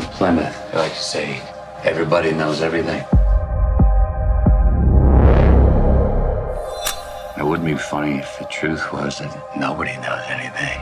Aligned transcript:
from 0.00 0.12
Plymouth. 0.12 0.74
I 0.74 0.78
like 0.78 0.92
to 0.92 0.98
say, 0.98 1.42
everybody 1.82 2.32
knows 2.32 2.62
everything. 2.62 3.04
It 7.36 7.44
wouldn't 7.44 7.66
be 7.66 7.76
funny 7.76 8.18
if 8.18 8.38
the 8.38 8.44
truth 8.46 8.92
was 8.92 9.18
that 9.18 9.56
nobody 9.56 9.96
knows 9.96 10.24
anything. 10.28 10.80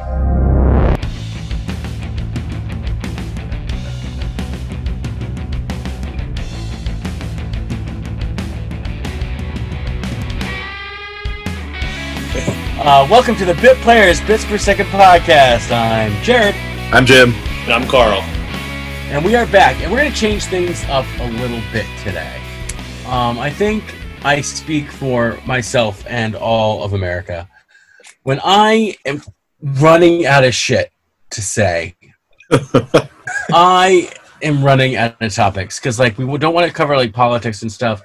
Uh, 12.78 13.06
welcome 13.10 13.34
to 13.34 13.44
the 13.44 13.54
Bit 13.54 13.76
Players 13.78 14.20
Bits 14.22 14.44
Per 14.44 14.58
Second 14.58 14.86
podcast. 14.86 15.72
I'm 15.72 16.12
Jared, 16.22 16.54
I'm 16.92 17.04
Jim. 17.04 17.32
And 17.64 17.72
I'm 17.72 17.88
Carl. 17.88 18.22
And 19.08 19.24
we 19.24 19.36
are 19.36 19.46
back, 19.46 19.80
and 19.80 19.92
we're 19.92 19.98
going 19.98 20.10
to 20.10 20.18
change 20.18 20.46
things 20.46 20.84
up 20.86 21.06
a 21.20 21.30
little 21.30 21.60
bit 21.72 21.86
today. 22.02 22.42
Um, 23.06 23.38
I 23.38 23.50
think 23.50 23.84
I 24.24 24.40
speak 24.40 24.90
for 24.90 25.38
myself 25.46 26.04
and 26.08 26.34
all 26.34 26.82
of 26.82 26.92
America 26.92 27.48
when 28.24 28.40
I 28.42 28.96
am 29.06 29.22
running 29.80 30.26
out 30.26 30.42
of 30.42 30.54
shit 30.54 30.90
to 31.30 31.40
say. 31.40 31.94
I 33.52 34.10
am 34.42 34.64
running 34.64 34.96
out 34.96 35.22
of 35.22 35.32
topics 35.32 35.78
because, 35.78 36.00
like, 36.00 36.18
we 36.18 36.38
don't 36.38 36.52
want 36.52 36.66
to 36.66 36.72
cover 36.72 36.96
like 36.96 37.12
politics 37.12 37.62
and 37.62 37.70
stuff, 37.70 38.02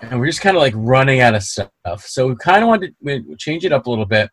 and 0.00 0.20
we're 0.20 0.26
just 0.26 0.42
kind 0.42 0.56
of 0.56 0.62
like 0.62 0.74
running 0.76 1.20
out 1.20 1.34
of 1.34 1.42
stuff. 1.42 2.06
So 2.06 2.28
we 2.28 2.36
kind 2.36 2.62
of 2.62 2.68
wanted 2.68 2.94
to 3.04 3.36
change 3.36 3.64
it 3.64 3.72
up 3.72 3.86
a 3.86 3.90
little 3.90 4.06
bit, 4.06 4.30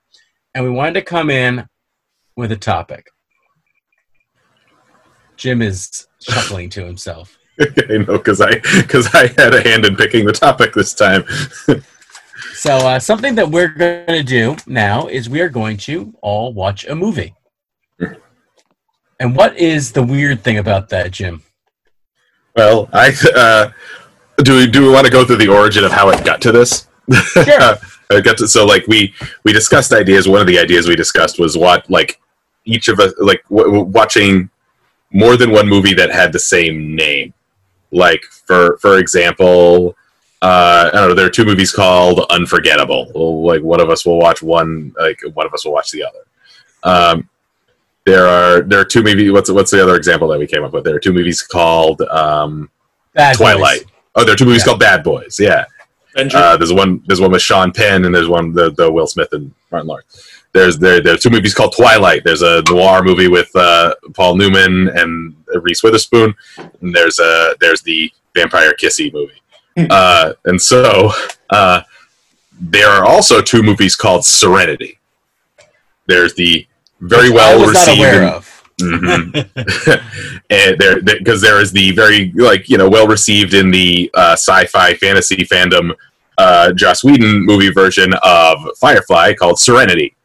and 0.53 0.63
we 0.63 0.69
wanted 0.69 0.93
to 0.93 1.01
come 1.01 1.31
in 1.31 1.65
with 2.35 2.51
a 2.51 2.55
topic. 2.55 3.07
Jim 5.37 5.61
is 5.61 6.07
chuckling 6.19 6.69
to 6.71 6.85
himself. 6.85 7.37
I 7.59 7.97
know 7.97 8.17
because 8.17 8.41
I 8.41 8.55
because 8.81 9.13
I 9.13 9.27
had 9.27 9.53
a 9.53 9.61
hand 9.61 9.85
in 9.85 9.95
picking 9.95 10.25
the 10.25 10.33
topic 10.33 10.73
this 10.73 10.93
time. 10.93 11.23
So 12.53 12.75
uh, 12.75 12.99
something 12.99 13.35
that 13.35 13.49
we're 13.49 13.67
going 13.67 14.07
to 14.07 14.23
do 14.23 14.55
now 14.65 15.07
is 15.07 15.29
we 15.29 15.41
are 15.41 15.49
going 15.49 15.77
to 15.77 16.13
all 16.21 16.53
watch 16.53 16.85
a 16.85 16.95
movie. 16.95 17.35
And 19.19 19.35
what 19.35 19.57
is 19.57 19.91
the 19.91 20.03
weird 20.03 20.43
thing 20.43 20.57
about 20.57 20.89
that, 20.89 21.11
Jim? 21.11 21.43
well, 22.55 22.89
I 22.91 23.13
uh, 23.35 23.69
do. 24.43 24.57
We, 24.57 24.67
do 24.67 24.81
we 24.81 24.89
want 24.89 25.05
to 25.05 25.11
go 25.11 25.23
through 25.23 25.37
the 25.37 25.47
origin 25.47 25.83
of 25.83 25.91
how 25.91 26.09
it 26.09 26.25
got 26.25 26.41
to 26.41 26.51
this? 26.51 26.87
Sure. 27.11 27.75
I 28.09 28.21
got 28.21 28.37
to 28.37 28.47
so 28.47 28.65
like 28.65 28.87
we 28.87 29.13
we 29.43 29.53
discussed 29.53 29.93
ideas. 29.93 30.27
One 30.27 30.41
of 30.41 30.47
the 30.47 30.57
ideas 30.57 30.87
we 30.87 30.95
discussed 30.95 31.39
was 31.39 31.57
what 31.57 31.89
like 31.89 32.19
each 32.65 32.87
of 32.87 32.99
us 32.99 33.13
like 33.19 33.43
w- 33.49 33.81
watching 33.81 34.49
more 35.11 35.37
than 35.37 35.51
one 35.51 35.67
movie 35.67 35.93
that 35.93 36.11
had 36.11 36.31
the 36.33 36.39
same 36.39 36.95
name. 36.95 37.33
Like 37.91 38.23
for 38.45 38.77
for 38.79 38.97
example, 38.99 39.95
uh, 40.41 40.89
I 40.93 40.97
don't 40.97 41.09
know. 41.09 41.13
There 41.15 41.25
are 41.25 41.29
two 41.31 41.45
movies 41.45 41.71
called 41.71 42.19
Unforgettable. 42.29 43.43
Like 43.45 43.61
one 43.61 43.79
of 43.79 43.89
us 43.89 44.05
will 44.05 44.19
watch 44.19 44.41
one. 44.41 44.93
Like 44.99 45.19
one 45.33 45.45
of 45.45 45.53
us 45.53 45.65
will 45.65 45.73
watch 45.73 45.91
the 45.91 46.03
other. 46.03 46.19
Um, 46.83 47.29
there 48.05 48.27
are 48.27 48.61
there 48.61 48.79
are 48.79 48.85
two 48.85 49.03
movies. 49.03 49.31
What's 49.31 49.49
what's 49.49 49.71
the 49.71 49.81
other 49.81 49.95
example 49.95 50.27
that 50.29 50.39
we 50.39 50.47
came 50.47 50.63
up 50.63 50.73
with? 50.73 50.83
There 50.83 50.95
are 50.95 50.99
two 50.99 51.13
movies 51.13 51.41
called 51.41 52.01
um, 52.03 52.69
Bad 53.13 53.35
Twilight. 53.35 53.83
Boys. 53.83 53.91
Oh, 54.15 54.23
there 54.23 54.33
are 54.33 54.37
two 54.37 54.45
movies 54.45 54.61
Yeah. 54.61 54.65
called 54.65 54.79
Bad 54.79 55.03
Boys. 55.03 55.39
Yeah. 55.39 55.65
Avenger. 56.15 56.37
Uh, 56.37 56.57
there's 56.57 56.73
one. 56.73 57.01
There's 57.05 57.21
one 57.21 57.31
with 57.31 57.41
Sean 57.41 57.71
Penn, 57.71 58.05
and 58.05 58.13
there's 58.13 58.27
one 58.27 58.51
the, 58.53 58.71
the 58.71 58.91
Will 58.91 59.07
Smith 59.07 59.29
and 59.33 59.53
Martin 59.71 59.87
Lawrence. 59.87 60.43
There's 60.53 60.77
there 60.79 61.01
there's 61.01 61.21
two 61.21 61.29
movies 61.29 61.53
called 61.53 61.73
Twilight. 61.75 62.23
There's 62.23 62.41
a 62.41 62.63
noir 62.69 63.03
movie 63.03 63.27
with 63.27 63.49
uh, 63.55 63.93
Paul 64.15 64.35
Newman 64.37 64.89
and 64.95 65.35
Reese 65.61 65.83
Witherspoon. 65.83 66.33
And 66.81 66.95
there's 66.95 67.19
a 67.19 67.53
there's 67.59 67.81
the 67.81 68.11
vampire 68.35 68.73
kissy 68.73 69.11
movie. 69.13 69.41
uh, 69.91 70.33
and 70.45 70.59
so 70.61 71.11
uh, 71.49 71.81
there 72.59 72.89
are 72.89 73.05
also 73.05 73.41
two 73.41 73.61
movies 73.61 73.95
called 73.95 74.25
Serenity. 74.25 74.99
There's 76.07 76.33
the 76.35 76.65
very 77.01 77.27
I 77.29 77.35
well 77.35 77.59
was 77.59 77.73
not 77.73 77.79
received 77.87 77.99
aware 77.99 78.23
and- 78.23 78.33
of. 78.35 78.53
Mhm. 78.79 80.41
and 80.51 80.77
there 80.79 81.01
because 81.01 81.41
there 81.41 81.59
is 81.59 81.71
the 81.71 81.91
very 81.93 82.31
like 82.35 82.69
you 82.69 82.77
know 82.77 82.87
well 82.87 83.07
received 83.07 83.55
in 83.55 83.71
the 83.71 84.09
uh, 84.13 84.33
sci-fi 84.33 84.93
fantasy 84.93 85.37
fandom 85.37 85.95
uh, 86.37 86.73
Joss 86.73 87.03
Whedon 87.03 87.45
movie 87.45 87.71
version 87.71 88.13
of 88.23 88.59
Firefly 88.77 89.33
called 89.33 89.59
Serenity. 89.59 90.15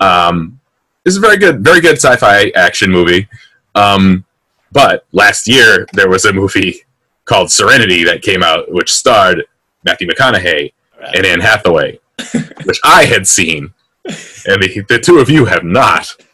Um, 0.00 0.60
it's 1.04 1.16
a 1.16 1.20
very 1.20 1.36
good, 1.36 1.64
very 1.64 1.80
good 1.80 1.96
sci-fi 1.96 2.50
action 2.54 2.90
movie. 2.90 3.28
Um, 3.74 4.24
but 4.72 5.06
last 5.12 5.48
year 5.48 5.86
there 5.92 6.08
was 6.08 6.24
a 6.24 6.32
movie 6.32 6.84
called 7.24 7.50
Serenity 7.50 8.04
that 8.04 8.22
came 8.22 8.42
out, 8.42 8.70
which 8.70 8.92
starred 8.92 9.44
Matthew 9.84 10.08
McConaughey 10.08 10.72
and 11.14 11.26
Anne 11.26 11.40
Hathaway, 11.40 11.98
which 12.64 12.80
I 12.84 13.04
had 13.04 13.26
seen, 13.26 13.72
and 14.04 14.62
the, 14.62 14.84
the 14.88 14.98
two 14.98 15.18
of 15.18 15.30
you 15.30 15.44
have 15.44 15.64
not. 15.64 16.14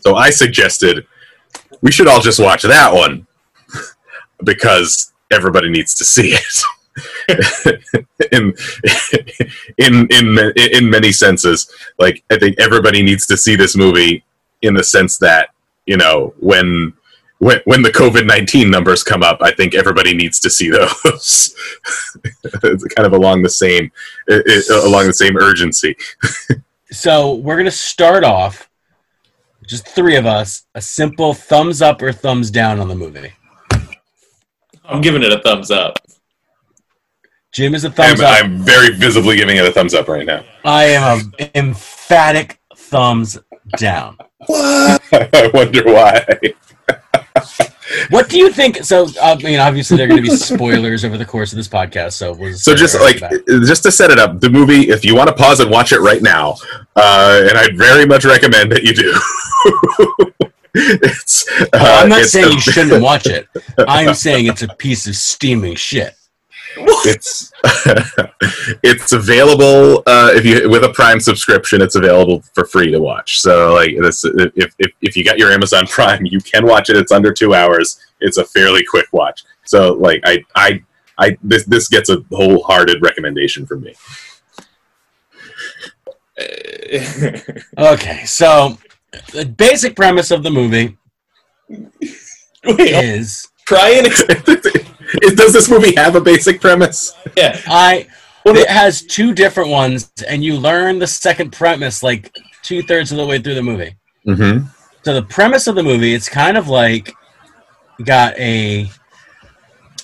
So 0.00 0.16
I 0.16 0.30
suggested 0.30 1.06
we 1.82 1.92
should 1.92 2.08
all 2.08 2.20
just 2.20 2.40
watch 2.40 2.62
that 2.62 2.92
one 2.92 3.28
because 4.42 5.12
everybody 5.30 5.68
needs 5.68 5.94
to 5.94 6.04
see 6.04 6.30
it. 6.32 6.62
in, 8.32 8.54
in 9.78 10.06
in 10.10 10.52
in 10.56 10.90
many 10.90 11.12
senses, 11.12 11.70
like 11.98 12.22
I 12.30 12.38
think 12.38 12.58
everybody 12.58 13.02
needs 13.02 13.26
to 13.26 13.36
see 13.36 13.56
this 13.56 13.76
movie 13.76 14.24
in 14.62 14.74
the 14.74 14.84
sense 14.84 15.18
that 15.18 15.50
you 15.86 15.96
know 15.96 16.34
when 16.40 16.92
when 17.38 17.60
when 17.64 17.82
the 17.82 17.90
COVID 17.90 18.26
nineteen 18.26 18.70
numbers 18.70 19.02
come 19.02 19.22
up, 19.22 19.38
I 19.40 19.52
think 19.52 19.74
everybody 19.74 20.14
needs 20.14 20.40
to 20.40 20.50
see 20.50 20.70
those. 20.70 21.54
it's 22.64 22.84
kind 22.94 23.06
of 23.06 23.12
along 23.12 23.42
the 23.42 23.50
same 23.50 23.90
i- 24.30 24.42
i- 24.46 24.86
along 24.86 25.06
the 25.06 25.14
same 25.14 25.36
urgency. 25.36 25.96
So 26.90 27.34
we're 27.34 27.56
going 27.56 27.66
to 27.66 27.70
start 27.70 28.24
off, 28.24 28.70
just 29.66 29.86
three 29.86 30.16
of 30.16 30.24
us, 30.24 30.62
a 30.74 30.80
simple 30.80 31.34
thumbs 31.34 31.82
up 31.82 32.00
or 32.00 32.12
thumbs 32.12 32.50
down 32.50 32.80
on 32.80 32.88
the 32.88 32.94
movie. 32.94 33.30
I'm 34.86 35.02
giving 35.02 35.22
it 35.22 35.30
a 35.30 35.38
thumbs 35.42 35.70
up. 35.70 35.98
Jim 37.52 37.74
is 37.74 37.84
a 37.84 37.90
thumbs 37.90 38.20
I'm, 38.20 38.26
up. 38.26 38.44
I'm 38.44 38.58
very 38.58 38.94
visibly 38.94 39.36
giving 39.36 39.56
it 39.56 39.64
a 39.64 39.72
thumbs 39.72 39.94
up 39.94 40.08
right 40.08 40.26
now. 40.26 40.44
I 40.64 40.84
am 40.84 41.32
an 41.38 41.50
emphatic 41.54 42.60
thumbs 42.76 43.38
down. 43.78 44.16
what? 44.46 45.02
I 45.12 45.50
wonder 45.54 45.84
why. 45.84 46.26
What 48.10 48.28
do 48.28 48.38
you 48.38 48.50
think? 48.50 48.84
So, 48.84 49.06
I 49.22 49.34
mean, 49.36 49.58
obviously, 49.58 49.96
there 49.96 50.06
are 50.06 50.10
going 50.10 50.22
to 50.22 50.30
be 50.30 50.36
spoilers 50.36 51.04
over 51.06 51.16
the 51.16 51.24
course 51.24 51.52
of 51.52 51.56
this 51.56 51.68
podcast. 51.68 52.12
So, 52.12 52.34
we'll 52.34 52.54
So 52.54 52.74
just 52.74 53.00
like 53.00 53.20
back. 53.20 53.32
just 53.64 53.82
to 53.84 53.90
set 53.90 54.10
it 54.10 54.18
up, 54.18 54.40
the 54.40 54.50
movie. 54.50 54.90
If 54.90 55.04
you 55.06 55.14
want 55.16 55.28
to 55.28 55.34
pause 55.34 55.60
and 55.60 55.70
watch 55.70 55.92
it 55.92 56.00
right 56.00 56.20
now, 56.20 56.56
uh, 56.96 57.44
and 57.48 57.56
I'd 57.58 57.78
very 57.78 58.04
much 58.04 58.26
recommend 58.26 58.70
that 58.72 58.82
you 58.82 58.92
do. 58.92 60.44
it's. 60.74 61.48
Uh, 61.48 61.66
Well, 61.72 62.02
I'm 62.02 62.08
not 62.10 62.20
it's 62.20 62.32
saying 62.32 62.46
a- 62.46 62.50
you 62.54 62.60
shouldn't 62.60 63.02
watch 63.02 63.26
it. 63.26 63.48
I'm 63.78 64.14
saying 64.14 64.46
it's 64.46 64.62
a 64.62 64.68
piece 64.68 65.06
of 65.06 65.16
steaming 65.16 65.74
shit. 65.74 66.14
It's 66.80 67.52
it's 68.82 69.12
available 69.12 70.02
uh, 70.06 70.30
if 70.34 70.44
you 70.44 70.68
with 70.68 70.84
a 70.84 70.90
Prime 70.90 71.20
subscription. 71.20 71.80
It's 71.82 71.96
available 71.96 72.42
for 72.54 72.64
free 72.64 72.90
to 72.90 73.00
watch. 73.00 73.40
So 73.40 73.74
like 73.74 73.96
this, 74.00 74.24
if, 74.24 74.74
if 74.78 74.92
if 75.00 75.16
you 75.16 75.24
got 75.24 75.38
your 75.38 75.50
Amazon 75.50 75.86
Prime, 75.88 76.24
you 76.26 76.40
can 76.40 76.66
watch 76.66 76.90
it. 76.90 76.96
It's 76.96 77.12
under 77.12 77.32
two 77.32 77.54
hours. 77.54 77.98
It's 78.20 78.36
a 78.36 78.44
fairly 78.44 78.84
quick 78.84 79.06
watch. 79.12 79.44
So 79.64 79.94
like 79.94 80.20
I 80.24 80.44
I 80.54 80.82
I 81.18 81.36
this 81.42 81.64
this 81.64 81.88
gets 81.88 82.10
a 82.10 82.24
wholehearted 82.32 83.02
recommendation 83.02 83.66
from 83.66 83.82
me. 83.82 83.94
Okay, 87.76 88.24
so 88.24 88.78
the 89.32 89.44
basic 89.44 89.96
premise 89.96 90.30
of 90.30 90.42
the 90.44 90.50
movie 90.50 90.96
Wait, 91.68 92.78
is 92.78 93.48
try 93.66 93.90
and 93.90 94.06
ex- 94.06 94.22
Is- 94.22 94.87
Does 95.34 95.52
this 95.52 95.70
movie 95.70 95.94
have 95.94 96.16
a 96.16 96.20
basic 96.20 96.60
premise? 96.60 97.14
yeah. 97.36 97.60
I. 97.66 98.06
It 98.46 98.68
has 98.68 99.02
two 99.02 99.34
different 99.34 99.68
ones, 99.68 100.10
and 100.26 100.42
you 100.42 100.56
learn 100.56 100.98
the 100.98 101.06
second 101.06 101.52
premise 101.52 102.02
like 102.02 102.34
two 102.62 102.82
thirds 102.82 103.12
of 103.12 103.18
the 103.18 103.26
way 103.26 103.38
through 103.38 103.56
the 103.56 103.62
movie. 103.62 103.94
Mm-hmm. 104.26 104.66
So 105.02 105.14
the 105.14 105.22
premise 105.22 105.66
of 105.66 105.74
the 105.74 105.82
movie, 105.82 106.14
it's 106.14 106.30
kind 106.30 106.56
of 106.56 106.68
like 106.68 107.14
got 108.04 108.38
a 108.38 108.90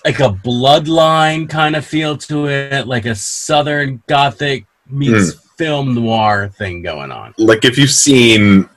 like 0.05 0.21
a 0.21 0.29
bloodline 0.29 1.49
kind 1.49 1.75
of 1.75 1.87
feel 1.87 2.19
to 2.19 2.49
it, 2.49 2.87
like 2.87 3.07
a 3.07 3.15
southern 3.15 4.03
gothic 4.07 4.67
meets 4.89 5.35
film 5.57 5.95
noir 5.95 6.49
thing 6.49 6.83
going 6.83 7.11
on. 7.11 7.35
Like 7.39 7.65
if 7.65 7.79
you've 7.79 7.91
seen 7.91 8.69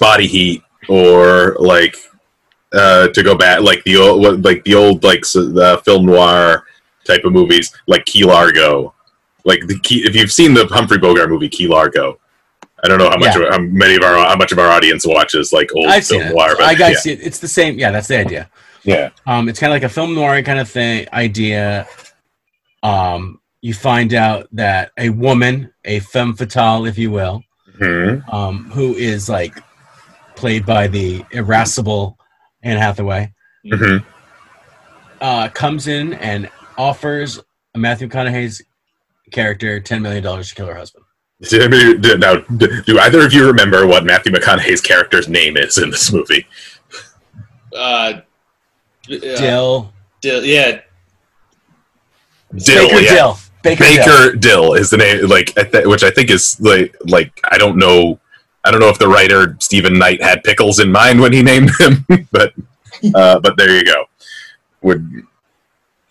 Body 0.00 0.26
Heat 0.26 0.62
or 0.88 1.56
like 1.58 1.96
uh, 2.72 3.08
to 3.08 3.22
go 3.22 3.34
back, 3.34 3.60
like 3.60 3.82
the 3.84 3.96
old, 3.96 4.44
like 4.44 4.64
the 4.64 4.74
old 4.74 5.04
like 5.04 5.20
the 5.22 5.80
film 5.84 6.06
noir 6.06 6.64
type 7.06 7.24
of 7.24 7.32
movies, 7.32 7.74
like 7.86 8.04
Key 8.06 8.24
Largo. 8.24 8.94
Like 9.44 9.66
the 9.66 9.76
key, 9.80 10.04
if 10.06 10.14
you've 10.14 10.30
seen 10.30 10.54
the 10.54 10.66
Humphrey 10.66 10.98
Bogart 10.98 11.28
movie 11.28 11.48
Key 11.48 11.66
Largo, 11.66 12.20
I 12.84 12.86
don't 12.88 12.98
know 12.98 13.10
how 13.10 13.16
much 13.18 13.34
Yeah. 13.36 13.42
of, 13.48 13.52
how 13.54 13.58
many 13.58 13.96
of 13.96 14.02
our 14.04 14.16
how 14.16 14.36
much 14.36 14.52
of 14.52 14.58
our 14.60 14.68
audience 14.70 15.04
watches 15.04 15.52
like 15.52 15.68
old 15.74 15.86
I've 15.86 16.06
film 16.06 16.28
noir, 16.28 16.54
but 16.56 16.62
I 16.64 16.74
guys 16.74 16.92
yeah. 16.92 16.98
see 17.00 17.12
it. 17.14 17.20
It's 17.22 17.40
the 17.40 17.48
same. 17.48 17.76
Yeah, 17.78 17.90
that's 17.90 18.06
the 18.06 18.18
idea. 18.18 18.48
yeah. 18.84 19.10
Um, 19.26 19.48
it's 19.48 19.58
kind 19.58 19.72
of 19.72 19.74
like 19.74 19.82
a 19.82 19.88
film 19.88 20.14
noir 20.14 20.40
kind 20.42 20.60
of 20.60 20.68
thing 20.68 21.08
idea. 21.12 21.88
Um, 22.84 23.40
you 23.60 23.74
find 23.74 24.14
out 24.14 24.48
that 24.52 24.90
a 24.98 25.08
woman, 25.10 25.72
a 25.84 26.00
femme 26.00 26.34
fatale, 26.34 26.86
if 26.86 26.98
you 26.98 27.10
will, 27.10 27.42
Mhm. 27.80 28.32
um, 28.32 28.70
who 28.72 28.94
is 28.94 29.28
like 29.28 29.56
played 30.36 30.64
by 30.66 30.86
the 30.86 31.24
irascible 31.32 32.16
Anne 32.62 32.78
Hathaway, 32.78 33.32
Mhm. 33.66 34.04
uh, 35.20 35.48
comes 35.48 35.86
in 35.88 36.14
and 36.14 36.48
offers 36.78 37.40
Matthew 37.76 38.08
McConaughey's 38.08 38.62
character 39.32 39.80
ten 39.80 40.02
million 40.02 40.22
dollars 40.22 40.48
to 40.50 40.54
kill 40.54 40.66
her 40.66 40.74
husband. 40.74 41.04
Did 41.40 41.62
anybody- 41.62 41.98
did- 41.98 42.20
Now, 42.20 42.36
do 42.36 42.98
either 43.00 43.24
of 43.26 43.32
you 43.32 43.46
remember 43.46 43.86
what 43.86 44.04
Matthew 44.04 44.32
McConaughey's 44.32 44.80
character's 44.80 45.28
name 45.28 45.56
is 45.56 45.76
in 45.78 45.90
this 45.90 46.12
movie? 46.12 46.46
Uh, 47.76 48.20
Dill, 49.08 49.92
Dill- 50.20 50.44
yeah, 50.44 50.80
Dill, 52.54 52.88
Baker 52.88 53.00
yeah. 53.00 53.14
Dill, 53.14 53.38
Baker, 53.62 53.84
Dill. 53.84 53.96
Baker 53.96 54.36
Dill 54.36 54.74
is 54.74 54.90
the 54.90 54.98
name, 54.98 55.26
like, 55.26 55.52
which 55.86 56.04
I 56.04 56.10
think 56.10 56.30
is 56.30 56.60
like, 56.60 56.94
like 57.06 57.32
I 57.50 57.58
don't 57.58 57.76
know, 57.76 58.20
I 58.64 58.70
don't 58.70 58.80
know 58.80 58.88
if 58.88 58.98
the 58.98 59.08
writer 59.08 59.56
Steven 59.60 59.98
Knight 59.98 60.22
had 60.22 60.42
pickles 60.44 60.78
in 60.80 60.90
mind 60.92 61.20
when 61.20 61.32
he 61.32 61.42
named 61.42 61.70
him, 61.80 62.06
but, 62.30 62.52
uh, 63.14 63.40
but 63.40 63.56
there 63.56 63.70
you 63.76 63.84
go. 63.84 64.04
Would 64.82 65.24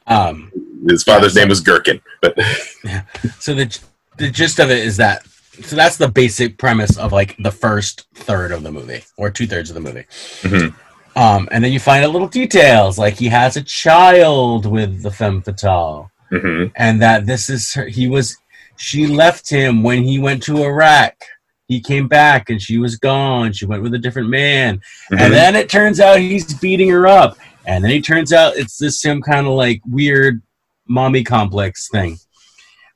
Um, 0.07 0.51
his 0.87 1.03
father's 1.03 1.33
Yeah, 1.35 1.35
so- 1.35 1.39
name 1.41 1.49
was 1.49 1.61
Gherkin, 1.61 2.01
but 2.21 2.35
so 3.39 3.53
the 3.53 3.79
the 4.17 4.29
gist 4.29 4.59
of 4.59 4.69
it 4.69 4.79
is 4.79 4.97
that 4.97 5.25
so 5.63 5.75
that's 5.75 5.97
the 5.97 6.07
basic 6.07 6.57
premise 6.57 6.97
of 6.97 7.11
like 7.11 7.35
the 7.39 7.51
first 7.51 8.07
third 8.15 8.51
of 8.51 8.63
the 8.63 8.71
movie 8.71 9.03
or 9.17 9.29
two 9.29 9.47
thirds 9.47 9.69
of 9.69 9.73
the 9.75 9.79
movie. 9.81 10.05
Mhm. 10.41 10.73
Um, 11.15 11.47
and 11.51 11.63
then 11.63 11.71
you 11.73 11.79
find 11.79 12.03
out 12.05 12.11
little 12.11 12.27
details 12.27 12.97
like 12.97 13.15
he 13.15 13.27
has 13.27 13.57
a 13.57 13.61
child 13.63 14.65
with 14.65 15.03
the 15.03 15.11
femme 15.11 15.41
fatale, 15.41 16.09
Mhm. 16.31 16.71
and 16.75 17.01
that 17.01 17.25
this 17.25 17.49
is 17.49 17.73
her, 17.73 17.85
he 17.85 18.07
was 18.07 18.37
she 18.77 19.05
left 19.07 19.49
him 19.49 19.83
when 19.83 20.03
he 20.03 20.19
went 20.19 20.41
to 20.43 20.63
Iraq. 20.63 21.15
He 21.71 21.79
came 21.79 22.09
back 22.09 22.49
and 22.49 22.61
she 22.61 22.77
was 22.77 22.97
gone. 22.97 23.53
She 23.53 23.65
went 23.65 23.81
with 23.81 23.93
a 23.93 23.97
different 23.97 24.27
man. 24.27 24.81
Mhm. 25.09 25.21
And 25.21 25.33
then 25.33 25.55
it 25.55 25.69
turns 25.69 26.01
out 26.01 26.19
he's 26.19 26.53
beating 26.55 26.89
her 26.89 27.07
up. 27.07 27.37
And 27.65 27.81
then 27.81 27.91
it 27.91 28.03
turns 28.03 28.33
out 28.33 28.57
it's 28.57 28.77
this 28.77 28.99
some 29.01 29.21
kind 29.21 29.47
of 29.47 29.53
like 29.53 29.81
weird 29.87 30.41
mommy 30.85 31.23
complex 31.23 31.87
thing. 31.87 32.19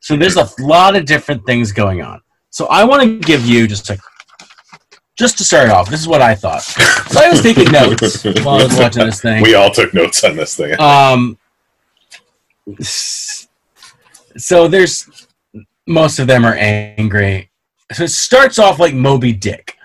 So 0.01 0.17
there's 0.17 0.35
a 0.35 0.49
lot 0.59 0.97
of 0.97 1.05
different 1.05 1.45
things 1.45 1.71
going 1.71 2.01
on. 2.01 2.19
So 2.49 2.65
I 2.65 2.83
want 2.83 3.01
to 3.03 3.17
give 3.19 3.45
you 3.45 3.65
just 3.65 3.89
a 3.89 3.97
just 5.17 5.37
to 5.37 5.45
start 5.45 5.69
off. 5.69 5.89
This 5.89 6.01
is 6.01 6.07
what 6.09 6.21
I 6.21 6.35
thought. 6.35 6.61
So 6.63 7.21
I 7.21 7.29
was 7.29 7.41
taking 7.41 7.71
notes 7.71 8.25
while 8.43 8.59
I 8.59 8.63
was 8.65 8.77
watching 8.77 9.05
this 9.05 9.21
thing. 9.21 9.41
we 9.41 9.55
all 9.55 9.71
took 9.71 9.93
notes 9.93 10.21
on 10.25 10.35
this 10.35 10.57
thing. 10.57 10.77
Um. 10.81 11.37
So 14.37 14.67
there's 14.67 15.27
most 15.87 16.19
of 16.19 16.27
them 16.27 16.43
are 16.43 16.55
angry. 16.55 17.49
So 17.91 18.03
it 18.03 18.09
starts 18.09 18.57
off 18.59 18.79
like 18.79 18.93
Moby 18.93 19.31
Dick, 19.33 19.77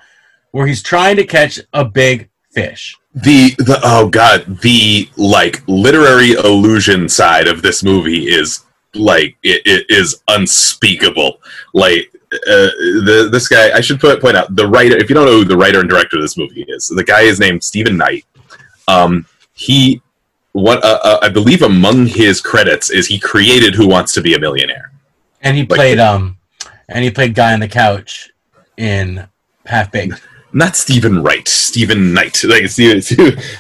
where 0.53 0.67
he's 0.67 0.83
trying 0.83 1.17
to 1.17 1.27
catch 1.27 1.61
a 1.73 1.85
big 1.85 2.29
fish. 2.51 2.97
the 3.15 3.55
the 3.59 3.81
oh 3.83 4.09
god 4.09 4.45
the 4.61 5.09
like 5.17 5.63
literary 5.67 6.33
illusion 6.33 7.09
side 7.09 7.49
of 7.49 7.61
this 7.63 7.83
movie 7.83 8.25
is 8.29 8.65
like 8.95 9.37
it, 9.43 9.63
it 9.67 9.87
is 9.89 10.23
unspeakable. 10.29 11.41
Like 11.75 12.11
uh, 12.33 12.71
the 13.07 13.29
this 13.31 13.49
guy 13.49 13.77
i 13.77 13.81
should 13.81 13.99
put 13.99 14.21
point 14.21 14.37
out 14.37 14.55
the 14.55 14.67
writer 14.67 14.97
if 14.97 15.09
you 15.11 15.15
don't 15.15 15.27
know 15.27 15.39
who 15.39 15.45
the 15.45 15.57
writer 15.57 15.81
and 15.81 15.89
director 15.91 16.17
of 16.17 16.23
this 16.23 16.37
movie 16.37 16.65
is 16.69 16.87
the 16.87 17.03
guy 17.03 17.23
is 17.23 17.41
named 17.41 17.63
steven 17.63 17.97
knight. 17.97 18.25
Um 18.87 19.27
he 19.53 20.01
what 20.53 20.83
uh, 20.85 20.99
uh, 21.03 21.19
i 21.23 21.29
believe 21.29 21.63
among 21.63 22.07
his 22.07 22.41
credits 22.41 22.91
is 22.91 23.07
he 23.07 23.19
created 23.19 23.75
who 23.75 23.89
wants 23.89 24.13
to 24.15 24.21
be 24.21 24.35
a 24.35 24.39
millionaire. 24.39 24.93
And 25.43 25.57
he 25.57 25.65
played 25.65 25.99
um, 25.99 26.39
and 26.91 27.05
he 27.05 27.11
played 27.11 27.35
guy 27.35 27.53
on 27.55 27.61
the 27.61 27.69
couch 27.69 28.31
in 28.77 29.27
Half 29.67 29.93
Baked. 29.93 30.21
not 30.53 30.77
Steven 30.77 31.23
Wright, 31.23 31.47
Steven 31.49 32.13
Knight. 32.13 32.43
Like 32.45 32.67
Stephen, 32.69 33.01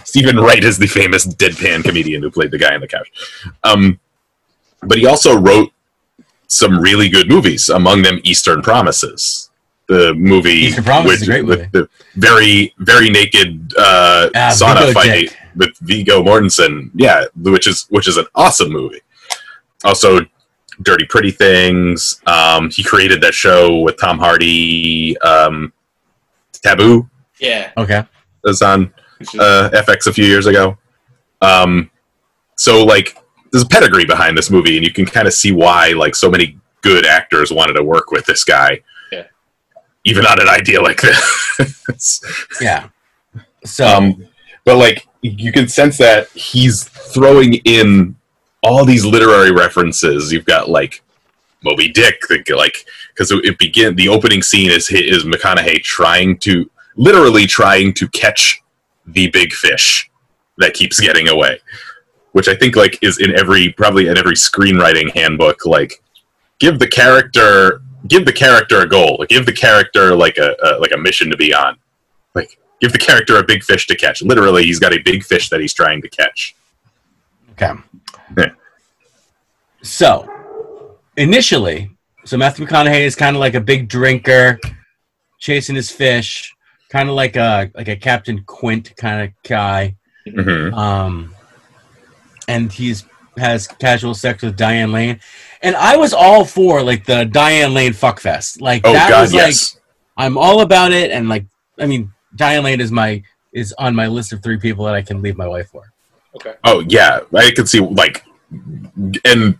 Steven 0.04 0.36
Wright 0.38 0.62
is 0.64 0.76
the 0.78 0.86
famous 0.86 1.26
deadpan 1.26 1.84
comedian 1.84 2.22
who 2.22 2.30
played 2.30 2.50
the 2.50 2.58
guy 2.58 2.74
on 2.74 2.80
the 2.80 2.88
couch. 2.88 3.08
Um, 3.64 3.98
but 4.82 4.98
he 4.98 5.06
also 5.06 5.38
wrote 5.38 5.72
some 6.48 6.78
really 6.80 7.08
good 7.08 7.28
movies, 7.28 7.68
among 7.68 8.02
them 8.02 8.18
Eastern 8.24 8.60
Promises, 8.62 9.50
the 9.86 10.14
movie 10.14 10.50
Eastern 10.52 10.84
Promises 10.84 11.22
is 11.22 11.28
a 11.28 11.30
great 11.30 11.44
with 11.46 11.58
movie. 11.60 11.70
the 11.72 11.88
very 12.16 12.74
very 12.78 13.08
naked 13.10 13.72
uh, 13.78 14.30
Ah, 14.34 14.50
sauna 14.52 14.80
Viggo 14.80 14.92
fight 14.92 15.12
Dick. 15.28 15.36
with 15.56 15.76
Viggo 15.78 16.22
Mortensen. 16.22 16.90
Yeah, 16.94 17.24
which 17.36 17.66
is 17.68 17.86
which 17.90 18.08
is 18.08 18.16
an 18.16 18.26
awesome 18.34 18.70
movie. 18.70 19.00
Also, 19.84 20.20
Dirty 20.82 21.06
Pretty 21.06 21.30
Things. 21.30 22.20
Um, 22.26 22.70
he 22.70 22.82
created 22.82 23.20
that 23.22 23.34
show 23.34 23.78
with 23.80 23.98
Tom 24.00 24.18
Hardy, 24.18 25.18
um, 25.18 25.72
Taboo 26.52 27.10
yeah. 27.40 27.72
Okay. 27.76 27.98
It 27.98 28.06
was 28.44 28.62
on 28.62 28.92
uh, 29.38 29.70
FX 29.72 30.06
a 30.06 30.12
few 30.12 30.24
years 30.24 30.46
ago. 30.46 30.78
Um, 31.40 31.90
so 32.56 32.84
like, 32.84 33.16
there's 33.50 33.64
a 33.64 33.68
pedigree 33.68 34.04
behind 34.04 34.38
this 34.38 34.50
movie, 34.50 34.76
and 34.76 34.86
you 34.86 34.92
can 34.92 35.06
kind 35.06 35.26
of 35.26 35.34
see 35.34 35.50
why 35.50 35.88
like 35.92 36.14
so 36.14 36.30
many 36.30 36.58
good 36.82 37.04
actors 37.04 37.52
wanted 37.52 37.72
to 37.74 37.82
work 37.82 38.12
with 38.12 38.24
this 38.26 38.44
guy. 38.44 38.80
Yeah. 39.10 39.24
Even 40.04 40.24
on 40.26 40.40
an 40.40 40.48
idea 40.48 40.80
like 40.80 41.00
this. 41.00 42.22
Yeah. 42.60 42.88
So 43.64 43.86
um, 43.86 44.26
but 44.64 44.76
like, 44.76 45.06
you 45.20 45.52
can 45.52 45.68
sense 45.68 45.98
that 45.98 46.28
he's 46.30 46.84
throwing 46.84 47.54
in 47.64 48.16
all 48.62 48.84
these 48.84 49.04
literary 49.04 49.52
references. 49.52 50.32
You've 50.32 50.44
got 50.44 50.68
like 50.68 51.02
Moby 51.62 51.90
Dick, 51.90 52.22
like 52.54 52.86
because 53.14 53.30
it 53.30 53.58
begin 53.58 53.94
the 53.94 54.08
opening 54.08 54.42
scene 54.42 54.70
is 54.70 54.90
is 54.90 55.24
McConaughey 55.24 55.82
trying 55.82 56.38
to 56.38 56.70
literally 56.96 57.46
trying 57.46 57.92
to 57.94 58.08
catch 58.08 58.62
the 59.06 59.28
big 59.28 59.52
fish 59.52 60.10
that 60.58 60.74
keeps 60.74 61.00
getting 61.00 61.28
away, 61.28 61.58
which 62.32 62.48
I 62.48 62.54
think 62.54 62.76
like 62.76 62.98
is 63.02 63.18
in 63.18 63.36
every 63.38 63.72
probably 63.72 64.08
in 64.08 64.16
every 64.16 64.34
screenwriting 64.34 65.12
handbook. 65.14 65.66
Like, 65.66 66.02
give 66.58 66.78
the 66.78 66.88
character 66.88 67.82
give 68.06 68.24
the 68.24 68.32
character 68.32 68.80
a 68.80 68.88
goal, 68.88 69.16
like, 69.18 69.28
give 69.28 69.44
the 69.46 69.52
character 69.52 70.14
like 70.14 70.38
a, 70.38 70.56
a 70.62 70.78
like 70.78 70.92
a 70.92 70.98
mission 70.98 71.30
to 71.30 71.36
be 71.36 71.54
on, 71.54 71.76
like 72.34 72.58
give 72.80 72.92
the 72.92 72.98
character 72.98 73.36
a 73.36 73.44
big 73.44 73.62
fish 73.62 73.86
to 73.88 73.96
catch. 73.96 74.22
Literally, 74.22 74.64
he's 74.64 74.78
got 74.78 74.92
a 74.92 75.02
big 75.04 75.24
fish 75.24 75.48
that 75.50 75.60
he's 75.60 75.74
trying 75.74 76.00
to 76.02 76.08
catch. 76.08 76.54
Okay. 77.52 77.72
Yeah. 78.36 78.46
So, 79.82 80.28
initially, 81.16 81.90
so 82.26 82.36
Matthew 82.36 82.66
McConaughey 82.66 83.00
is 83.00 83.16
kind 83.16 83.34
of 83.34 83.40
like 83.40 83.54
a 83.54 83.62
big 83.62 83.88
drinker, 83.88 84.60
chasing 85.38 85.74
his 85.74 85.90
fish, 85.90 86.54
kind 86.90 87.08
of 87.08 87.14
like 87.14 87.36
a 87.36 87.70
like 87.74 87.88
a 87.88 87.96
Captain 87.96 88.42
Quint 88.44 88.94
kind 88.96 89.22
of 89.22 89.30
guy. 89.48 89.96
Mhm. 90.28 90.76
Um, 90.76 91.34
and 92.46 92.70
he's 92.70 93.06
has 93.38 93.66
casual 93.66 94.12
sex 94.14 94.42
with 94.42 94.56
Diane 94.56 94.92
Lane, 94.92 95.18
and 95.62 95.74
I 95.76 95.96
was 95.96 96.12
all 96.12 96.44
for 96.44 96.82
like 96.82 97.06
the 97.06 97.24
Diane 97.24 97.72
Lane 97.72 97.92
fuckfest. 97.92 98.60
Like 98.60 98.82
Oh 98.84 98.92
that 98.92 99.08
God, 99.08 99.20
was 99.22 99.32
yes. 99.32 99.74
like 99.74 99.82
I'm 100.18 100.36
all 100.36 100.60
about 100.60 100.92
it, 100.92 101.10
and 101.10 101.28
like 101.28 101.46
I 101.78 101.86
mean, 101.86 102.12
Diane 102.36 102.64
Lane 102.64 102.80
is 102.80 102.92
my 102.92 103.22
is 103.52 103.72
on 103.78 103.94
my 103.94 104.08
list 104.08 104.32
of 104.32 104.42
three 104.42 104.58
people 104.58 104.84
that 104.84 104.94
I 104.94 105.02
can 105.02 105.22
leave 105.22 105.38
my 105.38 105.48
wife 105.48 105.68
for. 105.70 105.90
Okay. 106.36 106.54
Oh 106.64 106.80
yeah, 106.88 107.20
I 107.34 107.50
can 107.50 107.66
see 107.66 107.80
like, 107.80 108.24
and 109.24 109.58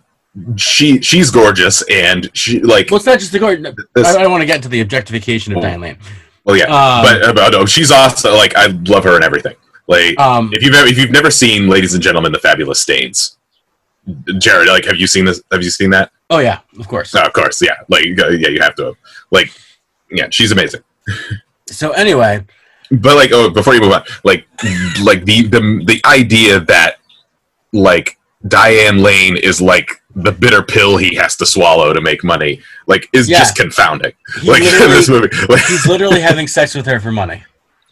she 0.55 1.01
she's 1.01 1.29
gorgeous, 1.31 1.81
and 1.89 2.29
she 2.33 2.59
like 2.61 2.89
Well, 2.89 2.97
it's 2.97 3.05
not 3.05 3.19
just 3.19 3.31
the 3.31 3.39
Gordon. 3.39 3.65
I, 3.67 4.01
I 4.01 4.13
don't 4.23 4.31
want 4.31 4.41
to 4.41 4.45
get 4.47 4.57
into 4.57 4.69
the 4.69 4.81
objectification 4.81 5.53
of 5.53 5.59
Oh. 5.59 5.61
Diane 5.61 5.81
Lane. 5.81 5.97
well 6.45 6.55
yeah, 6.57 6.65
Um, 6.65 7.03
but, 7.03 7.21
uh, 7.23 7.33
but 7.33 7.51
no, 7.51 7.65
she's 7.65 7.91
awesome. 7.91 8.33
Like 8.33 8.55
I 8.55 8.67
love 8.67 9.03
her 9.03 9.15
and 9.15 9.23
everything. 9.23 9.55
Like 9.87 10.17
um, 10.19 10.49
if 10.53 10.63
you've 10.63 10.73
ever, 10.75 10.87
if 10.87 10.97
you've 10.97 11.11
never 11.11 11.29
seen, 11.31 11.67
ladies 11.67 11.93
and 11.93 12.01
gentlemen, 12.01 12.31
the 12.31 12.39
Fabulous 12.39 12.81
Stains, 12.81 13.37
Jared, 14.39 14.67
like 14.69 14.85
have 14.85 14.95
you 14.97 15.07
seen 15.07 15.25
this? 15.25 15.41
Have 15.51 15.63
you 15.63 15.69
seen 15.69 15.89
that? 15.91 16.11
oh 16.29 16.39
yeah, 16.39 16.59
of 16.79 16.87
course. 16.87 17.13
No, 17.13 17.21
of 17.23 17.33
course, 17.33 17.61
yeah. 17.61 17.75
Like 17.89 18.05
yeah, 18.05 18.29
you 18.49 18.61
have 18.61 18.75
to. 18.75 18.95
Like 19.31 19.51
yeah, 20.09 20.27
she's 20.29 20.51
amazing. 20.51 20.81
So 21.67 21.91
anyway, 21.91 22.43
But 22.91 23.15
like, 23.15 23.31
oh, 23.31 23.49
before 23.49 23.73
you 23.73 23.81
move 23.81 23.93
on, 23.93 24.03
like, 24.23 24.45
like 25.01 25.23
the 25.25 25.43
the 25.47 25.61
the 25.85 26.01
idea 26.05 26.59
that 26.61 26.97
like 27.71 28.17
Diane 28.47 28.97
Lane 28.99 29.37
is 29.37 29.61
like 29.61 30.01
the 30.13 30.31
bitter 30.31 30.61
pill 30.61 30.97
he 30.97 31.15
has 31.15 31.37
to 31.37 31.45
swallow 31.45 31.93
to 31.93 32.01
make 32.01 32.21
money, 32.23 32.59
like, 32.87 33.07
is 33.13 33.29
Yeah. 33.29 33.39
just 33.39 33.55
confounding. 33.55 34.11
he 34.41 34.49
Like 34.51 34.61
in 34.63 34.89
this 34.89 35.07
movie, 35.07 35.29
like, 35.47 35.63
he's 35.65 35.87
literally 35.87 36.19
having 36.19 36.47
sex 36.47 36.75
with 36.75 36.85
her 36.85 36.99
for 36.99 37.13
money. 37.13 37.43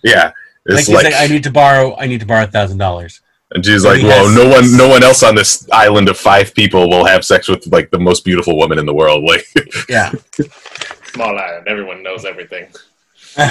yeah, 0.03 0.33
Like 0.65 0.79
it's 0.79 0.87
he's 0.87 0.95
like, 0.95 1.05
like, 1.05 1.13
I 1.15 1.27
need 1.27 1.43
to 1.43 1.51
borrow, 1.51 1.95
I 1.97 2.07
need 2.07 2.19
to 2.19 2.25
borrow 2.25 2.43
a 2.43 2.47
thousand 2.47 2.77
dollars. 2.77 3.21
and 3.51 3.65
she's 3.65 3.85
like, 3.85 3.99
he 4.01 4.05
well, 4.05 4.27
no 4.35 4.49
one, 4.49 4.75
no 4.75 4.89
one 4.89 5.01
else 5.01 5.23
on 5.23 5.33
this 5.35 5.65
island 5.71 6.09
of 6.09 6.17
five 6.17 6.53
people 6.53 6.89
will 6.89 7.05
have 7.05 7.23
sex 7.23 7.47
with 7.47 7.65
like 7.67 7.89
the 7.89 7.99
most 7.99 8.25
beautiful 8.25 8.57
woman 8.57 8.77
in 8.79 8.85
the 8.85 8.93
world. 8.93 9.23
Like, 9.31 9.45
Yeah. 9.87 10.11
Small 11.13 11.39
island. 11.39 11.67
Everyone 11.69 12.03
knows 12.03 12.25
everything. 12.25 12.67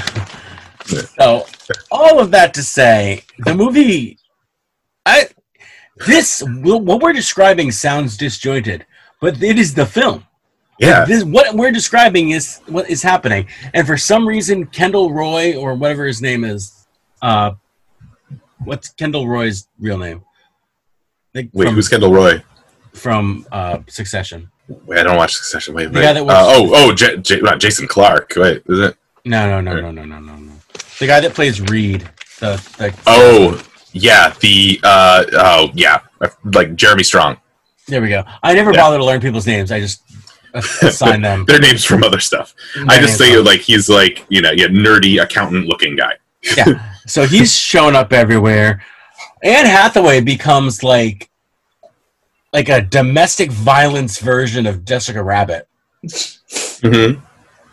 so 0.88 1.46
all 1.90 2.18
of 2.18 2.30
that 2.30 2.54
to 2.54 2.62
say, 2.62 3.24
the 3.38 3.54
movie, 3.54 4.18
I 5.04 5.28
this 6.06 6.42
what 6.46 7.02
we're 7.02 7.12
describing 7.12 7.70
sounds 7.70 8.16
disjointed, 8.16 8.86
but 9.20 9.42
it 9.42 9.58
is 9.58 9.74
the 9.74 9.86
film. 9.86 10.24
Yeah. 10.78 11.04
This 11.04 11.24
what 11.24 11.54
we're 11.54 11.72
describing 11.72 12.30
is 12.30 12.60
what 12.66 12.88
is 12.88 13.02
happening, 13.02 13.48
and 13.74 13.86
for 13.86 13.96
some 13.96 14.26
reason, 14.26 14.66
Kendall 14.66 15.12
Roy 15.12 15.56
or 15.56 15.74
whatever 15.74 16.06
his 16.06 16.22
name 16.22 16.44
is, 16.44 16.86
uh, 17.20 17.52
what's 18.64 18.90
Kendall 18.90 19.26
Roy's 19.28 19.68
real 19.80 19.98
name? 19.98 20.22
Like 21.34 21.50
Wait, 21.52 21.66
from, 21.66 21.74
who's 21.74 21.88
Kendall 21.88 22.12
Roy? 22.12 22.42
from 22.92 23.46
uh, 23.52 23.78
Succession? 23.88 24.50
Wait, 24.68 25.00
I 25.00 25.02
don't 25.02 25.16
watch 25.16 25.34
Succession. 25.34 25.74
Wait, 25.74 25.90
wait. 25.90 26.04
uh, 26.04 26.22
oh, 26.26 26.70
oh, 26.74 26.94
J- 26.94 27.16
J- 27.18 27.40
Jason 27.58 27.86
Clarke. 27.88 28.32
Wait, 28.36 28.62
is 28.66 28.80
it? 28.80 28.96
No, 29.24 29.48
no, 29.48 29.60
no, 29.60 29.80
no, 29.80 29.90
no, 29.90 30.04
no, 30.04 30.20
no, 30.20 30.36
no. 30.36 30.52
The 30.98 31.06
guy 31.06 31.20
that 31.20 31.34
plays 31.34 31.60
Reed. 31.60 32.08
The, 32.40 32.56
the 32.78 32.94
Oh, 33.06 33.62
yeah. 33.92 34.34
The 34.40 34.80
uh, 34.82 35.24
oh, 35.32 35.70
yeah, 35.74 36.00
like 36.44 36.74
Jeremy 36.76 37.02
Strong. 37.04 37.38
There 37.86 38.02
we 38.02 38.08
go. 38.10 38.24
I 38.42 38.54
never 38.54 38.72
Yeah. 38.72 38.80
bother 38.80 38.98
to 38.98 39.04
learn 39.04 39.20
people's 39.20 39.46
names. 39.46 39.72
I 39.72 39.80
just 39.80 40.02
assign 40.82 41.22
them. 41.22 41.44
Their 41.48 41.60
names 41.60 41.84
from 41.84 42.02
other 42.04 42.20
stuff. 42.20 42.54
I 42.88 42.98
just 42.98 43.18
think 43.18 43.44
like 43.46 43.60
he's 43.60 43.88
like 43.88 44.24
you 44.28 44.40
know, 44.40 44.50
yeah, 44.50 44.66
nerdy 44.66 45.22
accountant 45.22 45.66
looking 45.66 45.96
guy. 45.96 46.14
yeah. 46.56 46.92
So 47.06 47.24
he's 47.26 47.54
shown 47.56 47.96
up 47.96 48.12
everywhere. 48.12 48.82
Anne 49.42 49.64
Hathaway 49.64 50.20
becomes 50.20 50.82
like 50.84 51.30
like 52.52 52.68
a 52.68 52.82
domestic 52.82 53.50
violence 53.50 54.18
version 54.18 54.66
of 54.66 54.84
Jessica 54.84 55.22
Rabbit. 55.22 55.66
Mm-hmm. 56.04 57.20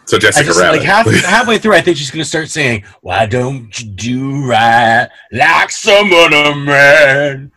So 0.05 0.19
Jessica 0.19 0.45
just 0.45 0.59
Rabbit. 0.59 0.77
like 0.77 0.85
half, 0.85 1.09
halfway 1.25 1.57
through, 1.57 1.73
I 1.73 1.81
think 1.81 1.97
she's 1.97 2.11
gonna 2.11 2.25
start 2.25 2.49
saying, 2.49 2.83
"Why 3.01 3.25
don't 3.25 3.79
you 3.79 3.89
do 3.89 4.45
right 4.45 5.09
like 5.31 5.71
some 5.71 6.13
other 6.13 6.55
man?" 6.55 7.51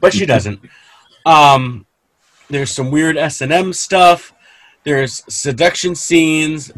but 0.00 0.12
she 0.12 0.26
doesn't. 0.26 0.60
Um, 1.24 1.86
there's 2.50 2.70
some 2.70 2.90
weird 2.90 3.16
S 3.16 3.40
and 3.40 3.52
M 3.52 3.72
stuff. 3.72 4.32
There's 4.84 5.22
seduction 5.28 5.94
scenes 5.94 6.72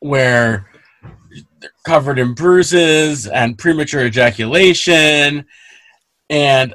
where 0.00 0.70
they're 1.58 1.70
covered 1.84 2.18
in 2.18 2.34
bruises 2.34 3.26
and 3.26 3.58
premature 3.58 4.06
ejaculation, 4.06 5.46
and 6.30 6.74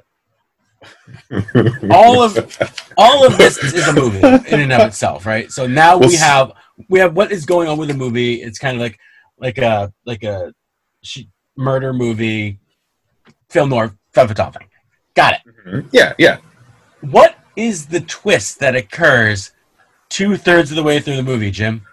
all 1.92 2.24
of 2.24 2.58
all 2.98 3.26
of 3.26 3.38
this 3.38 3.58
is 3.64 3.88
a 3.88 3.94
movie 3.94 4.18
in 4.18 4.60
and 4.62 4.74
of 4.74 4.82
itself, 4.82 5.26
right? 5.26 5.52
So 5.52 5.68
now 5.68 5.98
Well, 5.98 6.10
we 6.10 6.16
have 6.16 6.52
we 6.90 7.00
have 7.00 7.16
what 7.16 7.32
is 7.32 7.46
going 7.46 7.68
on 7.68 7.78
with 7.78 7.90
the 7.90 7.94
movie. 7.94 8.42
It's 8.42 8.58
kind 8.60 8.76
of 8.76 8.82
like 8.82 9.00
like 9.38 9.58
a 9.58 9.94
like 10.06 10.24
a 10.24 10.54
sh- 11.04 11.24
murder 11.56 11.94
movie, 11.94 12.60
film 13.50 13.70
noir, 13.70 13.96
thing. 14.14 14.68
Got 15.14 15.34
it. 15.34 15.40
Mm-hmm. 15.68 15.90
yeah, 15.92 16.14
yeah. 16.18 16.38
What 17.02 17.36
is 17.56 17.88
the 17.88 18.02
twist 18.02 18.60
that 18.60 18.76
occurs 18.76 19.52
two 20.10 20.38
thirds 20.38 20.72
of 20.72 20.78
the 20.78 20.84
way 20.84 21.00
through 21.00 21.18
the 21.18 21.24
movie, 21.24 21.52
Jim? 21.52 21.86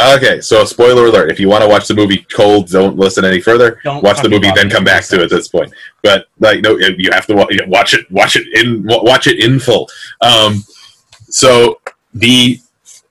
Okay, 0.00 0.40
so 0.40 0.64
spoiler 0.64 1.06
alert: 1.06 1.30
if 1.30 1.38
you 1.38 1.48
want 1.48 1.62
to 1.62 1.68
watch 1.68 1.86
the 1.86 1.94
movie 1.94 2.26
cold, 2.32 2.68
don't 2.68 2.96
listen 2.96 3.24
any 3.24 3.40
further. 3.40 3.80
Don't 3.84 4.02
watch 4.02 4.20
the 4.22 4.28
movie, 4.28 4.48
then 4.56 4.68
come 4.68 4.82
back 4.84 5.04
to 5.04 5.16
it 5.16 5.22
at 5.22 5.30
this 5.30 5.46
point. 5.48 5.72
But 6.02 6.26
like, 6.40 6.62
no, 6.62 6.76
you 6.76 7.10
have 7.12 7.26
to 7.26 7.34
wa- 7.36 7.46
watch 7.68 7.94
it. 7.94 8.10
Watch 8.10 8.34
it 8.36 8.46
in. 8.54 8.82
Watch 8.84 9.26
it 9.28 9.38
in 9.38 9.60
full. 9.60 9.88
Um, 10.20 10.64
so 11.28 11.80
the 12.12 12.58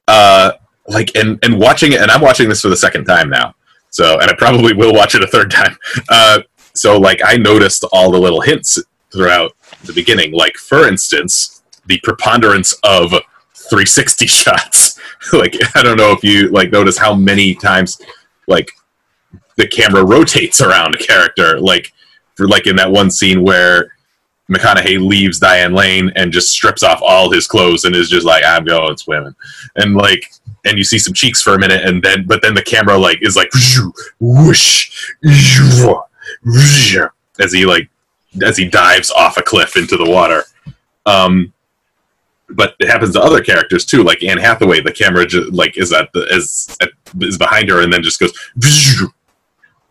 uh, 0.10 0.52
like, 0.88 1.16
and 1.16 1.40
and 1.44 1.58
watching 1.58 1.94
it, 1.94 2.02
and 2.02 2.12
I'm 2.12 2.22
watching 2.22 2.50
this 2.50 2.62
for 2.62 2.70
the 2.70 2.76
second 2.78 3.06
time 3.06 3.30
now. 3.30 3.56
So, 3.90 4.20
and 4.20 4.30
I 4.30 4.36
probably 4.36 4.74
will 4.74 4.94
watch 4.94 5.16
it 5.16 5.24
a 5.24 5.28
third 5.28 5.52
time. 5.52 5.78
Uh, 6.10 6.42
so 6.74 6.98
like, 7.00 7.22
I 7.24 7.38
noticed 7.38 7.86
all 7.94 8.12
the 8.12 8.20
little 8.20 8.42
hints 8.42 8.78
throughout 9.12 9.52
the 9.86 9.94
beginning. 9.94 10.34
Like, 10.34 10.56
for 10.58 10.88
instance, 10.88 11.62
the 11.86 12.00
preponderance 12.04 12.74
of 12.84 13.12
360 13.54 14.28
shots. 14.28 14.93
like, 15.34 15.56
I 15.76 15.84
don't 15.84 15.98
know 15.98 16.12
if 16.12 16.24
you 16.24 16.50
like 16.50 16.72
notice 16.72 16.98
how 16.98 17.14
many 17.14 17.56
times 17.56 18.02
like 18.48 18.72
the 19.56 19.68
camera 19.68 20.04
rotates 20.04 20.62
around 20.62 20.96
a 20.96 20.98
character. 20.98 21.60
Like, 21.60 21.94
for 22.36 22.48
like 22.48 22.68
in 22.68 22.76
that 22.78 22.92
one 22.92 23.12
scene 23.12 23.44
where 23.44 23.94
McConaughey 24.52 25.06
leaves 25.06 25.40
Diane 25.40 25.74
Lane 25.74 26.12
and 26.16 26.32
just 26.32 26.50
strips 26.50 26.84
off 26.84 27.02
all 27.02 27.32
his 27.32 27.48
clothes 27.48 27.86
and 27.86 27.96
is 27.96 28.10
just 28.10 28.26
like, 28.26 28.44
I'm 28.44 28.66
going 28.66 28.98
swimming. 28.98 29.36
And 29.76 29.96
like, 29.96 30.32
and 30.66 30.78
you 30.78 30.84
see 30.84 31.00
some 31.00 31.14
cheeks 31.14 31.42
for 31.42 31.54
a 31.56 31.60
minute 31.60 31.86
and 31.86 32.02
then, 32.02 32.26
but 32.26 32.42
then 32.42 32.54
the 32.54 32.64
camera 32.64 32.98
like 32.98 33.20
is 33.22 33.36
like, 33.36 33.50
whoosh, 34.20 35.14
as 37.40 37.52
he 37.52 37.66
like, 37.66 37.90
as 38.44 38.58
he 38.58 38.68
dives 38.68 39.12
off 39.12 39.38
a 39.38 39.42
cliff 39.42 39.78
into 39.78 39.96
the 39.96 40.10
water. 40.10 40.44
Um, 41.06 41.54
but 42.56 42.76
it 42.80 42.90
happens 42.90 43.14
to 43.14 43.22
other 43.22 43.42
characters 43.42 43.86
too, 43.86 44.04
like 44.04 44.24
Anne 44.24 44.38
Hathaway. 44.38 44.82
The 44.82 44.92
camera 44.92 45.26
like 45.52 45.78
is 45.78 45.92
at 45.92 46.12
the 46.14 46.26
is 46.34 46.76
at, 46.82 46.90
is 47.22 47.38
behind 47.38 47.70
her 47.70 47.82
and 47.82 47.92
then 47.92 48.04
just 48.04 48.20
goes. 48.20 48.34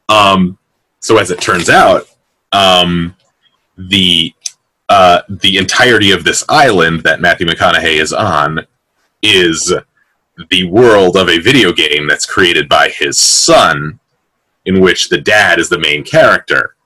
Um, 0.09 0.59
so 1.00 1.19
as 1.19 1.31
it 1.31 1.40
turns 1.40 1.69
out, 1.69 2.07
um, 2.52 3.16
the 3.76 4.33
uh, 4.88 5.23
the 5.28 5.57
entirety 5.57 6.11
of 6.11 6.25
this 6.25 6.45
island 6.49 7.02
that 7.02 7.21
Matthew 7.21 7.47
McConaughey 7.47 7.99
is 7.99 8.12
on 8.12 8.61
is 9.23 9.73
the 10.50 10.64
world 10.64 11.16
of 11.16 11.28
a 11.28 11.38
video 11.38 11.73
game 11.73 12.07
that's 12.07 12.26
created 12.26 12.69
by 12.69 12.90
his 12.90 13.19
son, 13.19 13.99
in 14.66 14.81
which 14.81 15.09
the 15.09 15.21
dad 15.21 15.59
is 15.59 15.69
the 15.69 15.78
main 15.78 16.04
character. 16.04 16.76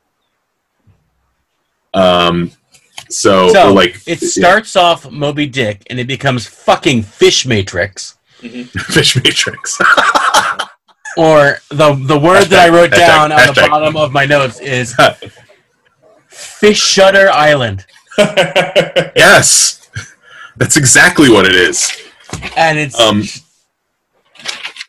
Um, 1.94 2.52
so, 3.10 3.48
So 3.52 3.72
like 3.72 4.00
it 4.06 4.20
starts 4.20 4.76
off 4.76 5.10
Moby 5.10 5.46
Dick 5.46 5.82
and 5.90 5.98
it 6.00 6.06
becomes 6.06 6.46
fucking 6.46 7.02
Fish 7.02 7.46
Matrix. 7.46 8.16
Fish 8.40 9.16
Matrix. 9.22 9.78
Or 11.18 11.56
the 11.70 11.94
the 11.94 12.18
word 12.18 12.44
that 12.48 12.58
I 12.58 12.68
wrote 12.68 12.90
Hashtag- 12.90 12.98
down 12.98 13.32
on 13.32 13.38
the 13.46 13.52
hashtag. 13.62 13.70
bottom 13.70 13.96
of 13.96 14.12
my 14.12 14.26
notes 14.26 14.60
is 14.60 14.94
Fish 16.28 16.78
Shutter 16.78 17.30
Island. 17.30 17.86
yes, 19.16 19.88
that's 20.58 20.76
exactly 20.76 21.30
what 21.30 21.46
it 21.46 21.54
is. 21.54 21.90
And 22.54 22.78
it's 22.78 23.00
Um, 23.00 23.22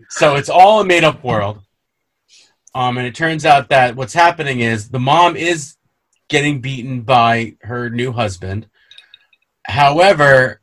so 0.10 0.36
it's 0.36 0.50
all 0.50 0.82
a 0.82 0.86
made 0.86 1.06
up 1.06 1.24
world. 1.24 1.62
Um, 2.76 2.98
and 2.98 3.08
it 3.08 3.16
turns 3.16 3.46
out 3.46 3.70
that 3.70 3.96
what's 3.96 4.14
happening 4.14 4.60
is 4.60 4.90
the 4.90 5.00
mom 5.00 5.38
is 5.38 5.76
getting 6.30 6.62
beaten 6.62 7.02
by 7.02 7.56
her 7.62 7.90
new 7.90 8.12
husband. 8.12 8.68
However, 9.66 10.62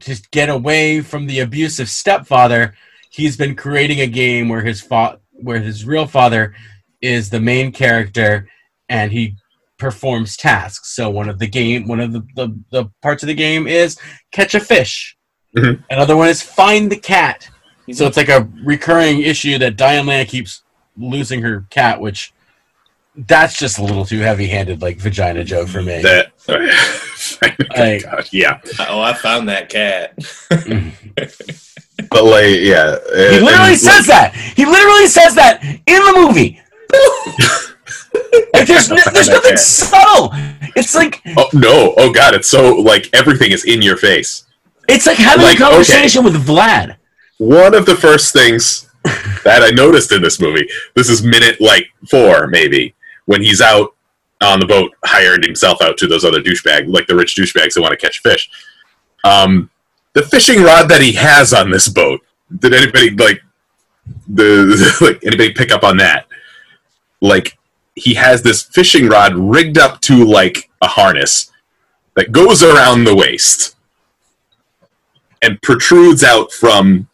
to 0.00 0.20
get 0.30 0.48
away 0.48 1.00
from 1.00 1.26
the 1.26 1.40
abusive 1.40 1.88
stepfather, 1.88 2.74
he's 3.10 3.36
been 3.36 3.54
creating 3.54 4.00
a 4.00 4.06
game 4.06 4.48
where 4.48 4.62
his 4.62 4.80
fa- 4.80 5.18
where 5.32 5.60
his 5.60 5.84
real 5.84 6.06
father 6.06 6.54
is 7.00 7.30
the 7.30 7.40
main 7.40 7.72
character 7.72 8.48
and 8.88 9.12
he 9.12 9.36
performs 9.78 10.36
tasks. 10.36 10.94
So 10.94 11.08
one 11.08 11.28
of 11.28 11.38
the 11.38 11.46
game 11.46 11.88
one 11.88 12.00
of 12.00 12.12
the, 12.12 12.20
the, 12.36 12.58
the 12.70 12.84
parts 13.02 13.22
of 13.22 13.26
the 13.28 13.34
game 13.34 13.66
is 13.66 13.98
catch 14.32 14.54
a 14.54 14.60
fish. 14.60 15.16
Mhm. 15.56 15.82
Another 15.90 16.16
one 16.16 16.28
is 16.28 16.42
find 16.42 16.90
the 16.90 16.96
cat. 16.96 17.48
So 17.92 18.06
it's 18.06 18.16
like 18.16 18.28
a 18.28 18.48
recurring 18.62 19.22
issue 19.22 19.58
that 19.58 19.76
Diane 19.76 20.06
Lane 20.06 20.26
keeps 20.26 20.62
losing 20.96 21.42
her 21.42 21.66
cat, 21.70 22.00
which 22.00 22.32
that's 23.26 23.58
just 23.58 23.78
a 23.78 23.82
little 23.84 24.04
too 24.04 24.20
heavy-handed, 24.20 24.80
like 24.82 24.98
vagina 24.98 25.44
joke 25.44 25.68
for 25.68 25.82
me. 25.82 26.00
That, 26.02 26.32
oh, 26.48 27.46
Like- 27.76 28.02
God, 28.04 28.28
yeah, 28.32 28.60
oh, 28.88 29.00
I 29.00 29.12
found 29.14 29.48
that 29.48 29.68
cat. 29.68 30.14
but 32.10 32.24
like, 32.24 32.56
yeah, 32.60 32.96
he 33.30 33.40
literally 33.40 33.76
says 33.76 34.06
that. 34.06 34.32
He 34.56 34.64
literally 34.66 35.06
says 35.06 35.34
that 35.34 35.62
in 35.62 35.78
the 35.86 36.12
movie. 36.26 36.60
like 38.54 38.66
there's, 38.66 38.90
n- 38.90 38.98
there's 39.12 39.28
nothing 39.28 39.56
subtle. 39.56 40.30
It's 40.76 40.94
like 40.94 41.20
Oh 41.36 41.48
no! 41.52 41.94
Oh 41.96 42.12
god! 42.12 42.34
It's 42.34 42.48
so 42.48 42.74
like 42.76 43.08
everything 43.12 43.52
is 43.52 43.64
in 43.64 43.82
your 43.82 43.96
face. 43.96 44.44
it's 44.88 45.06
like 45.06 45.16
having 45.18 45.44
Like, 45.44 45.56
a 45.58 45.62
conversation 45.62 46.24
with 46.24 46.34
Vlad. 46.46 46.96
One 47.38 47.74
of 47.74 47.86
the 47.86 47.96
first 47.96 48.32
things 48.32 48.88
that 49.44 49.62
I 49.62 49.70
noticed 49.70 50.12
in 50.12 50.20
this 50.22 50.40
movie, 50.40 50.68
this 50.94 51.08
is 51.08 51.22
minute 51.22 51.60
like 51.60 51.86
four 52.10 52.46
maybe, 52.48 52.94
when 53.30 53.40
he's 53.42 53.60
out 53.60 53.94
on 54.42 54.58
the 54.58 54.66
boat, 54.66 54.90
hired 55.04 55.44
himself 55.44 55.80
out 55.80 55.96
to 55.98 56.08
those 56.08 56.24
other 56.24 56.40
douchebag, 56.42 56.92
like 56.92 57.06
the 57.06 57.14
rich 57.14 57.36
douchebags 57.36 57.76
who 57.76 57.82
want 57.82 57.92
to 57.92 57.96
catch 57.96 58.18
fish. 58.22 58.50
Um, 59.22 59.70
the 60.14 60.22
fishing 60.22 60.62
rod 60.64 60.88
that 60.88 61.00
he 61.00 61.12
has 61.12 61.52
on 61.54 61.70
this 61.70 61.88
boat. 61.88 62.20
Did 62.58 62.74
anybody 62.74 63.10
like 63.10 63.40
the 64.26 64.96
like 65.00 65.22
anybody 65.24 65.52
pick 65.52 65.70
up 65.70 65.84
on 65.84 65.96
that? 65.98 66.26
Like 67.20 67.56
he 67.94 68.14
has 68.14 68.42
this 68.42 68.62
fishing 68.64 69.08
rod 69.08 69.34
rigged 69.36 69.78
up 69.78 70.00
to 70.08 70.24
like 70.24 70.68
a 70.82 70.88
harness 70.88 71.52
that 72.16 72.32
goes 72.32 72.64
around 72.64 73.04
the 73.04 73.14
waist. 73.14 73.76
and 75.42 75.62
protrudes 75.62 76.24
out 76.24 76.52
from 76.52 77.06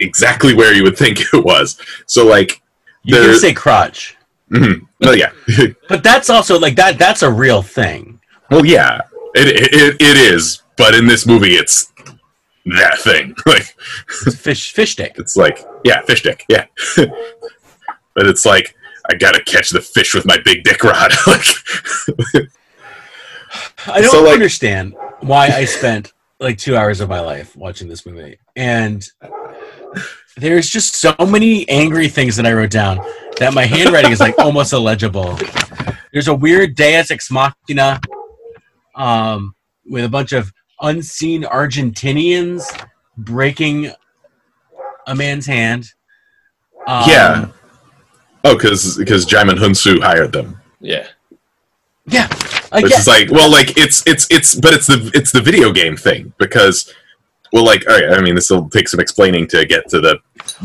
exactly 0.00 0.54
where 0.54 0.72
you 0.72 0.82
would 0.84 0.96
think 0.96 1.20
it 1.34 1.44
was. 1.44 1.78
So 2.06 2.26
like, 2.26 2.62
You 3.04 3.16
can 3.16 3.38
say 3.38 3.52
crotch, 3.52 4.16
mhm. 4.52 4.86
well, 5.00 5.16
yeah, 5.16 5.32
but 5.88 6.02
that's 6.02 6.30
also 6.30 6.58
like 6.58 6.76
that. 6.76 6.98
That's 6.98 7.22
a 7.22 7.30
real 7.30 7.62
thing. 7.62 8.20
well, 8.50 8.64
yeah, 8.66 9.00
it, 9.34 9.48
it 9.72 9.96
it 10.00 10.16
is. 10.16 10.62
But 10.76 10.94
in 10.94 11.06
this 11.06 11.26
movie, 11.26 11.54
it's 11.54 11.92
that 12.66 12.98
thing. 12.98 13.34
Like, 13.46 13.74
It's 14.26 14.36
fish 14.36 14.72
fish 14.72 14.96
dick. 14.96 15.14
it's 15.18 15.36
like, 15.36 15.64
yeah, 15.84 16.00
fish 16.02 16.22
dick, 16.22 16.44
yeah. 16.48 16.66
but 16.96 18.26
it's 18.26 18.44
like, 18.46 18.74
I 19.10 19.14
gotta 19.14 19.42
catch 19.44 19.70
the 19.70 19.80
fish 19.80 20.14
with 20.14 20.24
my 20.26 20.38
big 20.44 20.64
dick 20.64 20.82
rod. 20.84 21.12
like, 21.26 21.44
I 23.86 24.00
don't 24.00 24.10
So, 24.10 24.22
like- 24.22 24.34
understand 24.34 24.94
why 25.20 25.48
I 25.48 25.64
spent 25.66 26.12
like 26.40 26.58
two 26.58 26.76
hours 26.76 27.00
of 27.00 27.08
my 27.08 27.20
life 27.20 27.54
watching 27.56 27.88
this 27.88 28.04
movie, 28.06 28.38
and 28.56 29.06
there's 30.36 30.68
just 30.68 30.96
so 30.96 31.14
many 31.26 31.68
angry 31.68 32.08
things 32.08 32.36
that 32.36 32.46
I 32.46 32.52
wrote 32.52 32.70
down 32.70 32.98
that 33.38 33.52
my 33.54 33.64
handwriting 33.64 34.12
is 34.12 34.20
like 34.20 34.38
almost 34.38 34.72
illegible. 34.72 35.38
There's 36.12 36.28
a 36.28 36.34
weird 36.34 36.74
Deus 36.74 37.10
Ex 37.10 37.30
Machina, 37.30 38.00
um, 38.94 39.54
with 39.86 40.04
a 40.04 40.08
bunch 40.08 40.32
of 40.32 40.52
unseen 40.80 41.42
Argentinians 41.42 42.62
breaking 43.16 43.90
a 45.06 45.14
man's 45.14 45.46
hand. 45.46 45.92
Um, 46.86 47.08
yeah. 47.08 47.48
Oh, 48.44 48.56
because 48.56 48.96
because 48.96 49.24
Djimon 49.26 49.58
Hounsou 49.58 50.02
hired 50.02 50.32
them. 50.32 50.60
Yeah. 50.80 51.06
yeah. 52.06 52.28
I 52.72 52.80
which 52.82 52.90
get, 52.90 53.00
is 53.00 53.06
like 53.06 53.30
well 53.30 53.50
like 53.50 53.76
it's 53.76 54.02
it's 54.06 54.26
it's 54.30 54.54
but 54.54 54.72
it's 54.74 54.86
the 54.86 55.10
it's 55.14 55.30
the 55.30 55.40
video 55.40 55.72
game 55.72 55.96
thing 55.96 56.32
because 56.38 56.92
well 57.52 57.64
like 57.64 57.84
all 57.88 57.94
right 57.94 58.18
i 58.18 58.20
mean 58.20 58.34
this 58.34 58.50
will 58.50 58.68
take 58.70 58.88
some 58.88 59.00
explaining 59.00 59.46
to 59.46 59.64
get 59.66 59.88
to 59.88 60.00
the, 60.00 60.18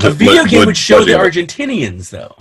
a 0.03 0.09
video 0.11 0.43
the- 0.43 0.49
game 0.49 0.59
the 0.61 0.65
would 0.67 0.77
show 0.77 1.03
the. 1.03 1.11
Argentinians 1.13 2.09
though. 2.09 2.35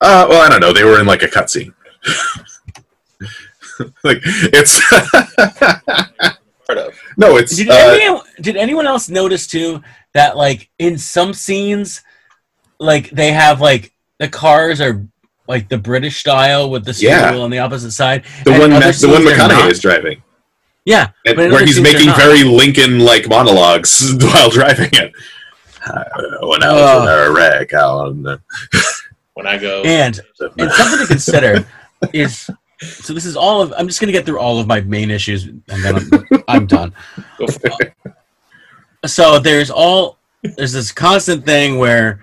uh 0.00 0.26
well 0.28 0.44
i 0.44 0.48
don't 0.48 0.60
know 0.60 0.72
they 0.72 0.84
were 0.84 1.00
in 1.00 1.06
like 1.06 1.22
a 1.22 1.28
cutscene 1.28 1.72
like 4.04 4.18
it's 4.24 4.80
Part 6.66 6.78
of. 6.78 6.94
no 7.16 7.36
it's 7.36 7.56
Did, 7.56 7.70
uh, 7.70 7.74
anyone, 7.74 8.22
did 8.40 8.56
anyone 8.56 8.86
else 8.86 9.08
notice 9.08 9.46
too 9.46 9.82
that 10.14 10.36
like 10.36 10.68
in 10.78 10.98
some 10.98 11.32
scenes, 11.32 12.02
like 12.78 13.10
they 13.10 13.32
have 13.32 13.60
like 13.60 13.92
the 14.18 14.28
cars 14.28 14.80
are 14.80 15.06
like 15.46 15.68
the 15.68 15.78
British 15.78 16.18
style 16.18 16.70
with 16.70 16.84
the 16.84 16.92
steering 16.92 17.16
Yeah. 17.18 17.30
wheel 17.32 17.42
on 17.42 17.50
the 17.50 17.60
opposite 17.60 17.92
side. 17.92 18.24
the 18.44 18.52
and 18.52 18.60
one 18.60 18.72
other 18.72 18.92
the 18.92 19.08
one 19.08 19.22
scenes 19.22 19.24
they're 19.24 19.36
mcconaughey 19.38 19.48
not. 19.48 19.70
is 19.72 19.80
driving 19.80 20.22
Yeah, 20.88 21.10
where 21.36 21.66
he's 21.66 21.80
making 21.80 22.08
very 22.16 22.44
lincoln 22.44 23.00
like 23.00 23.28
monologues 23.28 24.14
while 24.20 24.48
driving 24.48 24.88
it 24.92 25.12
uh, 25.86 26.04
when 26.50 26.62
i 26.62 26.72
was 26.72 27.02
in 27.02 27.08
a 27.08 27.30
wreck 27.36 27.72
out 27.74 28.14
When 29.34 29.46
I 29.46 29.56
go. 29.58 29.82
and 29.84 30.18
and 30.58 30.70
something 30.72 30.98
to 31.00 31.06
consider 31.14 31.66
is 32.12 32.48
so 32.80 33.12
this 33.12 33.26
is 33.26 33.36
all 33.36 33.60
of 33.62 33.72
I'm 33.76 33.86
just 33.86 34.00
gonna 34.00 34.12
get 34.12 34.24
through 34.24 34.38
all 34.40 34.58
of 34.60 34.66
my 34.66 34.80
main 34.80 35.10
issues 35.10 35.44
and 35.44 35.62
then 35.68 35.94
I'm, 35.96 36.42
I'm 36.48 36.66
done. 36.66 36.94
so 39.06 39.38
there's 39.38 39.70
all 39.70 40.18
there's 40.56 40.72
this 40.72 40.90
constant 40.92 41.44
thing 41.44 41.78
where 41.78 42.20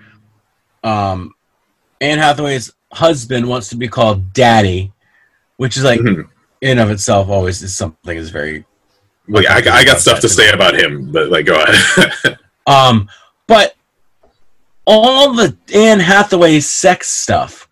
um 0.82 1.32
Anne 2.00 2.18
Hathaway's 2.18 2.72
husband 2.92 3.46
wants 3.48 3.68
to 3.70 3.76
be 3.76 3.88
called 3.88 4.32
daddy, 4.32 4.92
which 5.56 5.76
is 5.76 5.84
like 5.84 6.00
Mhm. 6.00 6.28
In 6.60 6.78
of 6.78 6.90
itself 6.90 7.28
always 7.28 7.62
is 7.62 7.74
something 7.74 8.16
is 8.16 8.30
very 8.30 8.64
well, 9.28 9.42
I, 9.48 9.58
I 9.58 9.84
got 9.84 9.98
stuff 9.98 10.20
to 10.20 10.28
say 10.28 10.50
about 10.50 10.78
him 10.78 11.10
but 11.10 11.30
like 11.30 11.46
go 11.46 11.62
ahead 11.62 12.38
um 12.66 13.08
but 13.46 13.76
all 14.86 15.32
the 15.34 15.56
Anne 15.74 16.00
Hathaway 16.00 16.60
sex 16.60 17.08
stuff. 17.08 17.68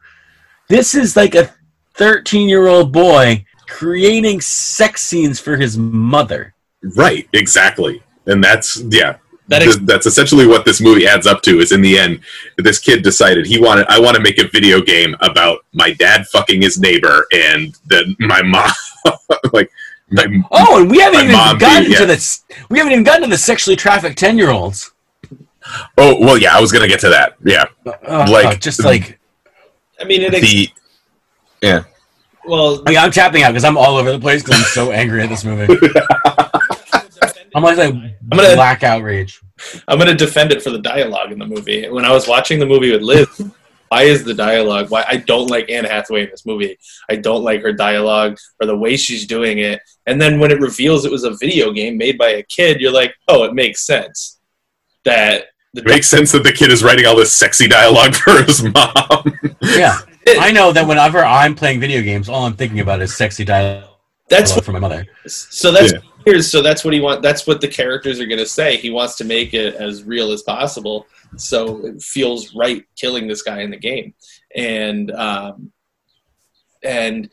This 0.68 0.94
is 0.94 1.16
like 1.16 1.34
a 1.34 1.54
13 1.94 2.48
year 2.48 2.66
old 2.66 2.92
boy 2.92 3.44
creating 3.68 4.40
sex 4.40 5.02
scenes 5.02 5.40
for 5.40 5.56
his 5.56 5.78
mother. 5.78 6.54
Right, 6.96 7.28
exactly. 7.32 8.02
And 8.26 8.42
that's 8.42 8.82
yeah. 8.88 9.18
That 9.48 9.62
ex- 9.62 9.76
that's 9.82 10.06
essentially 10.06 10.46
what 10.46 10.64
this 10.64 10.80
movie 10.80 11.06
adds 11.06 11.26
up 11.26 11.42
to 11.42 11.58
is 11.60 11.70
in 11.72 11.82
the 11.82 11.98
end 11.98 12.20
this 12.56 12.78
kid 12.78 13.02
decided 13.02 13.44
he 13.46 13.60
wanted 13.60 13.86
I 13.88 14.00
want 14.00 14.16
to 14.16 14.22
make 14.22 14.38
a 14.38 14.48
video 14.48 14.80
game 14.80 15.14
about 15.20 15.58
my 15.74 15.92
dad 15.92 16.26
fucking 16.28 16.62
his 16.62 16.78
neighbor 16.80 17.26
and 17.32 17.76
then 17.86 18.16
my 18.20 18.40
mom 18.42 18.70
like 19.52 19.70
my, 20.10 20.26
Oh, 20.50 20.80
and 20.80 20.90
we 20.90 20.98
haven't 20.98 21.20
even 21.24 21.32
mom 21.32 21.58
gotten 21.58 21.84
beat- 21.84 21.92
yeah. 21.92 21.98
to 21.98 22.06
this. 22.06 22.44
We 22.70 22.78
haven't 22.78 22.92
even 22.92 23.04
gotten 23.04 23.22
to 23.22 23.28
the 23.28 23.36
sexually 23.36 23.76
trafficked 23.76 24.18
ten 24.18 24.38
year 24.38 24.50
olds. 24.50 24.92
oh 25.98 26.18
well 26.20 26.38
yeah 26.38 26.56
I 26.56 26.60
was 26.60 26.72
gonna 26.72 26.88
get 26.88 27.00
to 27.00 27.10
that 27.10 27.34
yeah 27.44 27.64
uh, 27.86 27.90
uh, 27.90 27.94
uh, 28.26 28.26
Like- 28.30 28.60
just 28.60 28.82
like 28.82 29.18
I 30.00 30.04
mean, 30.04 30.22
it. 30.22 30.32
Ex- 30.34 30.46
the 31.60 31.84
well, 32.46 32.82
I 32.86 32.90
mean, 32.90 32.98
I'm 32.98 33.10
tapping 33.10 33.42
out 33.42 33.50
because 33.52 33.64
I'm 33.64 33.78
all 33.78 33.96
over 33.96 34.12
the 34.12 34.18
place 34.18 34.42
because 34.42 34.58
I'm 34.60 34.66
so 34.66 34.90
angry 34.92 35.22
at 35.22 35.28
this 35.30 35.44
movie. 35.44 35.66
I'm 37.54 37.62
like, 37.62 37.76
like 37.76 37.94
I'm 37.94 38.12
gonna- 38.30 38.54
black 38.54 38.82
outrage. 38.82 39.40
I'm 39.86 39.98
going 39.98 40.10
to 40.10 40.16
defend 40.16 40.50
it 40.50 40.62
for 40.62 40.70
the 40.70 40.80
dialogue 40.80 41.30
in 41.30 41.38
the 41.38 41.46
movie. 41.46 41.88
When 41.88 42.04
I 42.04 42.12
was 42.12 42.26
watching 42.26 42.58
the 42.58 42.66
movie 42.66 42.90
with 42.90 43.02
Liz, 43.02 43.28
why 43.88 44.02
is 44.02 44.24
the 44.24 44.34
dialogue? 44.34 44.90
Why 44.90 45.04
I 45.08 45.18
don't 45.18 45.46
like 45.48 45.70
Anne 45.70 45.84
Hathaway 45.84 46.24
in 46.24 46.30
this 46.30 46.44
movie. 46.44 46.76
I 47.08 47.16
don't 47.16 47.44
like 47.44 47.62
her 47.62 47.72
dialogue 47.72 48.36
or 48.60 48.66
the 48.66 48.76
way 48.76 48.96
she's 48.96 49.26
doing 49.26 49.58
it. 49.58 49.80
And 50.06 50.20
then 50.20 50.40
when 50.40 50.50
it 50.50 50.60
reveals 50.60 51.04
it 51.04 51.12
was 51.12 51.22
a 51.22 51.36
video 51.36 51.70
game 51.72 51.96
made 51.96 52.18
by 52.18 52.30
a 52.30 52.42
kid, 52.42 52.80
you're 52.80 52.92
like, 52.92 53.14
oh, 53.28 53.44
it 53.44 53.54
makes 53.54 53.86
sense 53.86 54.40
that 55.04 55.44
the 55.74 55.82
it 55.82 55.86
makes 55.86 56.08
sense 56.08 56.32
that 56.32 56.42
the 56.42 56.52
kid 56.52 56.72
is 56.72 56.82
writing 56.82 57.06
all 57.06 57.16
this 57.16 57.32
sexy 57.32 57.68
dialogue 57.68 58.14
for 58.24 58.42
his 58.42 58.64
mom. 58.64 59.38
Yeah, 59.62 59.98
I 60.28 60.50
know 60.50 60.72
that 60.72 60.86
whenever 60.86 61.24
I'm 61.24 61.54
playing 61.54 61.78
video 61.78 62.02
games, 62.02 62.28
all 62.28 62.44
I'm 62.44 62.54
thinking 62.54 62.80
about 62.80 63.00
is 63.02 63.16
sexy 63.16 63.44
dialogue 63.44 63.93
that's 64.28 64.54
what 64.54 64.64
from 64.64 64.74
my 64.74 64.80
mother. 64.80 65.06
So 65.26 65.70
that's 65.72 65.92
Yeah. 65.92 65.98
here's 66.24 66.50
so 66.50 66.62
that's 66.62 66.84
what 66.84 66.94
he 66.94 67.00
want. 67.00 67.22
That's 67.22 67.46
what 67.46 67.60
the 67.60 67.68
characters 67.68 68.20
are 68.20 68.26
going 68.26 68.38
to 68.38 68.46
say. 68.46 68.76
He 68.76 68.90
wants 68.90 69.16
to 69.16 69.24
make 69.24 69.54
it 69.54 69.74
as 69.74 70.04
real 70.04 70.32
as 70.32 70.42
possible, 70.42 71.06
so 71.36 71.84
it 71.86 72.02
feels 72.02 72.54
right 72.54 72.84
killing 72.96 73.26
this 73.28 73.42
guy 73.42 73.60
in 73.60 73.70
the 73.70 73.76
game, 73.76 74.14
and 74.54 75.10
um, 75.12 75.72
and 76.82 77.30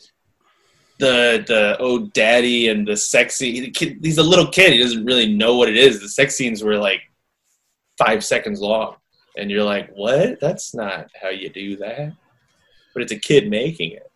the 0.99 1.43
the 1.47 1.77
oh 1.79 2.07
daddy 2.13 2.67
and 2.69 2.87
the 2.87 2.95
sexy 2.95 3.61
the 3.61 3.71
kid, 3.71 3.99
he's 4.03 4.17
a 4.19 4.23
little 4.23 4.47
kid. 4.47 4.73
He 4.73 4.83
doesn't 4.83 5.05
really 5.05 5.33
know 5.33 5.55
what 5.55 5.69
it 5.69 5.77
is. 5.77 5.99
The 5.99 6.09
sex 6.09 6.35
scenes 6.35 6.63
were 6.63 6.77
like 6.77 7.01
five 7.97 8.23
seconds 8.23 8.59
long, 8.61 8.97
and 9.37 9.49
you're 9.49 9.63
like, 9.63 9.89
what? 9.93 10.39
That's 10.39 10.75
not 10.75 11.07
how 11.19 11.29
you 11.29 11.49
do 11.49 11.77
that. 11.77 12.13
But 12.93 13.03
it's 13.03 13.11
a 13.13 13.19
kid 13.19 13.49
making 13.49 13.91
it. 13.91 14.10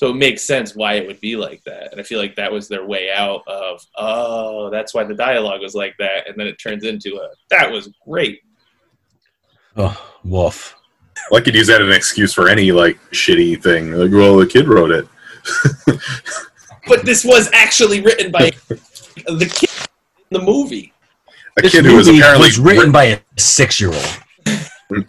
So 0.00 0.08
it 0.08 0.16
makes 0.16 0.42
sense 0.42 0.74
why 0.74 0.94
it 0.94 1.06
would 1.06 1.20
be 1.20 1.36
like 1.36 1.62
that. 1.64 1.92
And 1.92 2.00
I 2.00 2.04
feel 2.04 2.18
like 2.18 2.34
that 2.36 2.50
was 2.50 2.68
their 2.68 2.86
way 2.86 3.10
out 3.14 3.42
of, 3.46 3.84
oh, 3.98 4.70
that's 4.70 4.94
why 4.94 5.04
the 5.04 5.12
dialogue 5.12 5.60
was 5.60 5.74
like 5.74 5.94
that. 5.98 6.26
And 6.26 6.40
then 6.40 6.46
it 6.46 6.54
turns 6.54 6.84
into 6.84 7.16
a, 7.16 7.28
that 7.50 7.70
was 7.70 7.90
great. 8.08 8.40
Oh, 9.76 9.94
woof. 10.24 10.74
I 11.34 11.40
could 11.40 11.54
use 11.54 11.66
that 11.66 11.82
as 11.82 11.86
an 11.86 11.92
excuse 11.92 12.32
for 12.32 12.48
any 12.48 12.72
like 12.72 12.98
shitty 13.10 13.62
thing. 13.62 13.92
Like, 13.92 14.10
well, 14.10 14.38
the 14.38 14.46
kid 14.46 14.68
wrote 14.68 14.90
it. 14.90 15.06
But 16.88 17.04
this 17.04 17.22
was 17.22 17.50
actually 17.52 18.00
written 18.00 18.32
by 18.32 18.52
the 19.26 19.52
kid 19.54 19.70
in 20.16 20.38
the 20.38 20.42
movie. 20.42 20.94
A 21.58 21.62
This 21.62 21.72
kid 21.72 21.84
who 21.84 21.94
was 21.94 22.06
movie 22.06 22.20
apparently 22.20 22.48
was 22.48 22.58
written 22.58 22.90
by 22.90 23.04
a 23.04 23.20
six 23.36 23.78
year 23.78 23.92
old. 23.92 25.04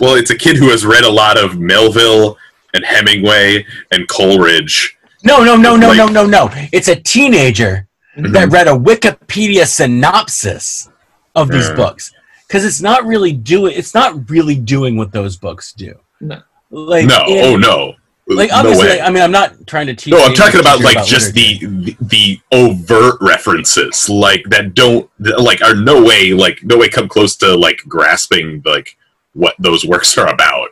Well, 0.00 0.14
it's 0.14 0.30
a 0.30 0.36
kid 0.36 0.56
who 0.56 0.70
has 0.70 0.86
read 0.86 1.02
a 1.02 1.10
lot 1.10 1.36
of 1.36 1.58
Melville 1.58 2.36
and 2.74 2.84
Hemingway 2.84 3.64
and 3.92 4.08
Coleridge. 4.08 4.96
No, 5.24 5.42
no, 5.42 5.56
no, 5.56 5.76
no, 5.76 5.88
Like- 5.88 5.96
no, 5.98 6.06
no, 6.06 6.26
no. 6.26 6.50
It's 6.72 6.88
a 6.88 6.96
teenager 6.96 7.84
Mm-hmm. 8.16 8.32
that 8.32 8.48
read 8.50 8.66
a 8.66 8.72
Wikipedia 8.72 9.64
synopsis 9.64 10.88
of 11.36 11.48
these 11.50 11.68
Yeah. 11.68 11.74
books 11.76 12.12
because 12.48 12.64
it's 12.64 12.80
not 12.80 13.06
really 13.06 13.32
doing. 13.32 13.74
It's 13.76 13.94
not 13.94 14.28
really 14.28 14.56
doing 14.56 14.96
what 14.96 15.12
those 15.12 15.36
books 15.36 15.72
do. 15.72 15.94
No. 16.20 16.42
Like 16.70 17.06
no, 17.06 17.24
in- 17.28 17.44
oh 17.44 17.56
no, 17.56 17.94
Like 18.26 18.50
no 18.50 18.56
obviously. 18.56 19.00
I 19.00 19.10
mean, 19.10 19.22
I'm 19.22 19.30
not 19.30 19.54
trying 19.68 19.86
to 19.86 19.94
teach. 19.94 20.12
No, 20.12 20.24
I'm 20.24 20.34
talking 20.34 20.58
about 20.58 20.80
like 20.80 20.96
you 20.98 21.04
just 21.06 21.32
the, 21.32 21.58
the 21.60 21.96
the 22.00 22.40
overt 22.50 23.18
references, 23.20 24.08
like 24.08 24.42
that 24.50 24.74
don't 24.74 25.08
that, 25.20 25.40
like 25.40 25.62
are 25.62 25.76
no 25.76 26.02
way 26.02 26.32
like 26.32 26.58
no 26.64 26.76
way 26.76 26.88
come 26.88 27.08
close 27.08 27.36
to 27.36 27.54
like 27.56 27.80
grasping 27.86 28.62
like 28.64 28.96
what 29.32 29.54
those 29.60 29.84
works 29.84 30.18
are 30.18 30.28
about. 30.28 30.70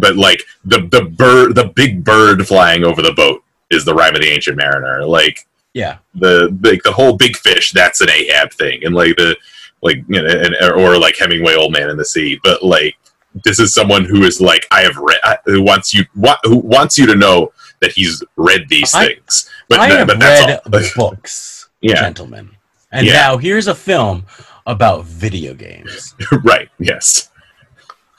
But 0.00 0.16
like 0.16 0.42
the 0.64 0.80
the 0.90 1.02
bird, 1.04 1.54
the 1.54 1.66
big 1.74 2.04
bird 2.04 2.46
flying 2.46 2.84
over 2.84 3.02
the 3.02 3.12
boat 3.12 3.42
is 3.70 3.84
the 3.84 3.94
rime 3.94 4.14
of 4.14 4.20
the 4.22 4.28
ancient 4.28 4.56
mariner. 4.56 5.04
Like 5.04 5.46
yeah. 5.74 5.98
the 6.14 6.56
like 6.62 6.82
the 6.82 6.92
whole 6.92 7.16
big 7.16 7.36
fish, 7.36 7.72
that's 7.72 8.00
an 8.00 8.10
Ahab 8.10 8.52
thing, 8.52 8.84
and 8.84 8.94
like 8.94 9.16
the 9.16 9.36
like 9.82 9.98
you 10.08 10.20
know, 10.22 10.26
and, 10.28 10.54
or 10.80 10.98
like 10.98 11.16
Hemingway, 11.18 11.54
Old 11.54 11.72
Man 11.72 11.88
in 11.90 11.96
the 11.96 12.04
Sea. 12.04 12.40
But 12.42 12.62
like 12.62 12.96
this 13.44 13.60
is 13.60 13.72
someone 13.72 14.04
who 14.04 14.24
is 14.24 14.40
like 14.40 14.66
I 14.72 14.80
have 14.80 14.96
read, 14.96 15.20
who 15.44 15.62
wants 15.62 15.94
you 15.94 16.04
wa- 16.16 16.38
who 16.42 16.58
wants 16.58 16.98
you 16.98 17.06
to 17.06 17.14
know 17.14 17.52
that 17.80 17.92
he's 17.92 18.22
read 18.36 18.68
these 18.68 18.92
I- 18.94 19.06
things. 19.06 19.48
But 19.68 19.78
I 19.80 19.88
tha- 19.88 19.96
have 19.98 20.06
but 20.08 20.18
that's 20.18 20.46
read 20.46 20.84
all. 20.98 21.10
books, 21.10 21.68
Yeah. 21.80 21.94
gentlemen. 22.00 22.50
And 22.90 23.06
Yeah. 23.06 23.12
now 23.12 23.36
here's 23.36 23.68
a 23.68 23.74
film 23.74 24.26
about 24.66 25.04
video 25.04 25.54
games. 25.54 26.14
right. 26.44 26.68
Yes. 26.80 27.29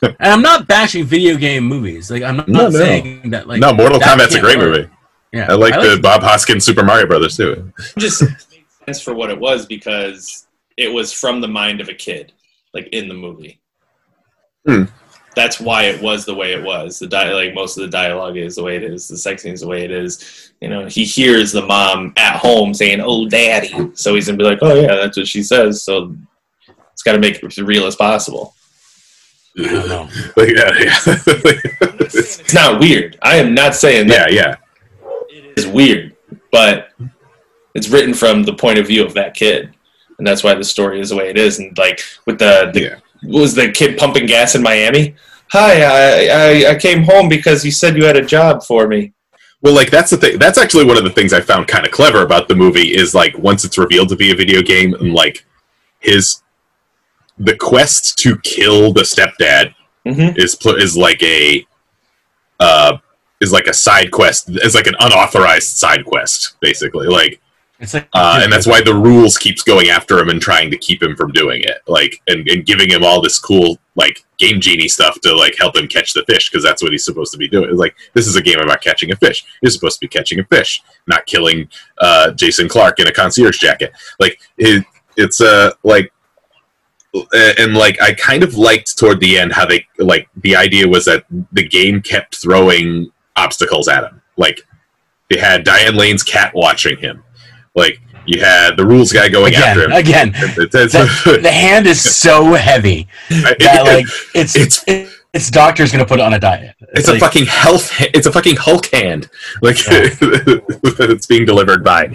And 0.02 0.16
I'm 0.20 0.42
not 0.42 0.68
bashing 0.68 1.06
video 1.06 1.38
game 1.38 1.64
movies. 1.66 2.10
Like 2.10 2.24
I'm 2.24 2.38
not, 2.38 2.48
No, 2.48 2.64
not 2.64 2.72
no. 2.74 2.80
saying 2.80 3.30
that 3.32 3.48
like 3.48 3.60
no, 3.60 3.74
Mortal 3.74 4.00
that 4.00 4.18
Kombat's 4.18 4.36
a 4.36 4.40
great 4.42 4.58
work. 4.58 4.68
movie. 4.76 4.90
Yeah. 5.32 5.48
I 5.50 5.54
like 5.54 5.76
the 5.76 6.00
Bob 6.02 6.22
Hoskins 6.24 6.66
Super 6.66 6.84
Mario 6.84 7.06
Brothers 7.08 7.38
too. 7.38 7.72
just 7.98 8.22
made 8.24 8.66
sense 8.86 9.02
for 9.02 9.14
what 9.14 9.30
it 9.30 9.40
was 9.40 9.66
because 9.66 10.48
it 10.78 10.88
was 10.92 11.14
from 11.14 11.40
the 11.42 11.48
mind 11.48 11.82
of 11.82 11.88
a 11.90 11.94
kid, 11.94 12.34
like 12.74 12.88
in 12.92 13.08
the 13.08 13.14
movie. 13.14 13.60
Hmm. 14.66 14.84
That's 15.34 15.62
why 15.62 15.84
it 15.84 16.02
was 16.02 16.26
the 16.26 16.36
way 16.36 16.52
it 16.52 16.62
was. 16.62 17.00
The 17.00 17.08
di- 17.08 17.32
like 17.34 17.54
most 17.54 17.78
of 17.78 17.84
the 17.84 17.88
dialogue 17.90 18.36
is 18.36 18.56
the 18.56 18.64
way 18.64 18.76
it 18.76 18.84
is. 18.84 19.08
The 19.08 19.16
sex 19.16 19.44
scene 19.44 19.54
is 19.54 19.62
the 19.62 19.68
way 19.68 19.86
it 19.86 19.92
is. 19.92 20.52
You 20.60 20.68
know, 20.68 20.88
he 20.88 21.06
hears 21.06 21.54
the 21.54 21.66
mom 21.66 22.12
at 22.18 22.36
home 22.38 22.74
saying, 22.74 23.00
"Oh, 23.02 23.30
daddy," 23.30 23.74
so 23.94 24.14
he's 24.14 24.26
gonna 24.26 24.38
be 24.38 24.44
like, 24.44 24.60
"Oh 24.62 24.76
yeah, 24.76 24.96
that's 24.96 25.16
what 25.16 25.28
she 25.28 25.42
says." 25.42 25.84
So 25.84 26.14
it's 26.92 27.02
got 27.04 27.14
to 27.14 27.20
make 27.20 27.36
it 27.42 27.46
as 27.46 27.58
real 27.62 27.86
as 27.86 27.96
possible. 27.96 28.54
I. 29.58 30.10
Like, 30.38 30.50
yeah, 30.50 30.72
yeah. 30.80 31.00
It's 32.14 32.54
not 32.54 32.80
weird. 32.80 33.18
I 33.22 33.36
am 33.38 33.54
not 33.54 33.76
saying 33.76 34.08
that 34.08 34.32
yeah, 34.32 34.56
yeah. 35.02 35.20
it 35.30 35.58
is 35.58 35.68
weird, 35.68 36.16
but 36.52 36.90
it's 37.76 37.90
written 37.90 38.14
from 38.14 38.44
the 38.44 38.54
point 38.54 38.80
of 38.80 38.88
view 38.88 39.04
of 39.06 39.14
that 39.14 39.34
kid, 39.34 39.74
and 40.18 40.26
that's 40.28 40.44
why 40.44 40.54
the 40.56 40.64
story 40.64 41.00
is 41.00 41.10
the 41.10 41.16
way 41.16 41.30
it 41.30 41.38
is. 41.38 41.60
And 41.60 41.78
like 41.78 42.02
with 42.26 42.40
the, 42.40 42.72
the 42.74 42.82
Yeah. 42.82 42.96
was 43.24 43.54
the 43.56 43.72
kid 43.72 43.98
pumping 43.98 44.26
gas 44.26 44.56
in 44.56 44.62
Miami? 44.64 45.16
Hi, 45.52 45.82
I, 45.84 46.28
I 46.28 46.72
I 46.72 46.76
came 46.76 47.04
home 47.04 47.28
because 47.28 47.64
you 47.66 47.72
said 47.72 47.98
you 47.98 48.06
had 48.06 48.16
a 48.18 48.26
job 48.26 48.64
for 48.64 48.88
me. 48.88 49.14
Well, 49.62 49.76
like 49.76 49.92
that's 49.92 50.10
the 50.10 50.18
thing. 50.18 50.40
That's 50.40 50.58
actually 50.58 50.86
one 50.86 50.98
of 50.98 51.04
the 51.04 51.12
things 51.12 51.34
I 51.34 51.42
found 51.42 51.68
kind 51.68 51.86
of 51.86 51.92
clever 51.92 52.24
about 52.24 52.48
the 52.48 52.56
movie 52.56 52.96
is 52.96 53.14
like 53.14 53.38
once 53.38 53.64
it's 53.64 53.78
revealed 53.78 54.10
to 54.10 54.16
be 54.16 54.32
a 54.32 54.36
video 54.36 54.62
game 54.62 54.94
and 54.96 55.14
like 55.14 55.46
his 56.00 56.42
the 57.46 57.56
quest 57.58 58.18
to 58.20 58.38
kill 58.40 58.94
the 58.94 59.02
stepdad 59.02 59.74
Mm-hmm. 60.04 60.36
is 60.40 60.56
pl- 60.56 60.78
is 60.82 60.98
like 60.98 61.22
a 61.22 61.64
uh 62.60 62.98
is 63.40 63.52
like 63.52 63.68
a 63.68 63.74
side 63.74 64.10
quest. 64.12 64.46
It's 64.50 64.74
like 64.76 64.88
an 64.88 64.96
unauthorized 65.00 65.78
side 65.78 66.06
quest, 66.06 66.56
basically. 66.60 67.06
Like 67.08 67.40
It's 67.80 67.94
like 67.94 68.08
uh, 68.14 68.40
and 68.44 68.52
that's 68.52 68.66
why 68.66 68.82
the 68.82 68.96
rules 68.96 69.38
keeps 69.38 69.62
going 69.62 69.90
after 69.90 70.18
him 70.20 70.30
and 70.30 70.42
trying 70.42 70.72
to 70.72 70.78
keep 70.78 71.04
him 71.04 71.16
from 71.16 71.32
doing 71.34 71.62
it 71.62 71.82
like 71.88 72.20
and, 72.28 72.48
and 72.50 72.66
giving 72.66 72.90
him 72.90 73.04
all 73.04 73.22
this 73.22 73.38
cool 73.38 73.78
like 73.96 74.24
game 74.40 74.60
genie 74.60 74.88
stuff 74.88 75.20
to 75.22 75.36
like 75.36 75.56
help 75.60 75.76
him 75.76 75.88
catch 75.88 76.14
the 76.14 76.24
fish 76.28 76.50
because 76.50 76.64
that's 76.64 76.82
what 76.82 76.92
he's 76.92 77.06
supposed 77.06 77.32
to 77.32 77.38
be 77.38 77.48
doing 77.48 77.70
it's 77.70 77.78
like 77.80 77.96
this 78.14 78.26
is 78.28 78.36
a 78.36 78.42
game 78.42 78.60
about 78.60 78.82
catching 78.82 79.12
a 79.12 79.16
fish 79.18 79.44
you're 79.62 79.70
supposed 79.72 80.00
to 80.00 80.06
be 80.06 80.08
catching 80.08 80.40
a 80.40 80.44
fish 80.46 80.82
not 81.08 81.26
killing 81.28 81.68
uh, 82.00 82.32
jason 82.32 82.68
clarke 82.70 83.00
in 83.00 83.08
a 83.08 83.12
concierge 83.12 83.58
jacket 83.60 83.92
like 84.20 84.40
it, 84.58 84.84
it's 85.18 85.42
uh 85.42 85.72
like 85.84 86.12
and 87.34 87.74
like 87.74 88.02
i 88.02 88.14
kind 88.14 88.42
of 88.44 88.56
liked 88.56 88.98
toward 88.98 89.20
the 89.20 89.38
end 89.38 89.52
how 89.52 89.66
they 89.66 89.86
like 90.00 90.28
the 90.44 90.56
idea 90.56 90.88
was 90.88 91.06
that 91.06 91.26
the 91.52 91.68
game 91.68 92.02
kept 92.02 92.36
throwing 92.38 93.12
obstacles 93.36 93.88
at 93.88 94.04
him 94.04 94.22
like 94.38 94.62
they 95.30 95.38
had 95.38 95.64
diane 95.64 95.96
lane's 95.96 96.24
cat 96.24 96.54
watching 96.56 96.98
him 96.98 97.24
like 97.76 98.00
you 98.26 98.40
had 98.40 98.78
the 98.78 98.86
rules 98.86 99.12
guy 99.12 99.28
going 99.28 99.54
after 99.56 99.86
again, 99.86 100.32
him. 100.34 100.34
again. 100.34 100.54
It's, 100.58 100.94
it's, 100.96 101.24
the 101.24 101.52
hand 101.52 101.88
is 101.88 102.00
so 102.18 102.54
heavy 102.54 103.08
that 103.30 103.84
like 103.86 104.06
it's 104.36 104.56
It's- 104.56 104.84
it's 104.88 105.22
its 105.34 105.50
doctor's 105.50 105.92
gonna 105.94 106.06
put 106.06 106.20
it 106.20 106.24
on 106.24 106.34
a 106.34 106.40
diet. 106.40 106.76
it's 106.94 107.08
a 107.08 107.14
like, 107.14 107.22
fucking 107.22 107.46
health. 107.46 107.90
It's 108.00 108.28
a 108.28 108.32
fucking 108.34 108.58
Hulk 108.58 108.86
hand. 108.88 109.30
Like 109.62 109.78
it's 109.88 111.26
being 111.26 111.46
delivered 111.46 111.86
by. 111.86 112.14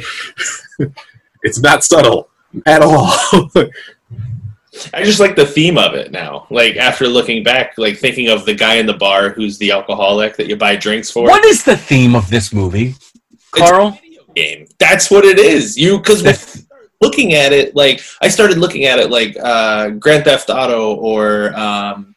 it's 1.42 1.58
not 1.60 1.82
subtle 1.82 2.28
at 2.66 2.82
all. 2.82 3.10
I 4.92 5.02
just 5.02 5.20
like 5.20 5.36
the 5.36 5.46
theme 5.46 5.78
of 5.78 5.94
it 5.94 6.10
now. 6.12 6.46
Like 6.50 6.76
after 6.76 7.06
looking 7.08 7.42
back, 7.42 7.74
like 7.78 7.96
thinking 7.98 8.28
of 8.28 8.44
the 8.44 8.54
guy 8.54 8.74
in 8.74 8.86
the 8.86 8.94
bar 8.94 9.30
who's 9.30 9.58
the 9.58 9.70
alcoholic 9.70 10.36
that 10.36 10.46
you 10.48 10.56
buy 10.56 10.76
drinks 10.76 11.10
for. 11.10 11.28
What 11.28 11.44
is 11.44 11.64
the 11.64 11.76
theme 11.76 12.14
of 12.14 12.28
this 12.30 12.52
movie, 12.52 12.94
Carl? 13.52 13.98
game. 14.34 14.66
That's 14.78 15.10
what 15.10 15.24
it 15.24 15.38
is. 15.38 15.78
You 15.78 15.96
because 15.98 16.66
looking 17.00 17.32
at 17.32 17.52
it, 17.52 17.74
like 17.74 18.02
I 18.20 18.28
started 18.28 18.58
looking 18.58 18.84
at 18.84 18.98
it 18.98 19.10
like 19.10 19.34
uh, 19.42 19.90
Grand 19.90 20.24
Theft 20.24 20.50
Auto 20.50 20.94
or 20.96 21.54
um, 21.58 22.14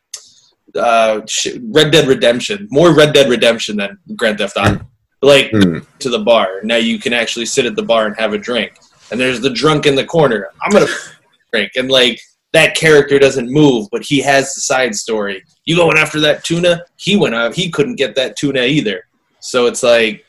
uh, 0.75 1.21
Red 1.69 1.91
Dead 1.91 2.07
Redemption. 2.07 2.67
More 2.71 2.93
Red 2.93 3.13
Dead 3.13 3.29
Redemption 3.29 3.77
than 3.77 3.97
Grand 4.17 4.37
Theft 4.37 4.57
Auto. 4.57 4.85
Like 5.21 5.51
Hmm. 5.51 5.79
to 5.99 6.09
the 6.09 6.19
bar. 6.19 6.61
Now 6.63 6.77
you 6.77 6.97
can 6.99 7.13
actually 7.13 7.45
sit 7.45 7.65
at 7.65 7.75
the 7.75 7.83
bar 7.83 8.05
and 8.07 8.15
have 8.17 8.33
a 8.33 8.37
drink. 8.37 8.73
And 9.11 9.19
there's 9.19 9.39
the 9.41 9.49
drunk 9.49 9.85
in 9.85 9.95
the 9.95 10.05
corner. 10.05 10.49
I'm 10.61 10.71
gonna 10.71 10.87
drink 11.53 11.71
and 11.77 11.89
like. 11.89 12.19
That 12.51 12.75
character 12.75 13.19
doesn't 13.19 13.51
move, 13.51 13.87
but 13.91 14.03
he 14.03 14.21
has 14.21 14.55
the 14.55 14.61
side 14.61 14.95
story. 14.95 15.43
You 15.65 15.75
going 15.75 15.97
after 15.97 16.19
that 16.21 16.43
tuna? 16.43 16.83
He 16.97 17.15
went 17.15 17.35
out. 17.35 17.55
He 17.55 17.69
couldn't 17.69 17.95
get 17.95 18.15
that 18.15 18.35
tuna 18.37 18.63
either. 18.63 19.05
So 19.39 19.67
it's 19.67 19.83
like 19.83 20.25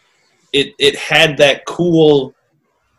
it 0.53 0.75
it 0.79 0.97
had 0.97 1.37
that 1.39 1.65
cool 1.67 2.35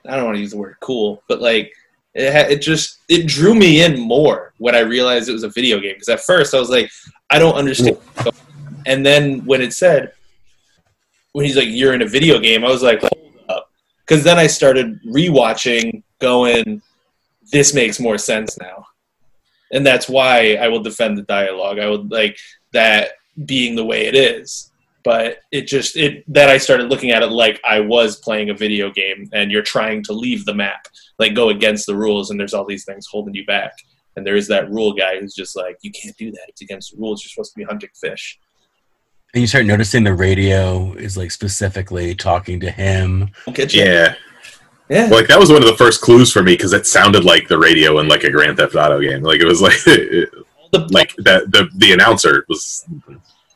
I 0.07 0.15
don't 0.15 0.25
want 0.25 0.35
to 0.35 0.41
use 0.41 0.51
the 0.51 0.57
word 0.57 0.77
cool, 0.79 1.23
but 1.27 1.41
like 1.41 1.73
it 2.13 2.31
had, 2.31 2.51
it 2.51 2.61
just 2.61 2.99
it 3.07 3.27
drew 3.27 3.55
me 3.55 3.83
in 3.83 3.99
more 3.99 4.53
when 4.57 4.75
I 4.75 4.79
realized 4.79 5.29
it 5.29 5.33
was 5.33 5.43
a 5.43 5.49
video 5.49 5.79
game 5.79 5.93
because 5.93 6.09
at 6.09 6.21
first 6.21 6.53
I 6.53 6.59
was 6.59 6.69
like 6.69 6.91
I 7.29 7.39
don't 7.39 7.55
understand. 7.55 7.97
And 8.85 9.05
then 9.05 9.45
when 9.45 9.61
it 9.61 9.73
said 9.73 10.13
when 11.33 11.45
he's 11.45 11.55
like 11.55 11.67
you're 11.69 11.93
in 11.93 12.01
a 12.01 12.07
video 12.07 12.39
game, 12.39 12.65
I 12.65 12.69
was 12.69 12.83
like 12.83 12.99
hold 13.01 13.39
up 13.49 13.69
cuz 14.07 14.23
then 14.23 14.39
I 14.39 14.47
started 14.47 14.99
rewatching 15.03 16.03
going 16.19 16.81
this 17.51 17.73
makes 17.73 17.99
more 17.99 18.17
sense 18.17 18.57
now. 18.59 18.87
And 19.71 19.85
that's 19.85 20.09
why 20.09 20.55
I 20.55 20.67
will 20.67 20.81
defend 20.81 21.17
the 21.17 21.23
dialogue. 21.23 21.79
I 21.79 21.87
would 21.87 22.11
like 22.11 22.37
that 22.73 23.11
being 23.45 23.75
the 23.75 23.85
way 23.85 24.05
it 24.07 24.15
is 24.15 24.71
but 25.03 25.39
it 25.51 25.67
just 25.67 25.95
it 25.95 26.23
that 26.33 26.49
I 26.49 26.57
started 26.57 26.89
looking 26.89 27.11
at 27.11 27.23
it 27.23 27.27
like 27.27 27.59
I 27.67 27.79
was 27.79 28.17
playing 28.17 28.49
a 28.49 28.53
video 28.53 28.91
game 28.91 29.29
and 29.33 29.51
you're 29.51 29.61
trying 29.61 30.03
to 30.03 30.13
leave 30.13 30.45
the 30.45 30.53
map 30.53 30.87
like 31.19 31.35
go 31.35 31.49
against 31.49 31.85
the 31.85 31.95
rules 31.95 32.29
and 32.29 32.39
there's 32.39 32.53
all 32.53 32.65
these 32.65 32.85
things 32.85 33.07
holding 33.09 33.33
you 33.33 33.45
back 33.45 33.73
and 34.15 34.25
there 34.25 34.35
is 34.35 34.47
that 34.49 34.69
rule 34.69 34.93
guy 34.93 35.19
who's 35.19 35.33
just 35.33 35.55
like 35.55 35.77
you 35.81 35.91
can't 35.91 36.15
do 36.17 36.31
that 36.31 36.45
it's 36.47 36.61
against 36.61 36.91
the 36.91 36.97
rules 36.97 37.23
you're 37.23 37.29
supposed 37.29 37.53
to 37.53 37.57
be 37.57 37.63
hunting 37.63 37.89
fish 37.99 38.39
And 39.33 39.41
you 39.41 39.47
start 39.47 39.65
noticing 39.65 40.03
the 40.03 40.13
radio 40.13 40.93
is 40.93 41.17
like 41.17 41.31
specifically 41.31 42.13
talking 42.15 42.59
to 42.59 42.69
him. 42.69 43.31
Don't 43.45 43.55
get 43.55 43.73
you. 43.73 43.83
yeah, 43.83 44.15
yeah. 44.89 45.05
Like 45.05 45.27
that 45.27 45.39
was 45.39 45.51
one 45.51 45.61
of 45.61 45.67
the 45.67 45.75
first 45.77 46.01
clues 46.01 46.31
for 46.31 46.43
me 46.43 46.53
because 46.53 46.73
it 46.73 46.85
sounded 46.85 47.23
like 47.23 47.47
the 47.47 47.57
radio 47.57 47.99
in 47.99 48.07
like 48.07 48.23
a 48.23 48.29
Grand 48.31 48.57
Theft 48.57 48.75
Auto 48.75 48.99
game. 48.99 49.21
Like 49.23 49.39
it 49.39 49.45
was 49.45 49.61
like 49.67 49.81
the, 49.83 50.27
like 50.91 51.15
that 51.17 51.51
the 51.51 51.69
the 51.75 51.93
announcer 51.93 52.45
was 52.49 52.85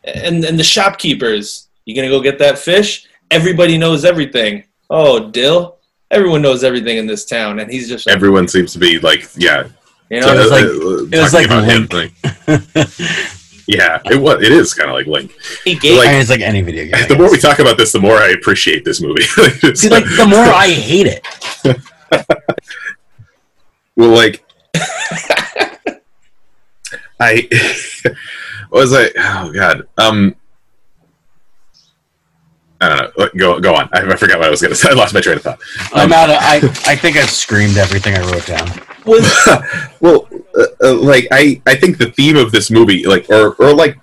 and 0.03 0.43
and 0.45 0.57
the 0.59 0.63
shopkeepers 0.63 1.67
you 1.85 1.95
gonna 1.95 2.09
go 2.09 2.21
get 2.21 2.39
that 2.39 2.57
fish? 2.57 3.07
Everybody 3.31 3.77
knows 3.77 4.05
everything. 4.05 4.63
Oh 4.89 5.29
dill? 5.29 5.77
Everyone 6.11 6.41
knows 6.41 6.63
everything 6.63 6.97
in 6.97 7.07
this 7.07 7.25
town 7.25 7.59
and 7.59 7.69
he's 7.71 7.87
just 7.89 8.05
like, 8.07 8.15
everyone 8.15 8.47
seems 8.47 8.71
to 8.73 8.79
be 8.79 8.99
like 8.99 9.27
yeah. 9.35 9.67
you 10.09 10.19
know 10.21 10.27
So 10.27 10.33
it 10.33 10.37
was 10.39 10.51
like- 10.51 10.65
uh, 10.65 11.17
it 11.17 11.21
was 11.21 11.33
like 11.33 11.49
him, 11.49 11.87
like- 11.91 12.13
yeah, 13.67 13.99
it 14.05 14.19
was. 14.21 14.41
It 14.43 14.51
is 14.51 14.73
kind 14.73 14.89
of 14.89 14.95
like 14.95 15.07
Link. 15.07 15.31
he 15.63 15.75
gave 15.75 15.97
like- 15.97 16.07
I 16.09 16.11
mean, 16.13 16.21
it's 16.21 16.29
like 16.29 16.41
any 16.41 16.61
video 16.61 16.85
game. 16.85 16.93
The 17.07 17.15
more 17.17 17.29
we 17.31 17.37
talk 17.39 17.59
about 17.59 17.77
this, 17.77 17.91
the 17.91 17.99
more 17.99 18.17
I 18.17 18.29
appreciate 18.29 18.83
this 18.85 19.01
movie. 19.01 19.23
It's 19.63 19.81
See, 19.81 19.89
like 19.89 20.03
the 20.05 20.25
more 20.27 20.39
I 20.39 20.69
hate 20.69 21.07
it. 21.07 21.25
Well, 23.97 24.09
like, 24.09 24.43
I 27.19 27.47
was 28.71 28.91
like, 28.91 29.13
Oh 29.17 29.51
God. 29.53 29.87
Um. 29.97 30.35
I 32.81 32.89
don't 32.89 33.17
know. 33.17 33.29
Go 33.37 33.59
go 33.61 33.73
on. 33.75 33.87
I, 33.93 34.01
I 34.01 34.15
forgot 34.17 34.37
what 34.39 34.47
I 34.47 34.49
was 34.49 34.61
going 34.61 34.71
to 34.71 34.75
say. 34.75 34.89
I 34.89 34.93
lost 34.93 35.13
my 35.13 35.21
train 35.21 35.37
of 35.37 35.43
thought. 35.43 35.59
I'm 35.93 36.11
out 36.11 36.29
of. 36.29 36.35
I 36.39 36.57
I 36.85 36.95
think 36.97 37.15
I've 37.15 37.29
screamed 37.29 37.77
everything 37.77 38.15
I 38.15 38.21
wrote 38.29 38.45
down. 38.45 38.67
well, 39.99 40.27
uh, 40.57 40.65
uh, 40.83 40.93
like 40.95 41.27
I, 41.31 41.61
I 41.65 41.75
think 41.75 41.97
the 41.97 42.11
theme 42.11 42.37
of 42.37 42.51
this 42.51 42.71
movie, 42.71 43.05
like, 43.05 43.29
or, 43.29 43.53
or 43.55 43.73
like, 43.73 43.97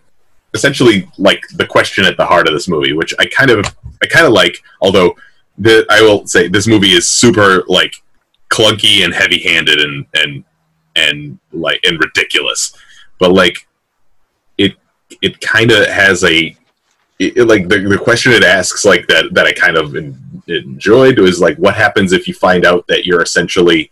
essentially, 0.54 1.08
like 1.18 1.42
the 1.54 1.66
question 1.66 2.04
at 2.04 2.16
the 2.16 2.26
heart 2.26 2.46
of 2.46 2.54
this 2.54 2.68
movie, 2.68 2.92
which 2.92 3.14
I 3.18 3.26
kind 3.26 3.50
of, 3.50 3.64
I 4.02 4.06
kind 4.06 4.26
of 4.26 4.32
like. 4.32 4.62
Although, 4.80 5.16
the 5.58 5.84
I 5.90 6.02
will 6.02 6.26
say 6.26 6.48
this 6.48 6.66
movie 6.66 6.92
is 6.92 7.08
super 7.08 7.64
like 7.66 7.94
clunky 8.48 9.04
and 9.04 9.12
heavy-handed 9.12 9.80
and 9.80 10.06
and 10.14 10.44
and 10.94 11.38
like 11.52 11.80
and 11.84 11.98
ridiculous, 11.98 12.76
but 13.18 13.32
like, 13.32 13.66
it 14.58 14.74
it 15.20 15.40
kind 15.40 15.70
of 15.70 15.86
has 15.88 16.22
a. 16.24 16.56
It, 17.18 17.36
it, 17.36 17.44
like 17.44 17.68
the, 17.68 17.78
the 17.80 17.98
question 17.98 18.32
it 18.32 18.42
asks 18.42 18.84
like 18.84 19.06
that 19.06 19.32
that 19.32 19.46
I 19.46 19.52
kind 19.52 19.76
of 19.76 19.94
en- 19.94 20.42
enjoyed 20.48 21.18
was 21.18 21.40
like 21.40 21.56
what 21.56 21.74
happens 21.74 22.12
if 22.12 22.26
you 22.26 22.34
find 22.34 22.64
out 22.64 22.86
that 22.88 23.06
you're 23.06 23.22
essentially 23.22 23.91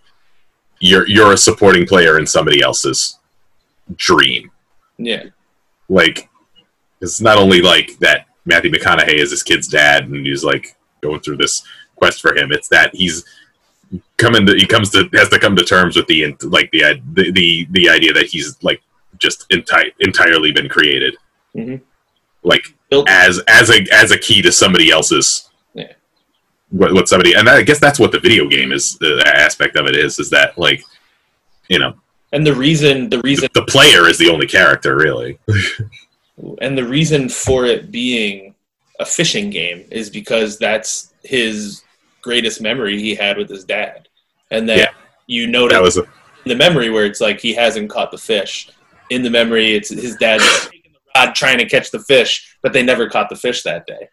you're 0.80 1.06
you're 1.08 1.32
a 1.32 1.36
supporting 1.36 1.86
player 1.86 2.18
in 2.18 2.26
somebody 2.26 2.62
else's 2.62 3.18
dream. 3.96 4.50
yeah 4.98 5.24
Like 5.88 6.28
it's 7.00 7.20
not 7.20 7.38
only 7.38 7.60
like 7.62 7.98
that 8.00 8.26
Matthew 8.44 8.70
McConaughey 8.70 9.14
is 9.14 9.30
his 9.30 9.42
kid's 9.42 9.68
dad 9.68 10.04
and 10.08 10.26
he's 10.26 10.42
like 10.44 10.76
going 11.02 11.20
through 11.20 11.36
this 11.38 11.62
quest 11.96 12.20
for 12.20 12.36
him. 12.36 12.50
It's 12.52 12.68
that 12.68 12.94
he's 12.94 13.24
coming 14.16 14.46
to 14.46 14.54
he 14.54 14.66
comes 14.66 14.90
to 14.90 15.08
has 15.14 15.28
to 15.30 15.38
come 15.38 15.56
to 15.56 15.64
terms 15.64 15.96
with 15.96 16.06
the 16.06 16.34
like 16.42 16.70
the 16.72 17.00
the 17.14 17.30
the, 17.32 17.66
the 17.70 17.88
idea 17.90 18.12
that 18.12 18.26
he's 18.26 18.56
like 18.62 18.82
just 19.18 19.48
enti- 19.50 19.92
entirely 20.00 20.52
been 20.52 20.68
created, 20.68 21.16
Mhm. 21.54 21.80
like 22.42 22.74
Built- 22.88 23.08
as 23.10 23.38
as 23.48 23.68
a 23.70 23.84
as 23.92 24.10
a 24.12 24.18
key 24.18 24.40
to 24.42 24.52
somebody 24.52 24.90
else's. 24.90 25.49
What, 26.70 26.94
what 26.94 27.09
somebody 27.09 27.35
and 27.35 27.48
I 27.48 27.62
guess 27.62 27.80
that's 27.80 27.98
what 27.98 28.12
the 28.12 28.20
video 28.20 28.48
game 28.48 28.72
is. 28.72 28.96
The 28.98 29.22
aspect 29.26 29.76
of 29.76 29.87
it 29.87 29.96
is 29.96 30.18
is 30.18 30.30
that 30.30 30.56
like, 30.56 30.83
you 31.68 31.78
know, 31.78 31.94
And 32.33 32.46
the 32.46 32.54
reason 32.54 33.09
the 33.09 33.20
reason 33.20 33.48
the 33.54 33.64
player 33.64 34.09
is 34.09 34.18
the 34.18 34.30
only 34.30 34.46
character 34.46 34.96
really. 34.96 35.38
and 36.61 36.76
the 36.78 36.85
reason 36.87 37.28
for 37.28 37.66
it 37.66 37.90
being 37.90 38.54
a 39.00 39.04
fishing 39.04 39.50
game 39.50 39.85
is 39.90 40.11
because 40.11 40.59
that's 40.59 41.12
his 41.24 41.83
greatest 42.22 42.61
memory 42.61 43.00
he 43.00 43.14
had 43.14 43.37
with 43.38 43.48
his 43.48 43.64
dad, 43.64 44.09
and 44.50 44.68
that 44.68 44.78
Yeah. 44.78 44.90
you 45.26 45.46
notice 45.46 45.74
That 45.76 45.83
was 45.83 45.96
a, 45.96 46.02
in 46.02 46.48
the 46.48 46.56
memory 46.56 46.90
where 46.90 47.06
it's 47.06 47.20
like 47.20 47.40
he 47.40 47.54
hasn't 47.54 47.90
caught 47.90 48.11
the 48.11 48.18
fish. 48.18 48.70
In 49.09 49.22
the 49.22 49.30
memory, 49.30 49.74
it's 49.74 49.88
his 49.88 50.16
dad 50.16 50.40
the 50.40 51.33
trying 51.35 51.59
to 51.59 51.66
catch 51.66 51.90
the 51.90 51.98
fish, 51.98 52.56
but 52.62 52.72
they 52.72 52.83
never 52.83 53.09
caught 53.09 53.28
the 53.28 53.37
fish 53.37 53.62
that 53.62 53.87
day. 53.87 54.09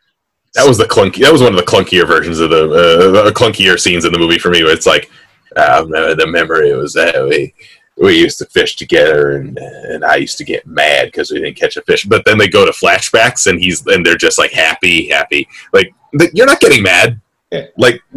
That 0.54 0.68
was 0.68 0.78
the 0.78 0.86
clunky. 0.86 1.22
That 1.22 1.32
was 1.32 1.42
one 1.42 1.54
of 1.54 1.58
the 1.60 1.66
clunkier 1.72 2.08
versions 2.08 2.40
of 2.40 2.50
the 2.50 2.64
uh, 2.66 3.24
the 3.26 3.32
clunkier 3.32 3.80
scenes 3.80 4.06
in 4.06 4.12
the 4.12 4.20
movie 4.20 4.40
for 4.40 4.50
me. 4.50 4.64
Where 4.64 4.74
it's 4.74 4.86
like, 4.88 5.10
uh, 5.56 5.84
the 5.84 6.28
memory 6.28 6.74
was 6.76 6.94
that 6.94 7.24
we 7.28 7.54
we 7.98 8.18
used 8.20 8.38
to 8.40 8.46
fish 8.46 8.76
together, 8.76 9.38
and 9.38 9.58
and 9.58 10.04
I 10.06 10.16
used 10.16 10.38
to 10.40 10.44
get 10.44 10.66
mad 10.66 11.06
because 11.08 11.32
we 11.32 11.40
didn't 11.40 11.58
catch 11.58 11.78
a 11.78 11.82
fish. 11.82 12.06
But 12.06 12.24
then 12.26 12.38
they 12.38 12.48
go 12.48 12.66
to 12.66 12.72
flashbacks, 12.72 13.48
and 13.48 13.60
he's 13.60 13.86
and 13.88 14.06
they're 14.06 14.18
just 14.18 14.38
like 14.38 14.52
happy, 14.52 15.10
happy. 15.10 15.48
Like 15.74 15.94
you're 16.34 16.46
not 16.48 16.60
getting 16.60 16.84
mad. 16.84 17.20
Yeah. 17.52 17.68
Like 17.78 18.02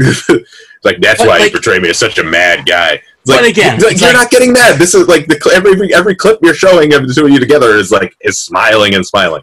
like 0.84 1.00
that's 1.00 1.20
But, 1.20 1.28
why 1.28 1.38
like- 1.38 1.44
you 1.44 1.50
portray 1.50 1.78
me 1.78 1.90
as 1.90 1.98
such 1.98 2.18
a 2.18 2.24
mad 2.24 2.66
guy. 2.66 2.94
It's 3.22 3.30
But 3.32 3.42
like, 3.42 3.50
again, 3.52 3.78
like, 3.80 4.00
you're 4.00 4.08
like- 4.08 4.16
not 4.16 4.30
getting 4.30 4.52
mad. 4.52 4.78
This 4.78 4.94
is 4.94 5.06
like 5.06 5.26
the 5.26 5.38
every 5.54 5.92
every 5.94 6.14
clip 6.16 6.38
you're 6.42 6.54
showing 6.54 6.94
of 6.94 7.06
the 7.06 7.12
two 7.14 7.26
of 7.26 7.30
you 7.30 7.38
together 7.38 7.76
is 7.76 7.92
like 7.92 8.14
is 8.22 8.38
smiling 8.38 8.94
and 8.94 9.04
smiling. 9.06 9.42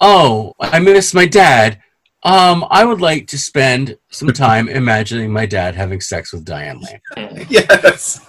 Oh, 0.00 0.54
I 0.60 0.78
miss 0.78 1.12
my 1.14 1.26
dad. 1.26 1.80
Um, 2.24 2.64
I 2.70 2.84
would 2.84 3.00
like 3.00 3.26
to 3.28 3.38
spend 3.38 3.96
some 4.10 4.28
time 4.32 4.68
imagining 4.80 5.32
my 5.32 5.46
dad 5.46 5.74
having 5.74 6.00
sex 6.00 6.32
with 6.32 6.44
Diane 6.44 6.80
Lane. 6.80 7.46
Yes. 7.48 8.20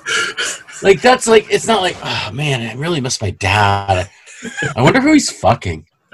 Like 0.81 1.01
that's 1.01 1.27
like 1.27 1.51
it's 1.51 1.67
not 1.67 1.81
like 1.81 1.97
oh 2.03 2.31
man, 2.33 2.61
I 2.61 2.73
really 2.79 3.01
miss 3.01 3.21
my 3.21 3.31
dad. 3.31 4.09
I 4.75 4.81
wonder 4.81 5.01
who 5.01 5.11
he's 5.11 5.29
fucking. 5.29 5.85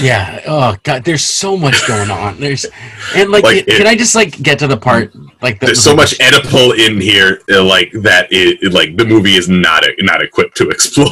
yeah. 0.00 0.40
Oh 0.46 0.76
god, 0.82 1.04
there's 1.04 1.24
so 1.24 1.56
much 1.56 1.86
going 1.88 2.10
on. 2.10 2.38
There's 2.38 2.66
and 3.14 3.30
like, 3.30 3.44
Like, 3.44 3.66
can 3.66 3.82
it- 3.82 3.86
I 3.86 3.96
just 3.96 4.14
like 4.14 4.42
get 4.42 4.58
to 4.58 4.66
the 4.66 4.76
part 4.76 5.14
like 5.40 5.60
the, 5.60 5.66
There's 5.66 5.82
so 5.82 5.96
much 5.96 6.18
Oedipal 6.18 6.76
in 6.78 7.00
here, 7.00 7.40
uh, 7.50 7.64
like 7.64 7.90
that. 8.02 8.28
It, 8.30 8.72
like 8.72 8.96
the 8.98 9.04
movie 9.06 9.36
is 9.36 9.48
not 9.48 9.84
not 10.00 10.20
equipped 10.22 10.56
to 10.58 10.68
explore. 10.68 11.08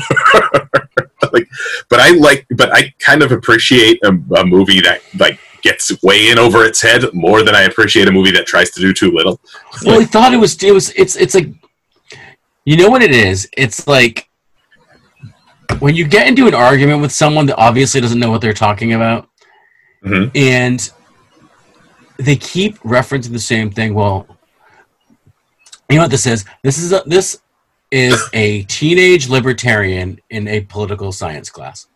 like, 1.34 1.48
but 1.88 2.00
I 2.00 2.10
like, 2.10 2.46
but 2.56 2.72
I 2.74 2.94
kind 2.98 3.22
of 3.22 3.32
appreciate 3.32 3.98
a, 4.04 4.08
a 4.36 4.44
movie 4.46 4.80
that 4.80 5.00
like 5.18 5.38
gets 5.62 5.90
way 6.02 6.30
in 6.30 6.38
over 6.38 6.64
its 6.64 6.80
head 6.80 7.04
more 7.12 7.42
than 7.42 7.54
I 7.54 7.62
appreciate 7.62 8.08
a 8.08 8.12
movie 8.12 8.30
that 8.32 8.46
tries 8.46 8.70
to 8.70 8.80
do 8.80 8.92
too 8.92 9.10
little. 9.12 9.40
Well, 9.84 10.00
I 10.00 10.04
thought 10.04 10.32
it 10.34 10.38
was. 10.38 10.62
It 10.62 10.72
was. 10.72 10.90
It's. 10.94 11.16
It's 11.16 11.34
like. 11.34 11.48
You 12.64 12.76
know 12.76 12.88
what 12.90 13.02
it 13.02 13.12
is? 13.12 13.48
It's 13.56 13.86
like 13.86 14.28
when 15.78 15.94
you 15.94 16.06
get 16.06 16.28
into 16.28 16.46
an 16.46 16.54
argument 16.54 17.00
with 17.00 17.12
someone 17.12 17.46
that 17.46 17.56
obviously 17.56 18.00
doesn't 18.00 18.18
know 18.18 18.30
what 18.30 18.40
they're 18.40 18.52
talking 18.52 18.92
about, 18.92 19.28
Mhm. 20.04 20.30
and 20.36 20.90
they 22.18 22.36
keep 22.36 22.78
referencing 22.80 23.32
the 23.32 23.38
same 23.38 23.70
thing. 23.70 23.94
Well, 23.94 24.26
you 25.88 25.96
know 25.96 26.02
what 26.02 26.10
this 26.10 26.26
is? 26.26 26.44
This 26.62 26.78
is 26.78 26.92
a, 26.92 27.02
this 27.06 27.38
is 27.90 28.22
a 28.32 28.62
teenage 28.64 29.28
libertarian 29.28 30.18
in 30.30 30.46
a 30.48 30.60
political 30.62 31.12
science 31.12 31.50
class 31.50 31.86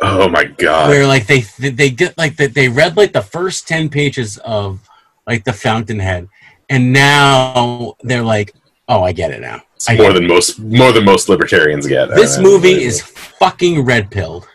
Oh 0.00 0.28
my 0.28 0.44
god! 0.44 0.88
where 0.88 1.06
like 1.06 1.26
they 1.26 1.40
they 1.58 1.90
get 1.90 2.16
like 2.16 2.36
they, 2.36 2.46
they 2.46 2.68
read 2.68 2.96
like 2.96 3.12
the 3.12 3.20
first 3.22 3.68
10 3.68 3.90
pages 3.90 4.38
of 4.38 4.80
like 5.26 5.44
the 5.44 5.52
fountainhead 5.52 6.28
and 6.70 6.90
now 6.92 7.94
they're 8.02 8.22
like 8.22 8.54
oh 8.88 9.02
i 9.02 9.12
get 9.12 9.30
it 9.30 9.40
now 9.42 9.60
It's 9.76 9.88
more 9.90 9.98
get 9.98 10.10
it. 10.10 10.14
than 10.14 10.26
most 10.26 10.58
more 10.60 10.92
than 10.92 11.04
most 11.04 11.28
libertarians 11.28 11.86
get. 11.86 12.08
this 12.14 12.38
movie 12.38 12.82
is 12.82 13.02
fucking 13.02 13.84
red 13.84 14.10
pilled 14.10 14.48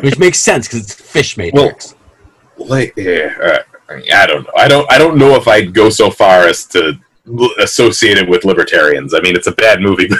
which 0.00 0.18
makes 0.18 0.38
sense 0.38 0.66
because 0.66 0.80
it's 0.84 0.94
fish 0.94 1.36
matrix 1.36 1.94
like 2.56 2.94
yeah. 2.96 3.34
Uh, 3.42 3.58
I 3.90 4.26
don't 4.26 4.44
know. 4.44 4.52
I 4.56 4.68
don't. 4.68 4.92
I 4.92 4.96
don't 4.98 5.18
know 5.18 5.34
if 5.34 5.46
I'd 5.46 5.74
go 5.74 5.90
so 5.90 6.08
far 6.10 6.46
as 6.46 6.64
to 6.66 6.94
l- 7.28 7.50
associate 7.58 8.18
it 8.18 8.28
with 8.28 8.44
libertarians. 8.44 9.14
I 9.14 9.20
mean, 9.20 9.34
it's 9.36 9.46
a 9.46 9.52
bad 9.52 9.80
movie. 9.80 10.08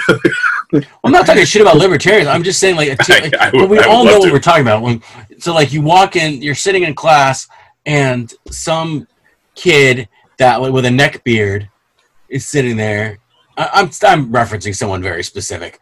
i'm 1.03 1.11
not 1.11 1.27
talking 1.27 1.45
shit 1.45 1.61
about 1.61 1.77
libertarians 1.77 2.27
i'm 2.27 2.43
just 2.43 2.59
saying 2.59 2.75
like, 2.75 2.97
t- 3.05 3.13
I- 3.13 3.19
like 3.19 3.35
I 3.35 3.49
would- 3.51 3.59
but 3.59 3.69
we 3.69 3.79
all 3.79 4.03
know 4.03 4.17
what 4.17 4.25
to. 4.25 4.31
we're 4.33 4.39
talking 4.39 4.63
about 4.63 4.81
when 4.81 5.01
so 5.37 5.53
like 5.53 5.71
you 5.71 5.79
walk 5.81 6.15
in 6.15 6.41
you're 6.41 6.55
sitting 6.55 6.83
in 6.83 6.95
class 6.95 7.47
and 7.85 8.33
some 8.49 9.07
kid 9.53 10.09
that 10.37 10.61
like, 10.61 10.73
with 10.73 10.85
a 10.85 10.91
neck 10.91 11.23
beard 11.23 11.69
is 12.29 12.45
sitting 12.47 12.75
there 12.77 13.19
I, 13.57 13.69
I'm, 13.73 13.89
I'm 14.03 14.31
referencing 14.33 14.75
someone 14.75 15.03
very 15.03 15.23
specific 15.23 15.79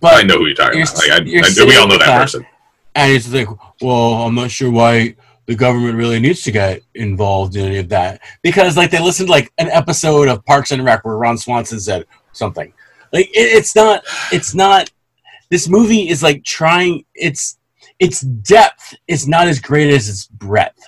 but 0.00 0.14
I 0.16 0.22
know 0.26 0.38
who 0.38 0.46
you're 0.46 0.56
talking 0.56 0.78
You're 0.80 0.88
about. 0.88 0.98
Like, 1.08 1.10
I, 1.12 1.22
s- 1.44 1.56
you're 1.56 1.66
I, 1.66 1.68
we 1.70 1.76
all 1.78 1.86
know 1.86 1.98
that 1.98 2.20
person. 2.22 2.44
and 2.96 3.12
it's 3.12 3.32
like 3.32 3.48
well 3.80 4.14
i'm 4.26 4.34
not 4.34 4.50
sure 4.50 4.70
why 4.70 5.14
the 5.46 5.54
government 5.54 5.96
really 5.96 6.18
needs 6.20 6.42
to 6.42 6.50
get 6.50 6.82
involved 6.94 7.54
in 7.56 7.64
any 7.66 7.78
of 7.78 7.88
that 7.90 8.20
because 8.42 8.76
like 8.76 8.90
they 8.90 9.00
listened 9.00 9.26
to 9.28 9.32
like 9.32 9.52
an 9.58 9.68
episode 9.68 10.28
of 10.28 10.44
parks 10.44 10.72
and 10.72 10.84
rec 10.84 11.04
where 11.04 11.16
ron 11.16 11.36
swanson 11.36 11.78
said 11.80 12.04
something 12.32 12.72
like 13.12 13.26
it, 13.28 13.32
it's 13.56 13.74
not 13.76 14.02
it's 14.32 14.54
not 14.54 14.90
this 15.50 15.68
movie 15.68 16.08
is 16.08 16.22
like 16.22 16.42
trying 16.44 17.04
its 17.14 17.58
its 18.00 18.20
depth 18.22 18.94
is 19.06 19.28
not 19.28 19.46
as 19.46 19.60
great 19.60 19.90
as 19.92 20.08
its 20.08 20.26
breadth 20.26 20.82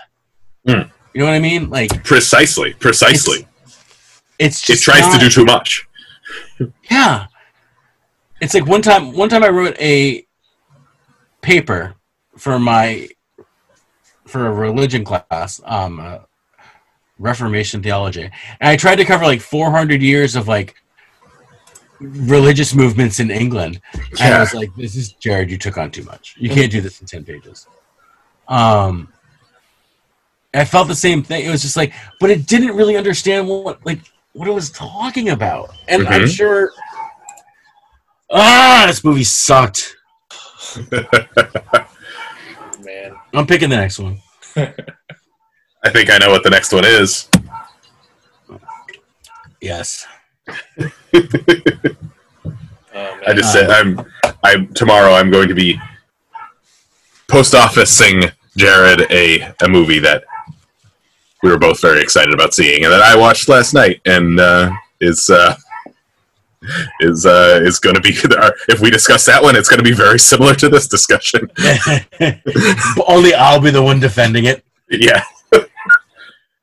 Hmm. 0.66 0.82
you 1.14 1.20
know 1.20 1.26
what 1.26 1.34
i 1.34 1.38
mean 1.38 1.68
like 1.70 2.02
Precisely. 2.04 2.72
Precisely. 2.74 3.46
it's 4.38 4.62
It 4.62 4.66
just 4.66 4.82
tries 4.84 5.02
not- 5.02 5.14
to 5.14 5.18
do 5.20 5.30
too 5.30 5.44
much. 5.44 5.86
Yeah. 6.90 7.26
It's 8.40 8.52
like 8.52 8.66
one 8.66 8.82
time 8.82 9.12
one 9.12 9.28
time 9.28 9.44
I 9.44 9.48
wrote 9.48 9.76
a 9.80 10.26
paper 11.40 11.94
for 12.36 12.58
my 12.58 13.08
for 14.26 14.46
a 14.46 14.52
religion 14.52 15.04
class, 15.04 15.60
um 15.64 16.00
uh, 16.00 16.18
Reformation 17.18 17.82
theology. 17.82 18.24
And 18.60 18.68
I 18.68 18.76
tried 18.76 18.96
to 18.96 19.04
cover 19.04 19.24
like 19.24 19.40
400 19.40 20.02
years 20.02 20.36
of 20.36 20.48
like 20.48 20.74
religious 21.98 22.74
movements 22.74 23.20
in 23.20 23.30
England. 23.30 23.80
And 24.20 24.34
I 24.34 24.40
was 24.40 24.52
like 24.52 24.68
this 24.76 24.96
is 24.96 25.12
Jared 25.12 25.50
you 25.50 25.56
took 25.56 25.78
on 25.78 25.90
too 25.90 26.02
much. 26.04 26.34
You 26.38 26.50
can't 26.50 26.70
do 26.70 26.82
this 26.82 27.00
in 27.00 27.06
10 27.06 27.24
pages. 27.24 27.66
Um 28.48 29.08
I 30.54 30.64
felt 30.64 30.88
the 30.88 30.94
same 30.94 31.22
thing. 31.22 31.44
It 31.44 31.50
was 31.50 31.62
just 31.62 31.76
like, 31.76 31.92
but 32.20 32.30
it 32.30 32.46
didn't 32.46 32.76
really 32.76 32.96
understand 32.96 33.48
what 33.48 33.84
like 33.86 34.00
what 34.32 34.46
it 34.46 34.52
was 34.52 34.70
talking 34.70 35.30
about. 35.30 35.74
And 35.88 36.06
I'm 36.06 36.22
Mhm. 36.22 36.28
sure 36.28 36.70
Ah, 38.30 38.84
this 38.88 39.04
movie 39.04 39.24
sucked. 39.24 39.96
Man, 43.08 43.18
I'm 43.34 43.46
picking 43.46 43.68
the 43.68 43.76
next 43.76 43.98
one. 43.98 44.20
I 44.56 45.90
think 45.90 46.10
I 46.10 46.18
know 46.18 46.30
what 46.30 46.42
the 46.42 46.50
next 46.50 46.72
one 46.72 46.84
is. 46.84 47.28
Yes. 49.60 50.06
oh. 50.48 50.90
I 53.26 53.32
just 53.34 53.52
said 53.52 53.70
I'm. 53.70 54.00
I'm 54.42 54.72
tomorrow. 54.74 55.12
I'm 55.12 55.30
going 55.30 55.48
to 55.48 55.54
be 55.54 55.78
post 57.28 57.54
officing 57.54 58.24
Jared 58.56 59.10
a 59.10 59.52
a 59.62 59.68
movie 59.68 59.98
that 60.00 60.24
we 61.42 61.50
were 61.50 61.58
both 61.58 61.80
very 61.80 62.00
excited 62.00 62.34
about 62.34 62.54
seeing, 62.54 62.84
and 62.84 62.92
that 62.92 63.02
I 63.02 63.16
watched 63.16 63.48
last 63.48 63.74
night, 63.74 64.00
and 64.04 64.40
uh, 64.40 64.72
is 65.00 65.30
uh, 65.30 65.54
is 67.00 67.26
uh, 67.26 67.60
is 67.62 67.78
going 67.78 67.94
to 67.94 68.00
be. 68.00 68.16
If 68.68 68.80
we 68.80 68.90
discuss 68.90 69.24
that 69.26 69.42
one, 69.42 69.56
it's 69.56 69.68
going 69.68 69.78
to 69.78 69.84
be 69.84 69.94
very 69.94 70.18
similar 70.18 70.54
to 70.54 70.68
this 70.68 70.88
discussion. 70.88 71.50
Only 73.08 73.34
I'll 73.34 73.60
be 73.60 73.70
the 73.70 73.82
one 73.82 74.00
defending 74.00 74.44
it. 74.44 74.64
Yeah. 74.90 75.22
no, 75.52 75.64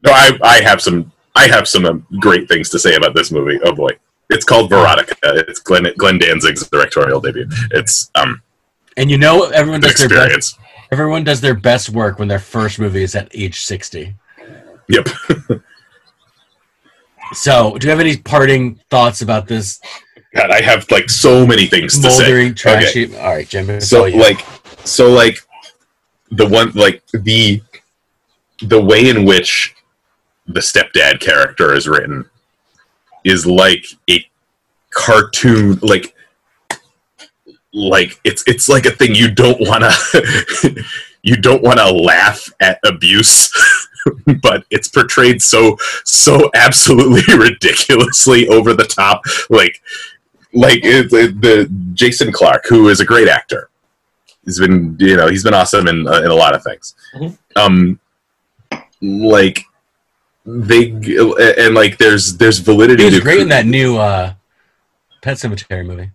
I 0.07 0.37
I 0.43 0.61
have 0.61 0.81
some 0.81 1.11
I 1.35 1.47
have 1.47 1.67
some 1.67 1.85
um, 1.85 2.07
great 2.19 2.47
things 2.47 2.69
to 2.71 2.79
say 2.79 2.95
about 2.95 3.15
this 3.15 3.31
movie. 3.31 3.59
Oh 3.63 3.73
boy, 3.73 3.91
it's 4.29 4.45
called 4.45 4.71
Verotika. 4.71 5.15
It's 5.47 5.59
Glenn 5.59 5.87
Glenn 5.97 6.19
Danzig's 6.19 6.67
directorial 6.69 7.21
debut. 7.21 7.47
It's 7.71 8.09
um 8.15 8.41
And 8.97 9.09
you 9.09 9.17
know 9.17 9.49
everyone 9.49 9.81
does 9.81 9.95
their 9.95 10.09
best 10.09 10.57
everyone 10.93 11.23
does 11.23 11.41
their 11.41 11.55
best 11.55 11.89
work 11.89 12.19
when 12.19 12.27
their 12.27 12.39
first 12.39 12.79
movie 12.79 13.01
is 13.01 13.15
at 13.15 13.27
age 13.33 13.61
60. 13.61 14.15
Yep. 14.89 15.09
So, 17.33 17.77
do 17.77 17.87
you 17.87 17.91
have 17.91 17.99
any 17.99 18.17
parting 18.17 18.79
thoughts 18.89 19.21
about 19.21 19.47
this 19.47 19.79
God, 20.33 20.49
I 20.49 20.61
have 20.61 20.89
like 20.89 21.09
so 21.09 21.45
many 21.45 21.67
things 21.67 21.99
to 21.99 22.09
say. 22.09 22.23
moldering 22.23 22.55
trashy? 22.55 23.15
All 23.17 23.35
right, 23.35 23.47
Jim. 23.47 23.79
So 23.81 24.05
like 24.05 24.43
so 24.83 25.11
like 25.11 25.39
the 26.31 26.47
one 26.47 26.71
like 26.71 27.03
the 27.11 27.61
the 28.61 28.81
way 28.81 29.09
in 29.09 29.25
which 29.25 29.75
the 30.47 30.59
stepdad 30.59 31.19
character 31.19 31.73
is 31.73 31.87
written 31.87 32.25
is 33.23 33.45
like 33.45 33.85
a 34.09 34.25
cartoon 34.89 35.77
like 35.81 36.15
like 37.73 38.19
it's 38.23 38.43
it's 38.47 38.67
like 38.67 38.85
a 38.85 38.91
thing 38.91 39.13
you 39.13 39.29
don't 39.29 39.59
want 39.61 39.83
to 39.83 40.83
you 41.23 41.35
don't 41.35 41.63
want 41.63 41.77
to 41.77 41.91
laugh 41.91 42.49
at 42.59 42.79
abuse 42.83 43.51
but 44.41 44.65
it's 44.69 44.87
portrayed 44.87 45.41
so 45.41 45.77
so 46.03 46.49
absolutely 46.55 47.21
ridiculously 47.37 48.47
over 48.49 48.73
the 48.73 48.83
top 48.85 49.21
like 49.49 49.81
like 50.53 50.79
it, 50.83 51.11
it- 51.13 51.41
the 51.41 51.69
Jason 51.93 52.31
Clarke 52.31 52.65
who 52.67 52.89
is 52.89 52.99
a 52.99 53.05
great 53.05 53.27
actor 53.27 53.69
he's 54.45 54.59
been 54.59 54.95
you 54.99 55.15
know 55.17 55.27
he's 55.27 55.43
been 55.43 55.53
awesome 55.53 55.87
in 55.87 56.07
uh, 56.07 56.21
in 56.21 56.31
a 56.31 56.35
lot 56.35 56.55
of 56.55 56.63
things 56.63 56.95
Mhm. 57.15 57.37
um 57.55 57.99
like 59.01 59.63
they 60.45 60.89
and 60.91 61.75
like 61.75 61.97
there's 61.97 62.37
there's 62.37 62.59
validity 62.59 63.03
He 63.05 63.09
was 63.11 63.19
great 63.21 63.39
in 63.39 63.49
that 63.49 63.65
new 63.65 63.97
uh, 63.97 64.33
Pet 65.21 65.37
Sematary 65.37 65.85
movie. 65.85 66.09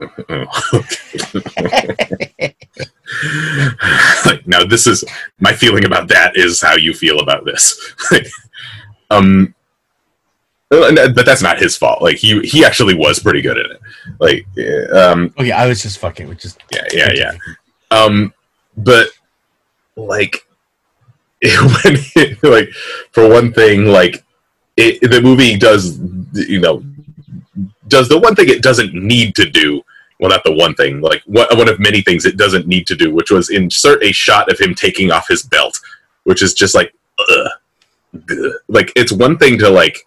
like 4.26 4.46
now 4.46 4.64
this 4.64 4.86
is 4.86 5.04
my 5.38 5.52
feeling 5.52 5.84
about 5.84 6.08
that 6.08 6.36
is 6.36 6.60
how 6.60 6.76
you 6.76 6.94
feel 6.94 7.20
about 7.20 7.44
this. 7.44 7.94
Um 9.12 9.56
but 10.68 11.26
that's 11.26 11.42
not 11.42 11.58
his 11.58 11.76
fault. 11.76 12.00
Like 12.00 12.16
he 12.16 12.40
he 12.42 12.64
actually 12.64 12.94
was 12.94 13.18
pretty 13.18 13.42
good 13.42 13.58
at 13.58 13.72
it. 13.72 13.80
Like 14.20 14.46
um 14.94 15.34
Okay, 15.36 15.50
I 15.50 15.66
was 15.66 15.82
just 15.82 15.98
fucking 15.98 16.28
with 16.28 16.38
just 16.38 16.60
yeah 16.70 16.84
yeah 16.92 17.12
yeah. 17.12 17.32
um 17.90 18.32
but 18.76 19.08
like 19.96 20.46
when 21.42 21.50
it, 22.16 22.42
like 22.42 22.70
for 23.10 23.28
one 23.28 23.52
thing 23.52 23.86
like 23.86 24.24
it, 24.76 25.00
the 25.10 25.20
movie 25.20 25.58
does 25.58 25.98
you 26.32 26.60
know 26.60 26.84
does 27.88 28.08
the 28.08 28.18
one 28.18 28.34
thing 28.34 28.48
it 28.48 28.62
doesn't 28.62 28.94
need 28.94 29.34
to 29.34 29.48
do 29.50 29.82
well 30.20 30.30
not 30.30 30.44
the 30.44 30.52
one 30.52 30.74
thing 30.74 31.00
like 31.00 31.22
one, 31.24 31.46
one 31.52 31.68
of 31.68 31.80
many 31.80 32.02
things 32.02 32.24
it 32.24 32.36
doesn't 32.36 32.66
need 32.66 32.86
to 32.86 32.94
do 32.94 33.12
which 33.12 33.30
was 33.30 33.50
insert 33.50 34.02
a 34.04 34.12
shot 34.12 34.50
of 34.50 34.58
him 34.58 34.74
taking 34.74 35.10
off 35.10 35.26
his 35.28 35.42
belt 35.42 35.80
which 36.24 36.42
is 36.42 36.54
just 36.54 36.74
like 36.74 36.94
ugh, 37.18 37.48
ugh. 38.14 38.52
like 38.68 38.92
it's 38.94 39.12
one 39.12 39.36
thing 39.38 39.58
to 39.58 39.68
like 39.68 40.06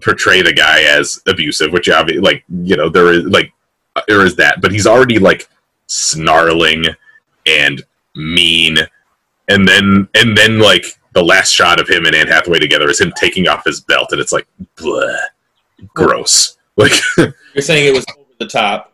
portray 0.00 0.42
the 0.42 0.52
guy 0.52 0.82
as 0.82 1.20
abusive 1.26 1.72
which 1.72 1.88
obviously 1.88 2.20
like 2.20 2.44
you 2.62 2.76
know 2.76 2.88
there 2.88 3.12
is 3.12 3.24
like 3.24 3.52
there 4.06 4.24
is 4.24 4.36
that 4.36 4.60
but 4.60 4.70
he's 4.70 4.86
already 4.86 5.18
like 5.18 5.48
snarling 5.86 6.84
and 7.46 7.82
mean 8.14 8.76
and 9.48 9.66
then 9.66 10.08
and 10.14 10.36
then 10.36 10.60
like 10.60 10.84
the 11.14 11.22
last 11.22 11.52
shot 11.52 11.80
of 11.80 11.88
him 11.88 12.04
and 12.04 12.14
Anne 12.14 12.28
Hathaway 12.28 12.58
together 12.58 12.88
is 12.88 13.00
him 13.00 13.12
taking 13.16 13.48
off 13.48 13.64
his 13.64 13.80
belt 13.80 14.08
and 14.12 14.20
it's 14.20 14.32
like 14.32 14.46
bleh, 14.76 15.18
gross 15.94 16.58
like 16.76 16.92
You're 17.16 17.62
saying 17.62 17.86
it 17.86 17.94
was 17.94 18.06
the 18.38 18.46
top. 18.46 18.92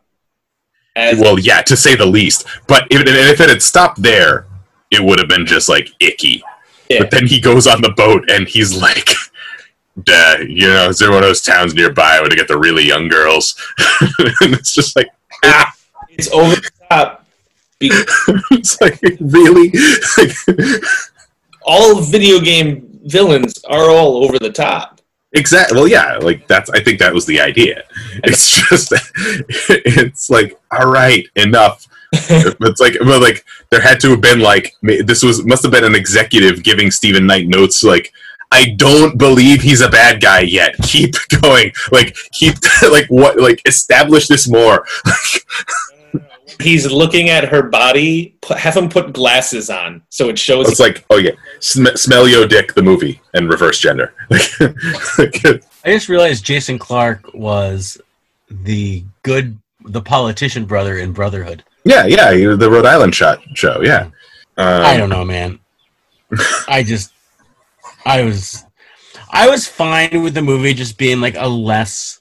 As 0.96 1.18
well 1.18 1.38
yeah 1.40 1.60
to 1.62 1.76
say 1.76 1.96
the 1.96 2.06
least 2.06 2.46
but 2.68 2.86
if, 2.90 3.02
if 3.04 3.40
it 3.40 3.48
had 3.48 3.60
stopped 3.62 4.00
there 4.00 4.46
it 4.92 5.02
would 5.02 5.18
have 5.18 5.28
been 5.28 5.44
just 5.44 5.68
like 5.68 5.88
icky 5.98 6.40
Yeah. 6.88 7.00
but 7.00 7.10
then 7.10 7.26
he 7.26 7.40
goes 7.40 7.66
on 7.66 7.82
the 7.82 7.90
boat 7.90 8.30
and 8.30 8.46
he's 8.46 8.80
like 8.80 9.10
Duh, 10.02 10.38
you 10.48 10.66
know, 10.66 10.88
is 10.88 10.98
there 10.98 11.10
one 11.10 11.22
of 11.22 11.28
those 11.28 11.40
towns 11.40 11.72
nearby 11.72 12.18
where 12.20 12.28
to 12.28 12.34
get 12.34 12.48
the 12.48 12.58
really 12.58 12.84
young 12.84 13.06
girls? 13.06 13.54
and 14.40 14.52
it's 14.52 14.74
just 14.74 14.96
like, 14.96 15.06
ah, 15.44 15.72
it's 16.10 16.28
over 16.32 16.56
the 16.56 16.70
top. 16.90 17.24
It's 17.80 18.80
like 18.80 18.98
really, 19.20 19.72
all 21.62 22.00
video 22.00 22.40
game 22.40 22.98
villains 23.04 23.62
are 23.64 23.90
all 23.90 24.24
over 24.24 24.38
the 24.38 24.50
top. 24.50 24.93
Exactly. 25.34 25.76
Well, 25.76 25.88
yeah. 25.88 26.16
Like 26.16 26.46
that's. 26.46 26.70
I 26.70 26.80
think 26.80 26.98
that 27.00 27.12
was 27.12 27.26
the 27.26 27.40
idea. 27.40 27.82
It's 28.24 28.68
just. 28.68 28.92
It's 29.68 30.30
like, 30.30 30.58
all 30.70 30.90
right, 30.90 31.26
enough. 31.36 31.86
it's 32.12 32.80
like, 32.80 32.94
but 33.00 33.20
like 33.20 33.44
there 33.70 33.80
had 33.80 33.98
to 34.00 34.10
have 34.10 34.20
been 34.20 34.38
like 34.38 34.72
this 34.82 35.22
was 35.22 35.44
must 35.44 35.64
have 35.64 35.72
been 35.72 35.84
an 35.84 35.96
executive 35.96 36.62
giving 36.62 36.90
Steven 36.90 37.26
Knight 37.26 37.48
notes 37.48 37.82
like. 37.82 38.12
I 38.52 38.74
don't 38.76 39.18
believe 39.18 39.62
he's 39.62 39.80
a 39.80 39.88
bad 39.88 40.22
guy 40.22 40.40
yet. 40.40 40.76
Keep 40.84 41.14
going. 41.42 41.72
Like 41.90 42.14
keep 42.30 42.54
like 42.82 43.06
what 43.08 43.40
like 43.40 43.60
establish 43.66 44.28
this 44.28 44.48
more. 44.48 44.86
He's 46.60 46.90
looking 46.90 47.28
at 47.28 47.44
her 47.44 47.62
body. 47.62 48.36
Put, 48.40 48.58
have 48.58 48.76
him 48.76 48.88
put 48.88 49.12
glasses 49.12 49.70
on 49.70 50.02
so 50.08 50.28
it 50.28 50.38
shows. 50.38 50.68
It's 50.68 50.80
like, 50.80 51.04
oh 51.10 51.16
yeah, 51.18 51.32
Sm- 51.60 51.94
smell 51.96 52.28
yo 52.28 52.46
dick 52.46 52.74
the 52.74 52.82
movie 52.82 53.20
and 53.34 53.48
reverse 53.48 53.78
gender. 53.80 54.12
I 54.30 55.60
just 55.86 56.08
realized 56.08 56.44
Jason 56.44 56.78
Clarke 56.78 57.32
was 57.34 58.00
the 58.50 59.04
good, 59.22 59.58
the 59.86 60.00
politician 60.00 60.64
brother 60.64 60.98
in 60.98 61.12
Brotherhood. 61.12 61.64
yeah, 61.84 62.06
yeah, 62.06 62.30
the 62.32 62.70
Rhode 62.70 62.86
Island 62.86 63.14
shot 63.14 63.42
show. 63.54 63.80
Yeah. 63.82 64.10
Um, 64.56 64.84
I 64.84 64.96
don't 64.96 65.10
know, 65.10 65.24
man. 65.24 65.58
I 66.68 66.82
just, 66.82 67.12
I 68.06 68.22
was, 68.22 68.64
I 69.30 69.48
was 69.48 69.66
fine 69.66 70.22
with 70.22 70.34
the 70.34 70.42
movie 70.42 70.74
just 70.74 70.96
being 70.96 71.20
like 71.20 71.36
a 71.36 71.48
less 71.48 72.20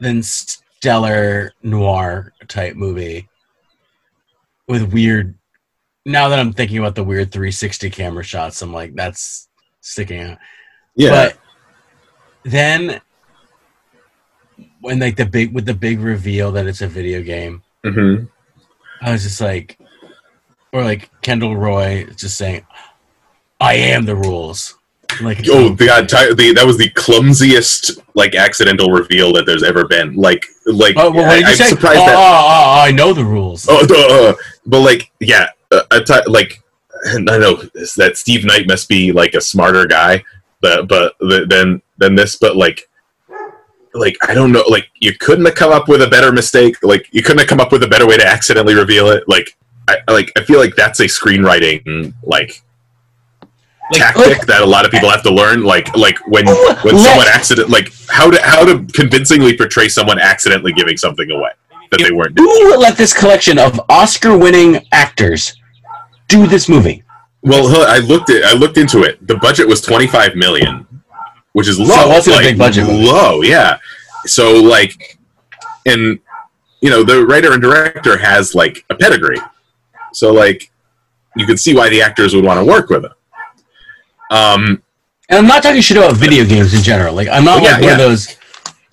than 0.00 0.22
stellar 0.22 1.52
noir 1.62 2.31
type 2.48 2.76
movie 2.76 3.28
with 4.68 4.92
weird. 4.92 5.36
Now 6.04 6.28
that 6.28 6.38
I'm 6.38 6.52
thinking 6.52 6.78
about 6.78 6.94
the 6.94 7.04
weird 7.04 7.30
360 7.30 7.90
camera 7.90 8.24
shots, 8.24 8.60
I'm 8.62 8.72
like, 8.72 8.94
that's 8.94 9.48
sticking 9.80 10.20
out. 10.20 10.38
Yeah. 10.96 11.10
But 11.10 11.38
then 12.44 13.00
when 14.80 14.98
like 14.98 15.16
the 15.16 15.26
big 15.26 15.54
with 15.54 15.64
the 15.64 15.74
big 15.74 16.00
reveal 16.00 16.52
that 16.52 16.66
it's 16.66 16.82
a 16.82 16.88
video 16.88 17.22
game, 17.22 17.62
hmm 17.84 18.24
I 19.00 19.12
was 19.12 19.22
just 19.22 19.40
like 19.40 19.78
or 20.72 20.82
like 20.82 21.10
Kendall 21.22 21.56
Roy 21.56 22.06
just 22.16 22.36
saying, 22.36 22.66
I 23.60 23.74
am 23.74 24.04
the 24.04 24.16
rules. 24.16 24.76
Like 25.20 25.38
Oh, 25.50 25.68
the, 25.68 26.34
the 26.36 26.52
that 26.54 26.66
was 26.66 26.78
the 26.78 26.90
clumsiest 26.90 28.00
like 28.14 28.34
accidental 28.34 28.90
reveal 28.90 29.32
that 29.34 29.44
there's 29.46 29.62
ever 29.62 29.86
been. 29.86 30.14
Like, 30.14 30.46
like 30.66 30.94
Oh, 30.96 31.10
well, 31.10 31.30
I, 31.30 31.38
you 31.38 31.46
am 31.46 31.54
surprised 31.54 32.00
oh, 32.00 32.06
that. 32.06 32.16
oh, 32.16 32.82
I 32.82 32.90
know 32.92 33.12
the 33.12 33.24
rules. 33.24 33.66
Oh, 33.68 33.84
uh, 34.30 34.34
but 34.66 34.80
like, 34.80 35.10
yeah, 35.20 35.48
uh, 35.70 35.82
I 35.90 36.22
like 36.26 36.62
I 37.06 37.18
know 37.18 37.56
that 37.96 38.12
Steve 38.16 38.44
Knight 38.44 38.66
must 38.66 38.88
be 38.88 39.12
like 39.12 39.34
a 39.34 39.40
smarter 39.40 39.86
guy, 39.86 40.24
but 40.60 40.88
but 40.88 41.14
th- 41.20 41.48
than 41.48 41.82
than 41.98 42.14
this. 42.14 42.36
But 42.36 42.56
like, 42.56 42.88
like 43.94 44.16
I 44.28 44.34
don't 44.34 44.52
know. 44.52 44.64
Like, 44.68 44.88
you 45.00 45.14
couldn't 45.18 45.44
have 45.46 45.54
come 45.54 45.72
up 45.72 45.88
with 45.88 46.02
a 46.02 46.08
better 46.08 46.32
mistake. 46.32 46.76
Like, 46.82 47.08
you 47.12 47.22
couldn't 47.22 47.40
have 47.40 47.48
come 47.48 47.60
up 47.60 47.72
with 47.72 47.82
a 47.82 47.88
better 47.88 48.06
way 48.06 48.16
to 48.16 48.26
accidentally 48.26 48.74
reveal 48.74 49.08
it. 49.08 49.24
Like, 49.28 49.56
I 49.88 49.98
like 50.12 50.32
I 50.36 50.44
feel 50.44 50.60
like 50.60 50.76
that's 50.76 51.00
a 51.00 51.04
screenwriting 51.04 52.14
like 52.22 52.61
Like, 53.92 54.14
tactic 54.14 54.46
that 54.46 54.62
a 54.62 54.66
lot 54.66 54.84
of 54.84 54.90
people 54.90 55.10
have 55.10 55.22
to 55.22 55.32
learn. 55.32 55.62
Like 55.62 55.94
like 55.96 56.18
when 56.26 56.44
oh, 56.48 56.80
when 56.82 56.96
Let- 56.96 57.04
someone 57.04 57.26
accident 57.28 57.70
like 57.70 57.92
how 58.08 58.30
to 58.30 58.40
how 58.42 58.64
to 58.64 58.84
convincingly 58.92 59.56
portray 59.56 59.88
someone 59.88 60.18
accidentally 60.18 60.72
giving 60.72 60.96
something 60.96 61.30
away 61.30 61.50
that 61.90 62.00
they 62.00 62.10
weren't 62.10 62.34
doing. 62.34 62.48
Who 62.48 62.76
let 62.76 62.96
this 62.96 63.12
collection 63.12 63.58
of 63.58 63.80
Oscar-winning 63.88 64.86
actors 64.92 65.56
do 66.28 66.46
this 66.46 66.68
movie? 66.68 67.04
Well, 67.42 67.84
I 67.88 67.98
looked 67.98 68.30
at 68.30 68.44
I 68.44 68.52
looked 68.52 68.78
into 68.78 69.02
it. 69.02 69.24
The 69.26 69.36
budget 69.36 69.68
was 69.68 69.80
twenty 69.80 70.06
five 70.06 70.34
million, 70.36 70.86
which 71.52 71.68
is 71.68 71.78
low. 71.78 71.86
it 71.86 72.08
wasn't 72.08 72.34
a 72.34 72.36
like, 72.38 72.46
big 72.46 72.58
budget 72.58 72.86
movie. 72.86 73.06
Low, 73.06 73.42
yeah. 73.42 73.78
So 74.26 74.62
like, 74.62 75.18
and 75.84 76.18
you 76.80 76.90
know 76.90 77.02
the 77.02 77.26
writer 77.26 77.52
and 77.52 77.60
director 77.60 78.16
has 78.16 78.54
like 78.54 78.84
a 78.90 78.94
pedigree, 78.94 79.40
so 80.12 80.32
like 80.32 80.70
you 81.36 81.46
can 81.46 81.56
see 81.56 81.74
why 81.74 81.88
the 81.88 82.00
actors 82.00 82.34
would 82.34 82.44
want 82.44 82.60
to 82.60 82.64
work 82.64 82.88
with 82.90 83.04
him. 83.04 83.12
Um, 84.32 84.82
And 85.28 85.38
I'm 85.38 85.46
not 85.46 85.62
talking 85.62 85.80
shit 85.80 85.96
about 85.96 86.14
video 86.16 86.44
games 86.44 86.74
in 86.74 86.82
general. 86.82 87.14
Like 87.14 87.28
I'm 87.28 87.44
not 87.44 87.62
Yeah, 87.62 87.72
like 87.72 87.80
one 87.80 87.88
yeah. 87.88 87.92
of 87.92 87.98
those 87.98 88.36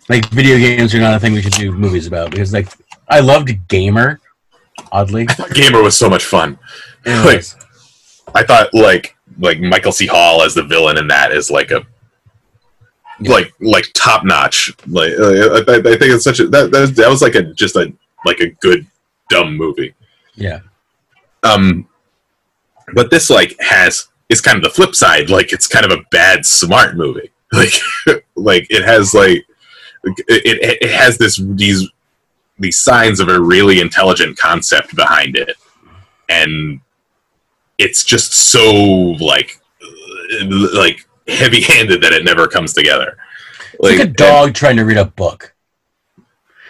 like 0.09 0.25
video 0.29 0.57
games 0.57 0.93
are 0.95 0.99
not 0.99 1.15
a 1.15 1.19
thing 1.19 1.33
we 1.33 1.41
should 1.41 1.53
do 1.53 1.71
movies 1.71 2.07
about 2.07 2.31
because 2.31 2.51
like 2.53 2.67
I 3.09 3.19
loved 3.21 3.49
Gamer, 3.67 4.19
oddly. 4.91 5.27
Gamer 5.53 5.81
was 5.81 5.97
so 5.97 6.09
much 6.09 6.25
fun. 6.25 6.57
Anyways, 7.05 7.55
I 8.35 8.43
thought 8.43 8.73
like 8.73 9.15
like 9.39 9.59
Michael 9.59 9.91
C. 9.91 10.05
Hall 10.07 10.41
as 10.43 10.53
the 10.53 10.63
villain 10.63 10.97
in 10.97 11.07
that 11.07 11.31
is 11.31 11.49
like 11.49 11.71
a 11.71 11.85
Yeah. 13.19 13.31
like 13.31 13.53
like 13.59 13.85
top 13.93 14.23
notch. 14.25 14.73
Like 14.87 15.11
uh, 15.19 15.61
I, 15.67 15.75
I 15.77 15.81
think 15.81 16.11
it's 16.15 16.23
such 16.23 16.39
a 16.39 16.47
that, 16.47 16.71
that 16.71 16.95
that 16.95 17.09
was 17.09 17.21
like 17.21 17.35
a 17.35 17.43
just 17.53 17.75
a 17.75 17.91
like 18.25 18.39
a 18.41 18.49
good 18.61 18.85
dumb 19.29 19.55
movie. 19.55 19.93
yeah. 20.35 20.59
Um, 21.43 21.87
but 22.93 23.09
this 23.11 23.29
like 23.29 23.55
has 23.59 24.07
is 24.29 24.41
kind 24.41 24.57
of 24.57 24.63
the 24.63 24.69
flip 24.69 24.95
side. 24.95 25.29
Like 25.29 25.51
it's 25.51 25.67
kind 25.67 25.85
of 25.85 25.91
a 25.91 26.03
bad 26.11 26.45
smart 26.45 26.95
movie. 26.95 27.31
Like 27.51 27.73
like 28.35 28.67
it 28.69 28.83
has 28.83 29.15
like 29.15 29.43
it, 30.03 30.25
it 30.27 30.77
it 30.83 30.91
has 30.91 31.17
this 31.17 31.41
these 31.43 31.89
these 32.59 32.77
signs 32.77 33.19
of 33.19 33.27
a 33.27 33.41
really 33.41 33.79
intelligent 33.81 34.37
concept 34.37 34.95
behind 34.95 35.35
it, 35.35 35.57
and 36.29 36.79
it's 37.79 38.03
just 38.03 38.33
so 38.33 38.71
like 39.19 39.59
like 40.73 40.99
heavy 41.27 41.61
handed 41.61 42.03
that 42.03 42.13
it 42.13 42.23
never 42.23 42.47
comes 42.47 42.73
together. 42.73 43.17
It's 43.73 43.97
like, 43.97 43.99
a 43.99 44.05
dog 44.05 44.53
trying 44.53 44.75
to 44.75 44.83
read 44.83 44.97
a 44.97 45.05
book. 45.05 45.55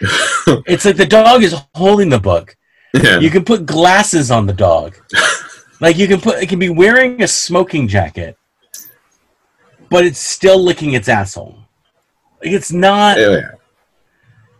it's 0.00 0.86
like 0.86 0.96
the 0.96 1.04
dog 1.04 1.42
is 1.42 1.54
holding 1.74 2.08
the 2.08 2.20
book. 2.20 2.56
Yeah. 2.94 3.18
You 3.18 3.30
can 3.30 3.44
put 3.44 3.66
glasses 3.66 4.30
on 4.30 4.46
the 4.46 4.54
dog. 4.54 4.96
like 5.80 5.96
you 5.96 6.06
can 6.06 6.20
put 6.20 6.42
it 6.42 6.48
can 6.48 6.58
be 6.58 6.68
wearing 6.70 7.22
a 7.22 7.28
smoking 7.28 7.88
jacket, 7.88 8.36
but 9.88 10.04
it's 10.04 10.18
still 10.18 10.62
licking 10.62 10.92
its 10.94 11.08
asshole. 11.08 11.58
Like 12.42 12.52
it's 12.52 12.72
not 12.72 13.18
Yeah. 13.18 13.52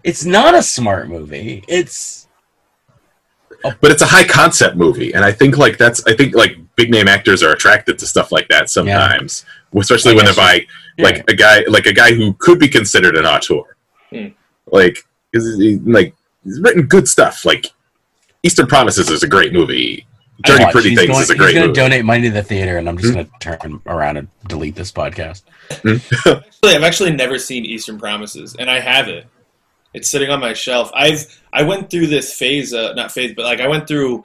it's 0.05 0.25
not 0.25 0.55
a 0.55 0.63
smart 0.63 1.09
movie. 1.09 1.65
It's 1.69 2.27
but 3.63 3.91
it's 3.91 4.01
a 4.03 4.07
high 4.07 4.25
concept 4.25 4.75
movie 4.77 5.13
and 5.13 5.23
i 5.23 5.31
think 5.31 5.59
like 5.59 5.77
that's 5.77 6.03
i 6.07 6.15
think 6.15 6.35
like 6.35 6.57
big 6.77 6.91
name 6.91 7.07
actors 7.07 7.43
are 7.43 7.53
attracted 7.53 7.99
to 7.99 8.07
stuff 8.07 8.33
like 8.33 8.49
that 8.49 8.71
sometimes 8.71 9.45
especially 9.77 10.13
I 10.13 10.15
when 10.15 10.25
they're 10.25 10.35
by 10.35 10.65
yeah. 10.97 11.05
like 11.05 11.25
a 11.31 11.35
guy 11.35 11.65
like 11.69 11.85
a 11.85 11.93
guy 11.93 12.15
who 12.15 12.33
could 12.39 12.59
be 12.59 12.69
considered 12.69 13.17
an 13.19 13.27
auteur 13.27 13.77
Hmm. 14.11 14.29
like 14.73 15.05
is 15.35 15.59
he, 15.59 15.77
like 15.85 16.15
he's 16.43 16.59
written 16.61 16.87
good 16.87 17.07
stuff 17.07 17.45
like 17.45 17.67
eastern 18.43 18.67
promises 18.67 19.11
is 19.11 19.23
a 19.25 19.29
great 19.29 19.53
movie 19.53 20.07
dirty 20.43 20.65
pretty 20.73 20.91
he's 20.91 20.99
things 20.99 21.11
going, 21.11 21.23
is 21.23 21.31
a 21.31 21.37
great. 21.37 21.49
he's 21.51 21.59
going 21.59 21.75
to 21.75 21.81
donate 21.81 22.05
money 22.05 22.23
to 22.23 22.31
the 22.31 22.43
theater, 22.43 22.79
and 22.79 22.89
I'm 22.89 22.99
just 22.99 23.15
going 23.15 23.27
to 23.27 23.33
turn 23.41 23.81
around 23.87 24.17
and 24.17 24.29
delete 24.47 24.75
this 24.75 24.93
podcast. 24.93 25.43
Actually, 25.71 26.77
I've 26.77 26.83
actually 26.83 27.13
never 27.13 27.39
seen 27.39 27.65
Eastern 27.65 27.99
Promises, 27.99 28.57
and 28.59 28.71
I 28.71 28.81
have 28.81 29.09
it. 29.09 29.27
It's 29.95 30.11
sitting 30.11 30.31
on 30.31 30.41
my 30.41 30.53
shelf. 30.53 30.91
I've 30.95 31.27
I 31.53 31.63
went 31.63 31.91
through 31.91 32.09
this 32.09 32.35
phase, 32.35 32.73
uh, 32.73 32.93
not 32.95 33.13
phase, 33.13 33.35
but 33.35 33.45
like 33.45 33.61
I 33.61 33.69
went 33.69 33.89
through 33.89 34.25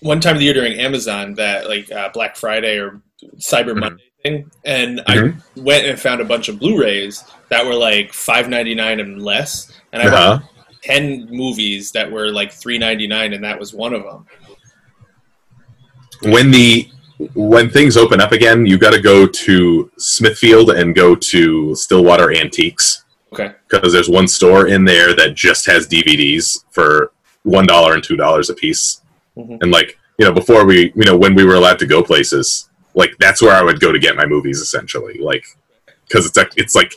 one 0.00 0.20
time 0.20 0.34
of 0.34 0.38
the 0.38 0.46
year 0.46 0.54
during 0.54 0.78
Amazon 0.78 1.34
that 1.34 1.68
like 1.68 1.90
uh, 1.92 2.08
Black 2.12 2.36
Friday 2.36 2.78
or 2.78 3.00
Cyber 3.36 3.72
Mhm. 3.74 3.80
Monday 3.80 4.04
thing, 4.22 4.50
and 4.64 4.98
Mhm. 5.00 5.36
I 5.36 5.60
went 5.60 5.86
and 5.86 6.00
found 6.00 6.20
a 6.20 6.24
bunch 6.24 6.48
of 6.48 6.58
Blu-rays 6.58 7.24
that 7.48 7.64
were 7.64 7.74
like 7.74 8.12
five 8.12 8.48
ninety 8.48 8.74
nine 8.74 8.98
and 9.00 9.22
less, 9.22 9.70
and 9.92 10.02
I 10.02 10.06
uh-huh. 10.06 10.40
watched 10.40 10.82
ten 10.82 11.28
movies 11.30 11.92
that 11.92 12.10
were 12.10 12.28
like 12.28 12.52
three 12.52 12.78
ninety 12.78 13.06
nine, 13.06 13.32
and 13.32 13.44
that 13.44 13.58
was 13.58 13.72
one 13.72 13.94
of 13.94 14.02
them. 14.02 14.26
When 16.22 16.50
the 16.50 16.90
when 17.34 17.68
things 17.70 17.96
open 17.98 18.20
up 18.20 18.32
again 18.32 18.64
you 18.64 18.78
got 18.78 18.92
to 18.94 19.00
go 19.00 19.26
to 19.26 19.90
smithfield 19.98 20.70
and 20.70 20.94
go 20.94 21.14
to 21.14 21.74
stillwater 21.74 22.32
antiques. 22.34 23.04
Okay, 23.32 23.52
because 23.68 23.92
there's 23.92 24.08
one 24.08 24.26
store 24.26 24.66
in 24.66 24.84
there 24.84 25.14
that 25.14 25.34
just 25.34 25.64
has 25.66 25.86
DVDs 25.86 26.64
for 26.72 27.12
one 27.44 27.66
dollar 27.66 27.94
and 27.94 28.02
two 28.02 28.16
dollars 28.16 28.50
a 28.50 28.54
piece, 28.54 29.02
Mhm. 29.38 29.62
and 29.62 29.70
like 29.70 29.98
you 30.18 30.24
know 30.26 30.32
before 30.32 30.64
we 30.64 30.92
you 30.96 31.04
know 31.04 31.16
when 31.16 31.34
we 31.34 31.44
were 31.44 31.54
allowed 31.54 31.78
to 31.78 31.86
go 31.86 32.02
places, 32.02 32.68
like 32.94 33.12
that's 33.20 33.40
where 33.40 33.54
I 33.54 33.62
would 33.62 33.78
go 33.80 33.92
to 33.92 33.98
get 33.98 34.16
my 34.16 34.26
movies 34.26 34.58
essentially, 34.60 35.18
like 35.18 35.44
because 36.08 36.26
it's 36.26 36.36
like 36.36 36.52
it's 36.56 36.74
like 36.74 36.94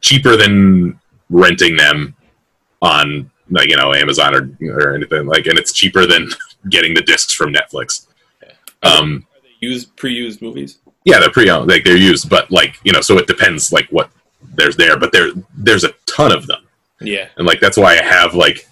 cheaper 0.00 0.36
than 0.36 1.00
renting 1.30 1.76
them 1.76 2.14
on 2.80 3.30
like 3.50 3.68
you 3.68 3.76
know 3.76 3.92
Amazon 3.94 4.34
or 4.34 4.50
or 4.70 4.94
anything. 4.94 5.26
Like, 5.26 5.46
and 5.46 5.58
it's 5.58 5.72
cheaper 5.72 6.06
than 6.06 6.28
getting 6.68 6.94
the 6.94 7.02
discs 7.02 7.32
from 7.34 7.52
Netflix. 7.52 8.06
Um, 8.82 9.26
they 9.42 9.66
used 9.66 9.94
pre-used 9.96 10.40
movies. 10.42 10.78
yeah, 11.04 11.18
they're 11.20 11.30
pre-owned, 11.30 11.68
like 11.68 11.84
they're 11.84 11.96
used, 11.96 12.28
but 12.30 12.50
like 12.50 12.76
you 12.84 12.92
know, 12.92 13.00
so 13.00 13.18
it 13.18 13.26
depends 13.26 13.72
like 13.72 13.88
what 13.90 14.10
there's 14.54 14.76
there, 14.76 14.98
but 14.98 15.12
there 15.12 15.30
there's 15.56 15.84
a 15.84 15.92
ton 16.06 16.32
of 16.32 16.46
them. 16.46 16.64
Yeah, 17.00 17.28
and 17.36 17.46
like 17.46 17.60
that's 17.60 17.76
why 17.76 17.98
I 17.98 18.02
have 18.04 18.34
like 18.34 18.66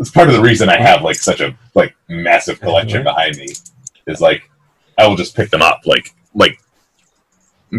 it's 0.00 0.10
part 0.10 0.28
of 0.28 0.34
the 0.34 0.40
reason 0.42 0.68
I 0.68 0.80
have 0.80 1.02
like 1.02 1.16
such 1.16 1.40
a 1.40 1.56
like 1.74 1.94
massive 2.08 2.60
collection 2.60 3.02
behind 3.04 3.36
me 3.36 3.46
is 4.06 4.20
like 4.20 4.48
I 4.98 5.06
will 5.06 5.16
just 5.16 5.36
pick 5.36 5.50
them 5.50 5.62
up 5.62 5.82
like 5.86 6.14
like 6.34 6.58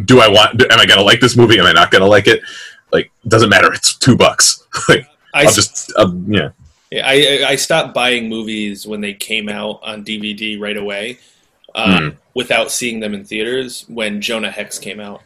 do 0.05 0.19
I 0.19 0.27
want 0.27 0.57
do, 0.57 0.65
am 0.69 0.79
I 0.79 0.85
gonna 0.85 1.01
like 1.01 1.19
this 1.19 1.35
movie? 1.37 1.59
Am 1.59 1.65
I 1.65 1.71
not 1.71 1.91
gonna 1.91 2.05
like 2.07 2.27
it? 2.27 2.41
Like 2.91 3.11
doesn't 3.27 3.49
matter 3.49 3.71
it's 3.73 3.95
two 3.97 4.15
bucks. 4.15 4.61
Like 4.89 5.07
I 5.33 5.45
I'll 5.45 5.53
just 5.53 5.91
uh, 5.97 6.11
yeah. 6.27 6.49
Yeah, 6.91 7.07
I 7.07 7.13
I- 7.13 7.49
I 7.51 7.55
stopped 7.55 7.93
buying 7.93 8.27
movies 8.29 8.85
when 8.85 8.99
they 9.01 9.13
came 9.13 9.47
out 9.49 9.79
on 9.83 10.03
DVD 10.03 10.59
right 10.59 10.75
away, 10.77 11.17
uh, 11.75 11.99
Mhm. 11.99 12.15
without 12.33 12.71
seeing 12.71 12.99
them 13.01 13.13
in 13.13 13.23
theaters. 13.23 13.85
When 13.87 14.19
Jonah 14.21 14.49
Hex 14.49 14.79
came 14.79 14.99
out, 14.99 15.21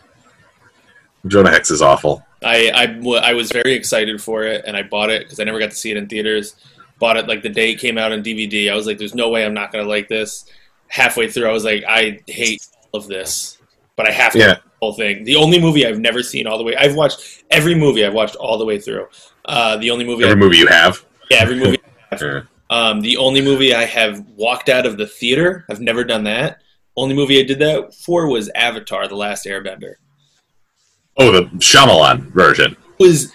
Jonah 1.28 1.52
Hex 1.52 1.70
is 1.72 1.82
awful 1.82 2.26
I, 2.44 2.72
I, 2.74 3.30
I 3.32 3.34
was 3.34 3.52
very 3.52 3.74
excited 3.74 4.22
for 4.22 4.44
it, 4.44 4.64
and 4.66 4.78
I 4.78 4.84
bought 4.84 5.10
it 5.10 5.24
because 5.24 5.40
I 5.42 5.44
never 5.44 5.60
got 5.60 5.72
to 5.72 5.76
see 5.76 5.92
it 5.92 5.98
in 5.98 6.08
theaters. 6.08 6.56
Bought 6.98 7.18
it 7.18 7.28
like 7.28 7.42
the 7.44 7.50
day 7.50 7.72
it 7.72 7.80
came 7.80 7.98
out 7.98 8.14
on 8.14 8.24
DVD. 8.24 8.72
I 8.72 8.76
was 8.76 8.88
like, 8.88 8.98
"There's 8.98 9.14
no 9.14 9.30
way 9.30 9.46
I'm 9.46 9.54
not 9.54 9.72
gonna 9.74 9.84
like 9.88 10.08
this." 10.08 10.46
Halfway 10.88 11.30
through, 11.30 11.50
I 11.50 11.52
was 11.52 11.66
like, 11.66 11.84
"I 11.88 12.20
hate 12.28 12.66
all 12.94 13.02
of 13.02 13.08
this," 13.08 13.58
but 13.98 14.08
I 14.08 14.12
have 14.12 14.32
to 14.34 14.40
Yeah. 14.40 14.54
the 14.54 14.62
whole 14.82 14.94
thing. 14.94 15.26
The 15.26 15.36
only 15.36 15.60
movie 15.60 15.86
I've 15.86 16.00
never 16.00 16.24
seen 16.24 16.48
all 16.48 16.58
the 16.58 16.64
way. 16.64 16.76
I've 16.78 16.96
watched 16.96 17.44
every 17.52 17.76
movie. 17.76 18.06
I've 18.06 18.14
watched 18.14 18.36
all 18.38 18.58
the 18.58 18.64
way 18.66 18.80
through. 18.80 19.08
Uh, 19.44 19.76
the 19.76 19.92
only 19.92 20.06
movie, 20.06 20.24
every 20.24 20.34
I, 20.34 20.36
movie 20.40 20.58
you 20.58 20.68
have 20.68 21.04
yeah, 21.30 21.40
every 21.42 21.56
movie. 21.58 21.78
Yeah. 22.70 22.78
Um, 22.78 23.02
the 23.02 23.18
only 23.18 23.42
movie 23.42 23.74
I 23.74 23.86
have 23.86 24.20
walked 24.36 24.70
out 24.70 24.86
of 24.86 24.98
the 24.98 25.08
theater, 25.08 25.66
I've 25.70 25.80
never 25.82 26.04
done 26.04 26.24
that. 26.26 26.60
Only 26.96 27.16
movie 27.16 27.40
I 27.40 27.44
did 27.44 27.60
that 27.60 27.94
for 27.96 28.28
was 28.28 28.50
Avatar: 28.56 29.08
The 29.08 29.16
Last 29.16 29.46
Airbender. 29.46 29.96
oh 31.18 31.32
the 31.32 31.44
Shyamalan 31.58 32.32
version 32.32 32.76
It 33.00 33.04
was 33.04 33.34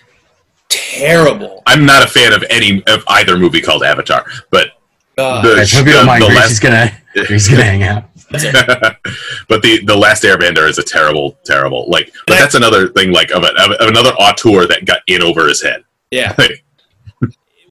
terrible. 0.68 1.62
I'm 1.66 1.84
not 1.86 2.02
a 2.02 2.06
fan 2.06 2.32
of 2.32 2.44
any 2.50 2.82
of 2.86 3.04
either 3.08 3.36
movie 3.38 3.60
called 3.60 3.82
Avatar 3.82 4.24
but 4.50 4.68
Uh, 5.16 5.42
the, 5.42 5.54
Guys, 5.56 5.72
hope 5.72 5.86
you 5.86 5.92
don't 5.92 6.02
the- 6.02 6.06
mind. 6.06 6.22
the 6.22 6.28
last- 6.28 6.50
is 6.52 6.60
gonna 6.60 6.92
Grace 7.14 7.30
is 7.30 7.48
gonna 7.48 7.62
hang 7.62 7.82
out. 7.84 8.04
but 9.48 9.62
the 9.62 9.80
the 9.84 9.96
last 9.96 10.24
Airbender 10.24 10.68
is 10.68 10.78
a 10.78 10.82
terrible, 10.82 11.38
terrible 11.44 11.88
like. 11.88 12.12
But 12.26 12.34
Yeah. 12.34 12.40
that's 12.40 12.54
another 12.56 12.88
thing, 12.88 13.12
like 13.12 13.30
of, 13.30 13.44
a, 13.44 13.52
of 13.80 13.88
another 13.88 14.10
auteur 14.14 14.66
that 14.66 14.84
got 14.84 15.02
in 15.06 15.22
over 15.22 15.46
his 15.46 15.62
head. 15.62 15.84
yeah, 16.10 16.34
Like, 16.38 16.50
it 16.50 16.60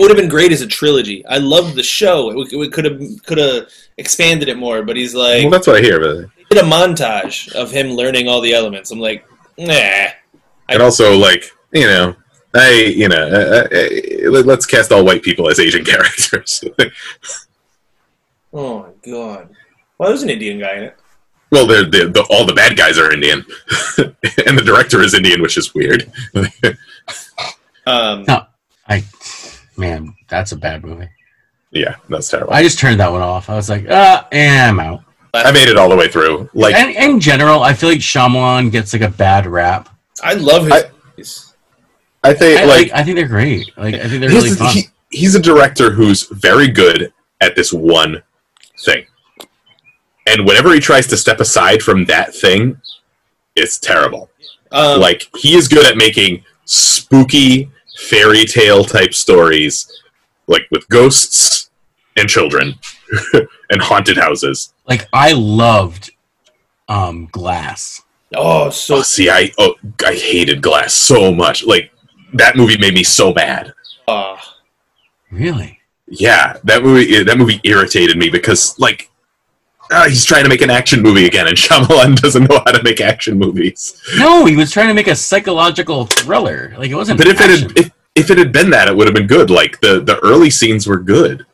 would 0.03 0.11
have 0.11 0.17
been 0.17 0.29
great 0.29 0.51
as 0.51 0.61
a 0.61 0.67
trilogy. 0.67 1.25
I 1.25 1.37
loved 1.37 1.75
the 1.75 1.83
show. 1.83 2.31
It, 2.39 2.71
could 2.71 2.85
have 2.85 3.01
could 3.25 3.37
have 3.37 3.69
expanded 3.97 4.49
it 4.49 4.57
more, 4.57 4.83
but 4.83 4.95
he's 4.95 5.15
like 5.15 5.43
well, 5.43 5.51
that's 5.51 5.67
what 5.67 5.77
I 5.77 5.81
hear. 5.81 5.99
But 5.99 6.29
did 6.49 6.63
a 6.63 6.67
montage 6.67 7.51
of 7.53 7.71
him 7.71 7.91
learning 7.91 8.27
all 8.27 8.41
the 8.41 8.53
elements. 8.53 8.91
I'm 8.91 8.99
like, 8.99 9.25
nah. 9.57 10.07
and 10.69 10.81
also, 10.81 11.17
like 11.17 11.49
you 11.71 11.87
know, 11.87 12.15
I 12.53 12.93
you 12.95 13.07
know, 13.07 13.27
uh, 13.27 13.67
uh, 13.71 14.37
uh, 14.37 14.41
let's 14.43 14.65
cast 14.65 14.91
all 14.91 15.03
white 15.05 15.23
people 15.23 15.49
as 15.49 15.59
Asian 15.59 15.83
characters. 15.93 16.63
Oh 18.53 18.83
my 18.83 19.11
god. 19.11 19.49
Well, 19.97 20.09
there's 20.09 20.23
an 20.23 20.29
Indian 20.29 20.59
guy 20.59 20.75
in 20.75 20.83
it. 20.83 20.97
well, 21.51 21.65
they're, 21.65 21.85
they 21.85 22.05
the, 22.05 22.25
all 22.29 22.45
the 22.45 22.53
bad 22.53 22.77
guys 22.77 22.97
are 22.97 23.11
Indian, 23.11 23.45
and 24.45 24.57
the 24.57 24.63
director 24.65 25.01
is 25.01 25.13
Indian, 25.13 25.41
which 25.41 25.57
is 25.57 25.73
weird. 25.73 26.11
Um, 27.85 28.23
No. 28.29 28.45
I 28.87 29.03
man, 29.77 30.15
that's 30.29 30.51
a 30.51 30.55
bad 30.57 30.83
movie. 30.83 31.09
yeah, 31.71 31.95
that's 32.09 32.29
terrible. 32.29 32.53
I 32.53 32.63
just 32.63 32.79
turned 32.79 32.99
that 32.99 33.11
one 33.11 33.21
off. 33.21 33.49
I 33.49 33.55
was 33.55 33.69
like, 33.69 33.85
ah, 33.89 34.27
and 34.31 34.79
I'm 34.79 34.79
out. 34.79 35.03
I 35.33 35.51
made 35.51 35.67
it 35.67 35.77
all 35.77 35.89
the 35.89 35.95
way 35.95 36.07
through. 36.07 36.47
Like 36.53 36.75
and 36.75 36.91
in 36.95 37.19
general, 37.19 37.63
I 37.63 37.73
feel 37.73 37.89
like 37.89 37.99
Shyamalan 37.99 38.71
gets 38.71 38.93
like 38.93 39.01
a 39.01 39.09
bad 39.09 39.47
rap. 39.47 39.89
I 40.23 40.33
love 40.35 40.65
his. 40.65 40.71
I- 40.73 40.89
movies. 41.09 41.49
I 42.25 42.33
think, 42.33 42.59
I, 42.59 42.65
like 42.65 42.87
like, 42.89 42.91
I 42.93 43.03
think 43.03 43.17
they're 43.17 43.27
great. 43.27 43.75
Like 43.77 43.95
I 43.95 44.07
think 44.07 44.21
they're 44.21 44.29
Here's 44.29 44.43
really 44.45 44.55
fun. 44.55 44.73
he- 44.73 44.87
he's 45.09 45.35
a 45.35 45.41
director 45.41 45.91
who's 45.91 46.23
very 46.29 46.67
good 46.69 47.11
at 47.41 47.55
this 47.55 47.73
one 47.73 48.21
thing. 48.85 49.05
And 50.27 50.45
whenever 50.45 50.73
he 50.73 50.79
tries 50.79 51.05
to 51.07 51.17
step 51.17 51.39
aside 51.41 51.81
from 51.81 52.05
that 52.05 52.33
thing, 52.33 52.79
it's 53.57 53.77
terrible. 53.77 54.29
Um, 54.71 55.01
like 55.01 55.27
he 55.37 55.55
is 55.55 55.67
good 55.67 55.85
at 55.85 55.97
making 55.97 56.45
spooky 56.65 57.69
fairy 57.97 58.45
tale 58.45 58.83
type 58.83 59.13
stories 59.13 60.01
like 60.47 60.63
with 60.71 60.87
ghosts 60.89 61.69
and 62.17 62.27
children 62.29 62.75
and 63.69 63.81
haunted 63.81 64.17
houses. 64.17 64.73
Like 64.87 65.07
I 65.13 65.31
loved 65.33 66.11
um 66.89 67.27
Glass. 67.31 68.01
oh, 68.35 68.69
so 68.69 68.97
Oh, 68.97 69.01
see, 69.01 69.29
I 69.29 69.51
oh, 69.57 69.75
I 70.05 70.13
hated 70.13 70.61
Glass 70.61 70.93
so 70.93 71.31
much. 71.31 71.65
Like 71.65 71.91
that 72.33 72.55
movie 72.55 72.77
made 72.77 72.93
me 72.93 73.03
so 73.03 73.33
mad. 73.33 73.73
uh, 74.07 74.37
Really? 75.31 75.79
Yeah, 76.07 76.57
that 76.65 76.83
movie 76.83 77.23
that 77.23 77.37
movie 77.37 77.59
irritated 77.63 78.17
me 78.17 78.29
because 78.29 78.77
like 78.79 79.09
uh, 79.93 80.09
he's 80.09 80.25
trying 80.25 80.43
to 80.43 80.49
make 80.49 80.61
an 80.61 80.69
action 80.69 81.01
movie 81.01 81.25
again, 81.25 81.47
and 81.47 81.57
Shyamalan 81.63 82.15
doesn't 82.15 82.49
know 82.49 82.61
how 82.65 82.71
to 82.71 82.83
make 82.83 83.01
action 83.01 83.37
movies. 83.37 84.01
No, 84.17 84.45
he 84.45 84.55
was 84.55 84.71
trying 84.71 84.87
to 84.87 84.93
make 84.93 85.07
a 85.07 85.15
psychological 85.15 86.05
thriller. 86.05 86.73
Like 86.77 86.89
it 86.89 86.95
wasn't. 86.95 87.17
But 87.17 87.27
if 87.27 87.39
it 87.39 87.49
had 87.49 87.77
if, 87.77 87.91
if 88.15 88.29
it 88.31 88.37
had 88.37 88.51
been 88.51 88.69
that, 88.71 88.87
it 88.87 88.95
would 88.95 89.07
have 89.07 89.15
been 89.15 89.27
good. 89.27 89.49
Like 89.49 89.79
the 89.81 90.01
the 90.01 90.19
early 90.23 90.49
scenes 90.49 90.87
were 90.87 90.99
good, 90.99 91.45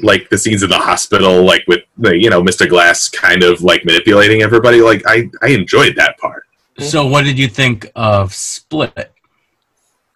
like 0.00 0.28
the 0.28 0.38
scenes 0.38 0.62
in 0.62 0.70
the 0.70 0.78
hospital, 0.78 1.44
like 1.44 1.64
with 1.66 1.84
the, 1.98 2.16
you 2.16 2.30
know 2.30 2.42
Mr. 2.42 2.68
Glass 2.68 3.08
kind 3.08 3.42
of 3.42 3.62
like 3.62 3.84
manipulating 3.84 4.42
everybody. 4.42 4.80
Like 4.80 5.02
I 5.06 5.30
I 5.42 5.48
enjoyed 5.48 5.96
that 5.96 6.18
part. 6.18 6.44
so, 6.78 7.06
what 7.06 7.24
did 7.24 7.38
you 7.38 7.48
think 7.48 7.90
of 7.94 8.34
Split? 8.34 9.12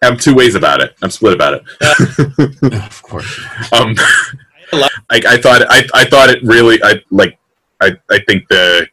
I'm 0.01 0.17
two 0.17 0.35
ways 0.35 0.55
about 0.55 0.81
it. 0.81 0.95
I'm 1.01 1.09
split 1.09 1.33
about 1.33 1.55
it. 1.55 2.73
of 2.73 3.01
course. 3.01 3.39
Um, 3.71 3.95
like- 4.73 4.91
I, 5.09 5.21
I 5.27 5.37
thought 5.41 5.61
I, 5.69 5.83
I 5.93 6.05
thought 6.05 6.29
it 6.29 6.43
really 6.43 6.81
I 6.83 7.01
like 7.11 7.37
I 7.81 7.91
I 8.09 8.19
think 8.19 8.47
the 8.47 8.87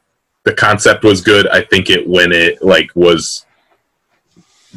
the 0.44 0.52
concept 0.52 1.04
was 1.04 1.20
good. 1.20 1.48
I 1.48 1.62
think 1.62 1.90
it 1.90 2.06
when 2.08 2.32
it 2.32 2.62
like 2.62 2.90
was 2.94 3.46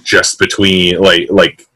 just 0.04 0.40
between 0.40 1.00
like 1.00 1.28
like 1.30 1.68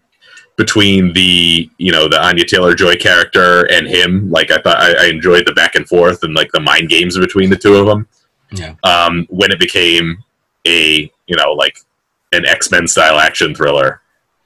between 0.57 1.13
the 1.13 1.69
you 1.78 1.91
know 1.91 2.07
the 2.07 2.22
Anya 2.24 2.45
Taylor 2.45 2.76
Joy 2.76 2.95
character 2.95 3.63
and 3.72 3.88
him. 3.88 4.30
Like 4.30 4.51
I 4.51 4.61
thought 4.61 4.78
I, 4.78 5.05
I 5.05 5.09
enjoyed 5.09 5.45
the 5.45 5.53
back 5.53 5.76
and 5.76 5.88
forth 5.88 6.24
and 6.24 6.34
like 6.34 6.51
the 6.51 6.59
mind 6.59 6.89
games 6.89 7.17
between 7.17 7.49
the 7.49 7.57
two 7.57 7.76
of 7.76 7.88
them. 7.88 8.07
Yeah. 8.51 8.76
Um, 8.84 9.26
when 9.30 9.51
it 9.51 9.59
became 9.59 10.24
a 10.67 11.11
you 11.28 11.36
know 11.36 11.51
like 11.53 11.78
an 12.32 12.45
X 12.45 12.72
Men 12.72 12.88
style 12.88 13.19
action 13.19 13.53
thriller, 13.55 14.01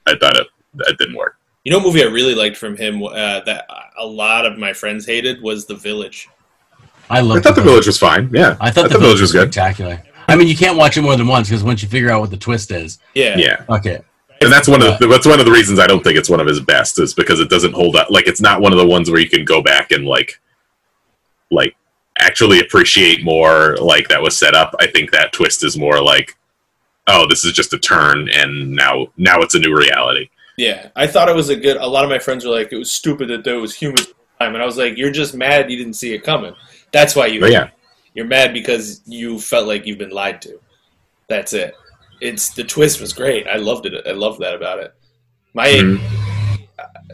I 0.06 0.16
thought 0.16 0.36
it 0.36 0.46
that 0.74 0.96
didn't 0.98 1.16
work. 1.16 1.36
You 1.64 1.72
know, 1.72 1.78
a 1.78 1.82
movie 1.82 2.02
I 2.02 2.06
really 2.06 2.34
liked 2.34 2.56
from 2.56 2.76
him 2.76 3.02
uh, 3.02 3.40
that 3.40 3.66
a 3.98 4.06
lot 4.06 4.46
of 4.46 4.58
my 4.58 4.72
friends 4.72 5.06
hated 5.06 5.42
was 5.42 5.66
The 5.66 5.74
Village. 5.74 6.28
I 7.08 7.20
I 7.20 7.40
thought 7.40 7.54
the 7.54 7.62
village 7.62 7.86
was 7.86 7.98
fine. 7.98 8.30
Yeah, 8.32 8.56
I 8.60 8.70
thought 8.70 8.90
the, 8.90 8.98
village 8.98 9.20
was 9.20 9.30
good. 9.30 9.52
spectacular. 9.52 10.02
I 10.28 10.34
mean, 10.34 10.48
you 10.48 10.56
can't 10.56 10.76
watch 10.76 10.96
it 10.96 11.02
more 11.02 11.16
than 11.16 11.28
once 11.28 11.48
because 11.48 11.62
once 11.62 11.82
you 11.82 11.88
figure 11.88 12.10
out 12.10 12.20
what 12.20 12.30
the 12.30 12.36
twist 12.36 12.72
is, 12.72 12.98
Yeah, 13.14 13.36
Yeah, 13.36 13.64
okay. 13.68 14.00
and 14.40 14.50
that's 14.52 14.66
one 14.66 14.82
of 14.82 14.98
the, 14.98 15.06
that's 15.06 15.24
one 15.26 15.38
of 15.38 15.46
the 15.46 15.52
reasons 15.52 15.78
I 15.78 15.86
don't 15.86 16.02
think 16.02 16.18
it's 16.18 16.28
one 16.28 16.40
of 16.40 16.48
his 16.48 16.58
best 16.58 16.98
is 16.98 17.14
because 17.14 17.38
it 17.38 17.48
doesn't 17.48 17.74
hold 17.74 17.94
up. 17.94 18.10
Like 18.10 18.26
it's 18.26 18.40
not 18.40 18.60
one 18.60 18.72
of 18.72 18.78
the 18.78 18.86
ones 18.86 19.08
where 19.08 19.20
you 19.20 19.28
can 19.28 19.44
go 19.44 19.62
back 19.62 19.92
and 19.92 20.04
like 20.04 20.40
like 21.52 21.76
actually 22.18 22.58
appreciate 22.60 23.22
more 23.24 23.76
like 23.76 24.08
that 24.08 24.20
was 24.20 24.36
set 24.36 24.54
up. 24.54 24.74
I 24.80 24.88
think 24.88 25.12
that 25.12 25.32
twist 25.32 25.62
is 25.64 25.78
more 25.78 26.02
like 26.02 26.36
oh, 27.06 27.26
this 27.28 27.44
is 27.44 27.52
just 27.52 27.72
a 27.72 27.78
turn 27.78 28.28
and 28.30 28.72
now 28.72 29.06
now 29.16 29.40
it's 29.42 29.54
a 29.54 29.60
new 29.60 29.76
reality. 29.76 30.28
Yeah, 30.56 30.88
I 30.96 31.06
thought 31.06 31.28
it 31.28 31.36
was 31.36 31.48
a 31.50 31.56
good. 31.56 31.76
A 31.76 31.86
lot 31.86 32.04
of 32.04 32.10
my 32.10 32.18
friends 32.18 32.44
were 32.44 32.52
like, 32.52 32.72
"It 32.72 32.78
was 32.78 32.90
stupid 32.90 33.28
that 33.28 33.44
there 33.44 33.58
was 33.58 33.74
humans." 33.74 34.06
Time, 34.40 34.54
and 34.54 34.62
I 34.62 34.66
was 34.66 34.76
like, 34.76 34.96
"You're 34.96 35.10
just 35.10 35.34
mad 35.34 35.70
you 35.70 35.76
didn't 35.78 35.94
see 35.94 36.12
it 36.14 36.22
coming. 36.22 36.54
That's 36.92 37.14
why 37.16 37.26
you." 37.26 37.46
Yeah. 37.46 37.70
You're 38.14 38.26
mad 38.26 38.52
because 38.54 39.02
you 39.06 39.38
felt 39.38 39.66
like 39.68 39.86
you've 39.86 39.98
been 39.98 40.10
lied 40.10 40.40
to. 40.42 40.58
That's 41.28 41.52
it. 41.52 41.74
It's 42.20 42.50
the 42.50 42.64
twist 42.64 43.00
was 43.00 43.12
great. 43.12 43.46
I 43.46 43.56
loved 43.56 43.84
it. 43.86 44.06
I 44.06 44.12
loved 44.12 44.40
that 44.40 44.54
about 44.54 44.78
it. 44.78 44.94
My 45.52 45.68
Mhm. 45.68 46.00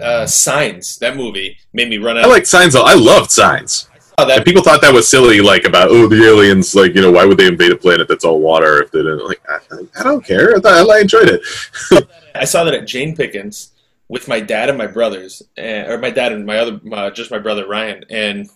uh, 0.00 0.26
Signs 0.26 0.96
that 0.98 1.16
movie 1.16 1.58
made 1.72 1.88
me 1.88 1.98
run 1.98 2.16
out. 2.18 2.24
I 2.24 2.28
like 2.28 2.46
signs. 2.46 2.76
I 2.76 2.94
loved 2.94 3.30
signs. 3.30 3.88
And 4.18 4.44
people 4.44 4.62
thought 4.62 4.80
that 4.82 4.92
was 4.92 5.08
silly, 5.08 5.40
like 5.40 5.64
about 5.64 5.88
oh 5.88 6.06
the 6.06 6.24
aliens, 6.24 6.74
like 6.74 6.94
you 6.94 7.00
know 7.00 7.10
why 7.10 7.24
would 7.24 7.38
they 7.38 7.46
invade 7.46 7.72
a 7.72 7.76
planet 7.76 8.08
that's 8.08 8.24
all 8.24 8.40
water 8.40 8.82
if 8.82 8.90
they 8.90 8.98
didn't? 8.98 9.26
Like 9.26 9.42
I, 9.48 9.58
I 9.98 10.02
don't 10.02 10.24
care. 10.24 10.56
I, 10.56 10.60
thought, 10.60 10.90
I 10.90 11.00
enjoyed 11.00 11.28
it. 11.28 12.08
I 12.34 12.44
saw 12.44 12.64
that 12.64 12.74
at 12.74 12.86
Jane 12.86 13.16
Pickens 13.16 13.72
with 14.08 14.28
my 14.28 14.40
dad 14.40 14.68
and 14.68 14.76
my 14.76 14.86
brothers, 14.86 15.42
and, 15.56 15.90
or 15.90 15.98
my 15.98 16.10
dad 16.10 16.32
and 16.32 16.44
my 16.44 16.58
other, 16.58 16.78
my, 16.82 17.10
just 17.10 17.30
my 17.30 17.38
brother 17.38 17.66
Ryan. 17.66 18.04
And 18.10 18.50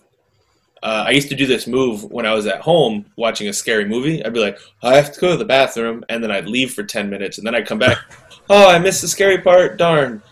uh, 0.82 1.04
I 1.06 1.10
used 1.12 1.30
to 1.30 1.34
do 1.34 1.46
this 1.46 1.66
move 1.66 2.04
when 2.04 2.26
I 2.26 2.34
was 2.34 2.46
at 2.46 2.60
home 2.60 3.06
watching 3.16 3.48
a 3.48 3.52
scary 3.52 3.86
movie. 3.86 4.24
I'd 4.24 4.34
be 4.34 4.40
like, 4.40 4.58
I 4.82 4.96
have 4.96 5.12
to 5.12 5.20
go 5.20 5.30
to 5.30 5.36
the 5.36 5.44
bathroom, 5.44 6.04
and 6.08 6.22
then 6.22 6.30
I'd 6.30 6.46
leave 6.46 6.74
for 6.74 6.82
ten 6.82 7.08
minutes, 7.08 7.38
and 7.38 7.46
then 7.46 7.54
I'd 7.54 7.66
come 7.66 7.78
back. 7.78 7.98
oh, 8.50 8.68
I 8.68 8.78
missed 8.78 9.02
the 9.02 9.08
scary 9.08 9.38
part. 9.38 9.78
Darn! 9.78 10.22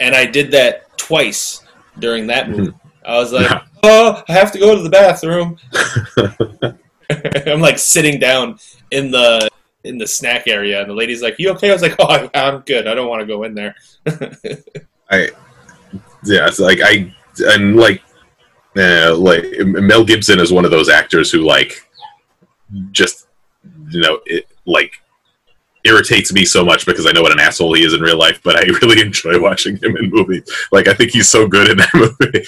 And 0.00 0.14
I 0.14 0.26
did 0.26 0.50
that 0.50 0.98
twice 0.98 1.64
during 1.98 2.26
that 2.26 2.50
movie. 2.50 2.74
I 3.04 3.18
was 3.18 3.32
like, 3.32 3.62
oh, 3.82 4.22
I 4.28 4.32
have 4.32 4.52
to 4.52 4.58
go 4.58 4.76
to 4.76 4.82
the 4.82 4.90
bathroom. 4.90 5.58
I'm 7.46 7.60
like 7.60 7.78
sitting 7.78 8.18
down 8.18 8.58
in 8.90 9.10
the 9.10 9.48
in 9.84 9.98
the 9.98 10.06
snack 10.06 10.46
area, 10.46 10.80
and 10.80 10.88
the 10.88 10.94
lady's 10.94 11.22
like, 11.22 11.38
"You 11.38 11.50
okay?" 11.50 11.70
I 11.70 11.72
was 11.72 11.82
like, 11.82 11.96
"Oh, 11.98 12.06
I- 12.06 12.30
I'm 12.34 12.60
good. 12.60 12.86
I 12.86 12.94
don't 12.94 13.08
want 13.08 13.20
to 13.20 13.26
go 13.26 13.42
in 13.42 13.54
there." 13.54 13.74
I 15.10 15.30
yeah, 16.24 16.46
it's 16.46 16.58
like 16.58 16.78
I 16.82 17.12
and 17.40 17.76
like 17.76 18.02
uh, 18.76 19.14
like 19.16 19.44
Mel 19.60 20.04
Gibson 20.04 20.40
is 20.40 20.52
one 20.52 20.64
of 20.64 20.70
those 20.70 20.88
actors 20.88 21.30
who 21.30 21.40
like 21.40 21.88
just 22.92 23.26
you 23.90 24.00
know 24.00 24.20
it 24.26 24.46
like 24.64 24.94
irritates 25.84 26.32
me 26.32 26.44
so 26.44 26.64
much 26.64 26.86
because 26.86 27.06
I 27.06 27.12
know 27.12 27.22
what 27.22 27.32
an 27.32 27.40
asshole 27.40 27.74
he 27.74 27.84
is 27.84 27.92
in 27.92 28.00
real 28.00 28.16
life, 28.18 28.40
but 28.44 28.56
I 28.56 28.62
really 28.82 29.00
enjoy 29.00 29.40
watching 29.40 29.76
him 29.76 29.96
in 29.96 30.10
movies. 30.10 30.48
Like 30.70 30.88
I 30.88 30.94
think 30.94 31.10
he's 31.10 31.28
so 31.28 31.46
good 31.46 31.70
in 31.70 31.76
that 31.78 31.90
movie. 31.94 32.46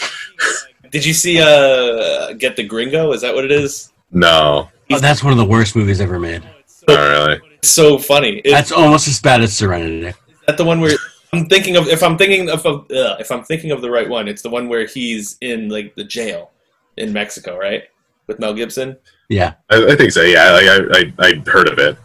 Did 0.95 1.05
you 1.05 1.13
see 1.13 1.41
uh 1.43 2.35
Get 2.35 2.55
the 2.55 2.63
Gringo? 2.63 3.13
Is 3.13 3.21
that 3.23 3.35
what 3.35 3.45
it 3.45 3.51
is? 3.51 3.93
no, 4.13 4.71
Oh, 4.93 4.99
that's 5.01 5.25
one 5.25 5.33
of 5.33 5.39
the 5.39 5.45
worst 5.45 5.75
movies 5.75 6.01
ever 6.01 6.21
made. 6.21 6.43
not 6.87 6.97
really. 7.01 7.41
It's 7.59 7.71
so 7.71 7.99
funny. 7.99 8.37
Is 8.45 8.53
That's 8.53 8.71
almost 8.71 9.09
as 9.09 9.19
bad 9.21 9.41
as 9.41 9.57
Serenity. 9.57 10.17
that 10.47 10.57
the 10.57 10.65
one 10.65 10.81
where 10.81 10.97
I'm 11.33 11.47
thinking 11.47 11.75
of? 11.77 11.89
If 11.89 12.03
I'm 12.05 12.17
thinking 12.17 12.49
of, 12.49 12.65
of 12.65 12.83
uh, 12.93 13.17
if 13.19 13.33
I'm 13.33 13.43
thinking 13.43 13.73
of 13.73 13.81
the 13.83 13.91
right 13.91 14.09
one, 14.09 14.29
it's 14.29 14.43
the 14.43 14.51
one 14.51 14.69
where 14.69 14.87
he's 14.87 15.37
in 15.41 15.69
like 15.69 15.97
the 15.97 16.05
jail 16.05 16.53
in 16.97 17.13
Mexico, 17.13 17.59
right? 17.59 17.83
With 18.29 18.39
Mel 18.39 18.55
Gibson. 18.55 18.97
Yeah. 19.29 19.55
I, 19.71 19.85
I 19.85 19.97
think 19.97 20.13
so. 20.13 20.23
Yeah, 20.23 20.53
like, 20.53 20.69
I, 20.69 21.25
I 21.25 21.27
I 21.27 21.51
heard 21.51 21.69
of 21.69 21.79
it. 21.81 21.99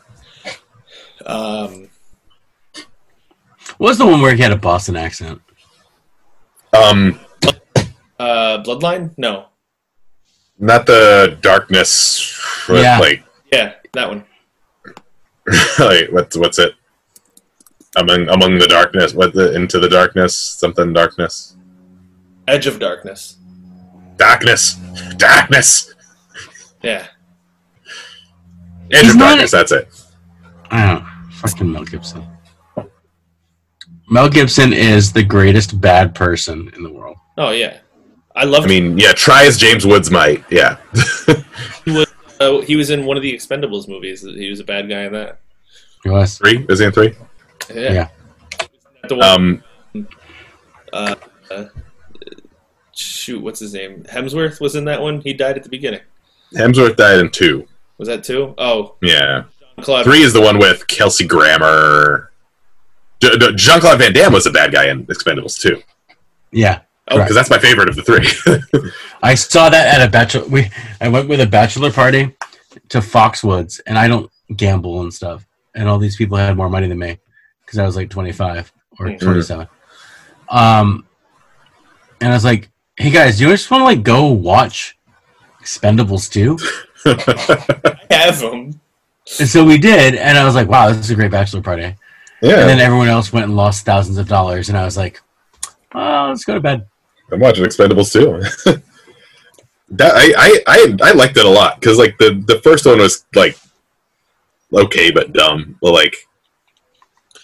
Um, 1.28 1.90
What 3.78 3.90
was 3.90 3.98
the 4.00 4.06
one 4.08 4.20
where 4.22 4.34
he 4.34 4.42
had 4.42 4.52
a 4.52 4.58
Boston 4.58 4.96
accent? 4.96 5.40
Um, 6.74 7.20
uh, 8.20 8.62
Bloodline? 8.64 9.14
No. 9.18 9.46
not 10.60 10.86
the 10.86 11.38
darkness. 11.42 12.38
Yeah. 12.70 13.00
Like 13.00 13.24
Yeah, 13.52 13.74
that 13.94 14.08
one. 14.10 14.26
like 15.80 16.12
what's 16.12 16.38
what's 16.38 16.60
it? 16.60 16.74
Among 17.96 18.30
among 18.30 18.60
the 18.60 18.68
darkness. 18.68 19.14
What 19.14 19.34
the 19.34 19.56
into 19.56 19.80
the 19.80 19.90
darkness? 19.90 20.36
Something 20.38 20.94
darkness. 20.94 21.56
Edge 22.48 22.68
of 22.68 22.80
Darkness. 22.80 23.38
Darkness. 24.18 24.76
Darkness. 25.18 25.94
Yeah. 26.84 27.08
Edge 28.92 29.02
He's 29.02 29.10
of 29.12 29.18
not- 29.18 29.30
darkness. 29.30 29.52
That's 29.52 29.72
it. 29.72 29.88
I 30.72 30.86
don't 30.86 31.04
know. 31.04 31.10
Fucking 31.34 31.72
Mel 31.72 31.84
Gibson. 31.86 32.28
Mel 34.10 34.30
Gibson 34.30 34.74
is 34.74 35.14
the 35.14 35.24
greatest 35.24 35.80
bad 35.80 36.14
person 36.16 36.72
in 36.76 36.84
the 36.84 36.92
world. 36.92 37.18
Oh 37.38 37.52
yeah. 37.52 37.78
I 38.36 38.46
love. 38.46 38.64
I 38.66 38.68
mean, 38.68 38.98
yeah. 38.98 39.12
Try 39.14 39.46
as 39.46 39.58
James 39.58 39.86
Woods 39.86 40.10
might. 40.12 40.44
Yeah. 40.50 40.78
he 41.86 41.92
was. 41.92 42.08
uh, 42.40 42.62
he 42.62 42.76
was 42.76 42.90
in 42.90 43.06
one 43.06 43.18
of 43.18 43.24
the 43.24 43.34
Expendables 43.34 43.88
movies. 43.88 44.22
He 44.22 44.50
was 44.50 44.60
a 44.60 44.64
bad 44.64 44.88
guy 44.90 45.04
in 45.04 45.14
that. 45.14 45.40
He 46.04 46.10
was. 46.10 46.38
three. 46.38 46.66
Is 46.70 46.80
he 46.80 46.86
in 46.86 46.92
three? 46.92 47.16
Yeah. 47.74 47.92
Yeah. 47.92 48.08
The 49.08 49.16
one, 49.16 49.64
Um. 49.96 50.08
uh, 50.94 51.16
uh, 51.52 51.66
shoot, 52.94 53.42
what's 53.42 53.60
his 53.60 53.74
name? 53.74 54.04
Hemsworth 54.04 54.60
was 54.62 54.76
in 54.76 54.86
that 54.86 55.02
one. 55.02 55.22
He 55.22 55.34
died 55.34 55.58
at 55.58 55.64
the 55.64 55.70
beginning. 55.70 56.02
Hemsworth 56.54 56.96
died 56.96 57.20
in 57.20 57.30
two. 57.32 57.68
Was 57.98 58.08
that 58.08 58.24
two? 58.24 58.54
Oh, 58.58 58.96
Yeah. 59.02 59.44
Claude. 59.82 60.04
Three 60.06 60.22
is 60.22 60.34
the 60.34 60.42
one 60.42 60.58
with 60.60 60.88
Kelsey 60.88 61.26
Grammer. 61.26 62.32
Jean 63.22 63.80
Claude 63.82 64.00
Van 64.00 64.14
Damme 64.14 64.34
was 64.34 64.46
a 64.46 64.52
bad 64.52 64.72
guy 64.72 64.88
in 64.90 65.06
Expendables 65.08 65.60
too, 65.60 65.82
Yeah. 66.52 66.82
Oh, 67.12 67.18
because 67.18 67.36
that's 67.36 67.50
my 67.50 67.58
favorite 67.60 67.90
of 67.90 67.96
the 67.96 68.04
three. 68.04 68.92
I 69.24 69.34
saw 69.36 69.70
that 69.70 70.00
at 70.00 70.08
a 70.08 70.12
bachelor. 70.12 70.46
We 70.48 70.70
I 71.02 71.08
went 71.10 71.28
with 71.28 71.42
a 71.42 71.48
bachelor 71.48 71.92
party 71.92 72.36
to 72.90 73.00
Foxwoods, 73.00 73.80
and 73.88 73.98
I 73.98 74.08
don't 74.08 74.30
gamble 74.56 75.02
and 75.02 75.14
stuff. 75.14 75.46
And 75.76 75.88
all 75.90 75.98
these 75.98 76.16
people 76.16 76.38
had 76.38 76.56
more 76.56 76.70
money 76.70 76.88
than 76.88 77.00
me 77.00 77.18
because 77.66 77.80
I 77.80 77.86
was 77.86 77.96
like 77.96 78.10
25 78.10 78.72
or 79.00 79.08
Mhm. 79.08 79.20
27. 79.20 79.68
Um, 80.50 81.06
and 82.22 82.32
I 82.32 82.36
was 82.36 82.44
like, 82.46 82.70
"Hey 82.98 83.12
guys, 83.12 83.38
do 83.38 83.46
you 83.46 83.52
just 83.52 83.70
want 83.72 83.82
to 83.82 83.86
like 83.86 84.04
go 84.04 84.28
watch 84.28 84.98
Expendables 85.62 86.30
2? 86.32 86.58
I 87.06 87.98
have 88.14 88.42
him. 88.42 88.80
And 89.40 89.48
so 89.48 89.64
we 89.64 89.78
did, 89.78 90.16
and 90.16 90.38
I 90.38 90.44
was 90.44 90.56
like, 90.56 90.68
"Wow, 90.68 90.90
this 90.90 90.98
is 91.00 91.12
a 91.12 91.16
great 91.16 91.32
bachelor 91.32 91.62
party." 91.62 91.96
yeah, 92.42 92.60
And 92.62 92.70
then 92.70 92.80
everyone 92.80 93.08
else 93.10 93.32
went 93.34 93.46
and 93.46 93.56
lost 93.56 93.86
thousands 93.86 94.18
of 94.18 94.28
dollars, 94.28 94.70
and 94.70 94.78
I 94.78 94.84
was 94.86 94.98
like, 94.98 95.22
"Oh, 95.94 96.28
let's 96.30 96.44
go 96.46 96.54
to 96.56 96.60
bed." 96.60 96.86
I'm 97.32 97.40
watching 97.40 97.66
Expendables 97.66 98.12
too. 98.12 98.42
that 99.92 100.14
I, 100.16 100.34
I 100.38 100.64
I 100.68 101.10
I 101.10 101.12
liked 101.14 101.38
it 101.38 101.46
a 101.46 101.50
lot 101.50 101.80
because 101.80 101.98
like 101.98 102.18
the 102.18 102.44
the 102.46 102.60
first 102.62 102.86
one 102.86 103.00
was 103.00 103.26
like 103.36 103.58
okay 104.74 105.12
but 105.12 105.34
dumb. 105.34 105.78
But 105.82 105.94
like 105.94 106.16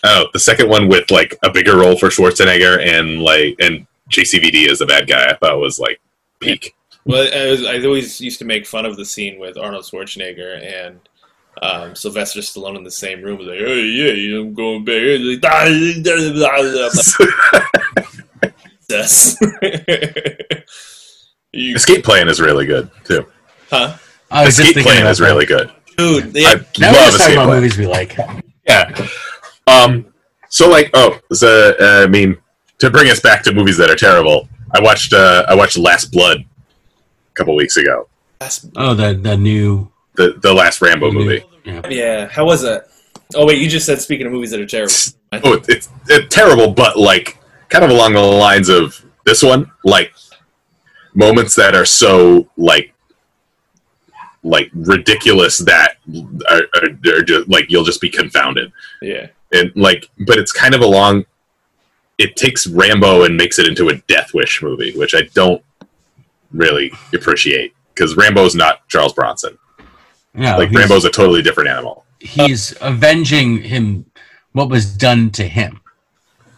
oh, 0.03 0.27
the 0.33 0.39
second 0.39 0.69
one 0.69 0.87
with 0.87 1.11
like 1.11 1.37
a 1.43 1.51
bigger 1.51 1.77
role 1.77 1.97
for 1.97 2.09
Schwarzenegger 2.09 2.85
and 2.85 3.21
like 3.21 3.55
and 3.59 3.85
JCVD 4.11 4.69
as 4.69 4.79
the 4.79 4.85
bad 4.85 5.07
guy, 5.07 5.27
I 5.29 5.35
thought 5.35 5.59
was 5.59 5.79
like 5.79 5.99
peak. 6.39 6.75
Well, 7.05 7.27
I, 7.33 7.51
was, 7.51 7.65
I 7.65 7.79
always 7.85 8.19
used 8.19 8.39
to 8.39 8.45
make 8.45 8.65
fun 8.65 8.85
of 8.85 8.97
the 8.97 9.05
scene 9.05 9.39
with 9.39 9.57
Arnold 9.57 9.83
Schwarzenegger 9.83 10.63
and 10.63 10.99
um, 11.61 11.95
Sylvester 11.95 12.39
Stallone 12.39 12.77
in 12.77 12.83
the 12.83 12.91
same 12.91 13.21
room. 13.21 13.39
Like, 13.39 13.59
oh 13.61 13.73
yeah, 13.73 14.39
I'm 14.39 14.53
going 14.53 14.83
back. 14.83 14.95
Like, 15.19 15.41
Jesus. 18.89 19.37
you, 21.51 21.75
Escape 21.75 22.03
Plan 22.03 22.27
is 22.29 22.39
really 22.41 22.65
good 22.65 22.89
too. 23.03 23.25
huh? 23.69 23.97
I 24.31 24.45
Escape 24.47 24.67
thinking 24.75 24.83
Plan 24.83 25.07
is 25.07 25.21
really 25.21 25.45
good. 25.45 25.71
Dude, 25.97 26.33
they 26.33 26.45
I 26.45 26.49
have, 26.49 26.67
Now 26.79 26.87
love 26.91 27.05
just 27.05 27.17
talking 27.19 27.21
Escape 27.21 27.33
about 27.37 27.45
Plan. 27.45 27.57
movies 27.61 27.77
we 27.77 27.87
like. 27.87 28.17
Yeah. 28.67 29.07
Um. 29.67 30.13
So 30.49 30.69
like, 30.69 30.89
oh, 30.93 31.19
so 31.33 31.73
uh, 31.79 32.03
I 32.03 32.07
mean, 32.07 32.37
to 32.79 32.89
bring 32.89 33.09
us 33.09 33.19
back 33.19 33.43
to 33.43 33.53
movies 33.53 33.77
that 33.77 33.89
are 33.89 33.95
terrible, 33.95 34.47
I 34.73 34.79
watched 34.81 35.13
uh, 35.13 35.45
I 35.47 35.55
watched 35.55 35.77
Last 35.77 36.11
Blood 36.11 36.37
a 36.39 37.33
couple 37.33 37.55
weeks 37.55 37.77
ago. 37.77 38.07
Last- 38.41 38.69
Oh, 38.75 38.93
the 38.93 39.13
the 39.13 39.37
new. 39.37 39.89
the 40.15 40.33
the 40.41 40.53
last 40.53 40.81
Rambo 40.81 41.11
movie. 41.11 41.43
Yeah, 41.89 42.27
how 42.27 42.45
was 42.45 42.63
it? 42.63 42.83
Oh 43.33 43.45
wait, 43.45 43.59
you 43.59 43.67
just 43.69 43.85
said 43.85 44.01
speaking 44.01 44.27
of 44.27 44.33
movies 44.33 44.51
that 44.51 44.59
are 44.59 44.65
terrible. 44.65 44.93
Oh, 45.43 45.61
it's, 45.67 45.89
it's 46.07 46.33
terrible, 46.33 46.71
but 46.71 46.97
like 46.97 47.37
kind 47.69 47.83
of 47.83 47.91
along 47.91 48.13
the 48.13 48.19
lines 48.21 48.69
of 48.69 49.03
this 49.25 49.41
one, 49.43 49.71
like 49.83 50.13
moments 51.13 51.55
that 51.55 51.75
are 51.75 51.85
so 51.85 52.49
like 52.57 52.93
like 54.43 54.69
ridiculous 54.73 55.57
that 55.59 55.97
are, 56.49 56.61
are, 56.75 57.17
are 57.17 57.21
just 57.23 57.49
like 57.49 57.65
you'll 57.69 57.83
just 57.83 58.01
be 58.01 58.09
confounded 58.09 58.71
Yeah, 59.01 59.27
and 59.51 59.71
like 59.75 60.09
but 60.27 60.37
it's 60.37 60.51
kind 60.51 60.75
of 60.75 60.81
along 60.81 61.25
it 62.19 62.35
takes 62.35 62.67
rambo 62.67 63.23
and 63.23 63.35
makes 63.35 63.57
it 63.59 63.67
into 63.67 63.89
a 63.89 63.95
death 64.07 64.33
wish 64.35 64.61
movie 64.61 64.95
which 64.95 65.15
i 65.15 65.21
don't 65.33 65.63
really 66.51 66.91
appreciate 67.13 67.73
because 67.93 68.15
rambo's 68.15 68.53
not 68.55 68.87
charles 68.87 69.13
bronson 69.13 69.57
Yeah, 70.35 70.57
like 70.57 70.69
he's, 70.69 70.77
rambo's 70.77 71.05
a 71.05 71.09
totally 71.09 71.41
different 71.41 71.69
animal 71.69 72.05
he's 72.19 72.75
avenging 72.81 73.63
him. 73.63 74.05
What 74.51 74.69
was 74.69 74.85
done 74.95 75.31
to 75.31 75.47
him? 75.47 75.81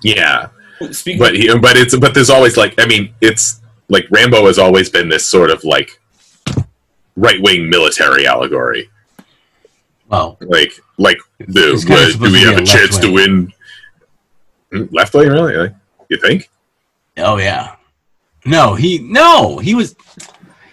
yeah 0.04 0.50
speaking. 0.92 1.20
but 1.20 1.36
he, 1.36 1.48
but 1.58 1.76
it's 1.78 1.98
but 1.98 2.14
there's 2.14 2.30
always 2.30 2.58
like 2.58 2.76
I 2.78 2.86
mean 2.86 3.14
it's 3.22 3.62
like 3.90 4.06
Rambo 4.12 4.46
has 4.48 4.58
always 4.60 4.90
been 4.90 5.10
this 5.10 5.26
sort 5.28 5.50
of 5.50 5.64
like 5.64 6.00
right 7.16 7.42
wing 7.42 7.70
military 7.70 8.28
allegory. 8.28 8.90
Well, 10.10 10.38
Like 10.42 10.72
like 10.98 11.18
the 11.40 11.74
It's 11.74 11.86
uh, 11.86 12.18
do 12.26 12.32
we 12.32 12.42
have 12.44 12.58
a 12.58 12.62
a 12.62 12.66
chance 12.66 12.98
to 13.00 13.12
win? 13.12 13.52
Hmm, 14.72 14.84
Left 14.92 15.14
wing, 15.14 15.30
really? 15.30 15.56
Like, 15.56 15.76
You 16.10 16.18
think? 16.18 16.50
oh 17.18 17.38
yeah. 17.38 17.76
No, 18.46 18.76
he 18.76 19.00
no, 19.00 19.58
he 19.58 19.76
was 19.76 19.96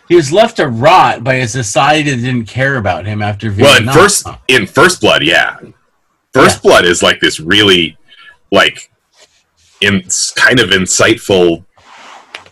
he 0.09 0.15
was 0.15 0.31
left 0.33 0.57
to 0.59 0.69
rot 0.69 1.25
by 1.25 1.35
a 1.35 1.49
society 1.49 2.11
that 2.11 2.17
didn't 2.23 2.45
care 2.47 2.77
about 2.77 3.07
him 3.07 3.23
after 3.23 3.53
Well, 3.53 3.81
in 3.81 3.89
first 3.89 4.27
in 4.49 4.67
First 4.67 5.01
Blood, 5.01 5.23
yeah. 5.25 5.59
First 6.33 6.57
Yeah. 6.63 6.69
Blood 6.71 6.85
is 6.85 7.03
like 7.03 7.21
this 7.21 7.41
really 7.41 7.97
like 8.53 8.91
in 9.85 10.03
kind 10.37 10.61
of 10.61 10.71
insightful 10.71 11.65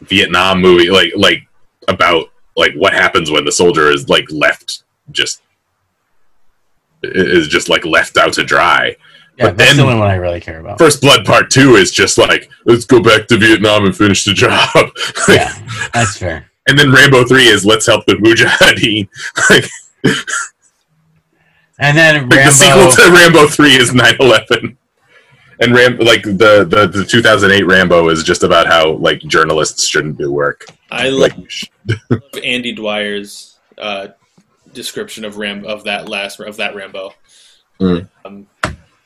Vietnam 0.02 0.60
movie, 0.60 0.90
like 0.90 1.12
like 1.16 1.46
about 1.88 2.26
like 2.56 2.74
what 2.74 2.92
happens 2.92 3.30
when 3.30 3.44
the 3.44 3.52
soldier 3.52 3.90
is 3.90 4.08
like 4.08 4.30
left 4.30 4.82
just 5.10 5.42
is 7.02 7.48
just 7.48 7.68
like 7.68 7.84
left 7.84 8.16
out 8.16 8.32
to 8.34 8.44
dry. 8.44 8.94
yeah, 9.36 9.46
but 9.46 9.56
that's 9.56 9.70
then- 9.70 9.76
the 9.78 9.82
only 9.84 9.98
one 9.98 10.08
I 10.08 10.14
really 10.14 10.40
care 10.40 10.60
about. 10.60 10.78
First 10.78 11.00
Blood 11.00 11.24
Part 11.24 11.50
Two 11.50 11.76
is 11.76 11.90
just 11.92 12.18
like 12.18 12.48
let's 12.66 12.84
go 12.84 13.00
back 13.00 13.26
to 13.28 13.36
Vietnam 13.38 13.84
and 13.86 13.96
finish 13.96 14.24
the 14.24 14.32
job. 14.34 14.68
Like, 14.74 14.94
yeah, 15.28 15.88
that's 15.92 16.16
fair. 16.18 16.46
And 16.68 16.78
then 16.78 16.92
Rambo 16.92 17.24
Three 17.24 17.46
is 17.46 17.64
let's 17.64 17.86
help 17.86 18.04
the 18.06 18.14
Mujahideen. 18.14 19.08
like, 19.50 19.64
And 21.78 21.96
then 21.98 22.28
like 22.28 22.44
the 22.44 22.50
sequel 22.50 22.90
to 22.92 23.10
Rambo 23.12 23.48
Three 23.48 23.74
is 23.74 23.90
9/11. 23.90 24.76
And 25.62 25.74
Ram 25.74 25.96
like 25.98 26.24
the, 26.24 26.66
the 26.68 26.88
the 26.92 27.04
2008 27.04 27.62
Rambo 27.62 28.08
is 28.08 28.24
just 28.24 28.42
about 28.42 28.66
how 28.66 28.94
like 28.94 29.20
journalists 29.20 29.86
shouldn't 29.86 30.18
do 30.18 30.32
work. 30.32 30.66
I 30.90 31.08
Like 31.08 31.36
love 31.36 32.22
Andy 32.44 32.74
Dwyer's 32.74 33.58
uh, 33.78 34.08
description 34.72 35.24
of 35.24 35.36
Ram 35.36 35.64
of 35.64 35.84
that 35.84 36.08
last 36.08 36.40
of 36.40 36.56
that 36.56 36.74
Rambo. 36.74 37.14
Mm. 37.80 38.08
Um, 38.24 38.48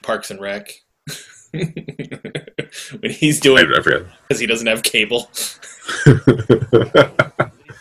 Parks 0.03 0.31
and 0.31 0.41
Rec. 0.41 0.73
when 1.53 3.11
he's 3.11 3.41
doing 3.41 3.67
because 3.67 4.41
he 4.41 4.47
doesn't 4.47 4.67
have 4.67 4.83
cable. 4.83 5.31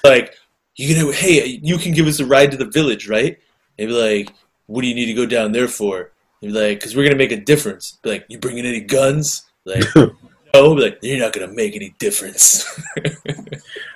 like 0.04 0.36
you 0.76 0.96
know, 0.96 1.12
hey, 1.12 1.60
you 1.64 1.78
can 1.78 1.94
give 1.94 2.08
us 2.08 2.20
a 2.20 2.26
ride 2.26 2.52
to 2.52 2.58
the 2.58 2.66
village, 2.66 3.08
right? 3.08 3.38
They'd 3.78 3.86
be 3.88 3.94
like, 3.94 4.34
what 4.66 4.82
do 4.82 4.88
you 4.88 4.96
need 4.96 5.06
to 5.06 5.14
go 5.14 5.26
down 5.26 5.54
there 5.54 5.68
for? 5.68 6.12
Be 6.46 6.52
like, 6.52 6.80
because 6.80 6.96
we're 6.96 7.04
gonna 7.04 7.16
make 7.16 7.32
a 7.32 7.40
difference. 7.40 7.98
Be 8.04 8.12
like, 8.12 8.26
you 8.30 8.38
bringing 8.38 8.66
any 8.66 8.82
guns? 8.82 9.46
Like, 9.66 9.84
no. 9.96 10.76
Be 10.76 10.82
like, 10.82 11.00
you're 11.02 11.20
not 11.20 11.34
gonna 11.34 11.52
make 11.52 11.76
any 11.76 11.96
difference. 12.00 12.66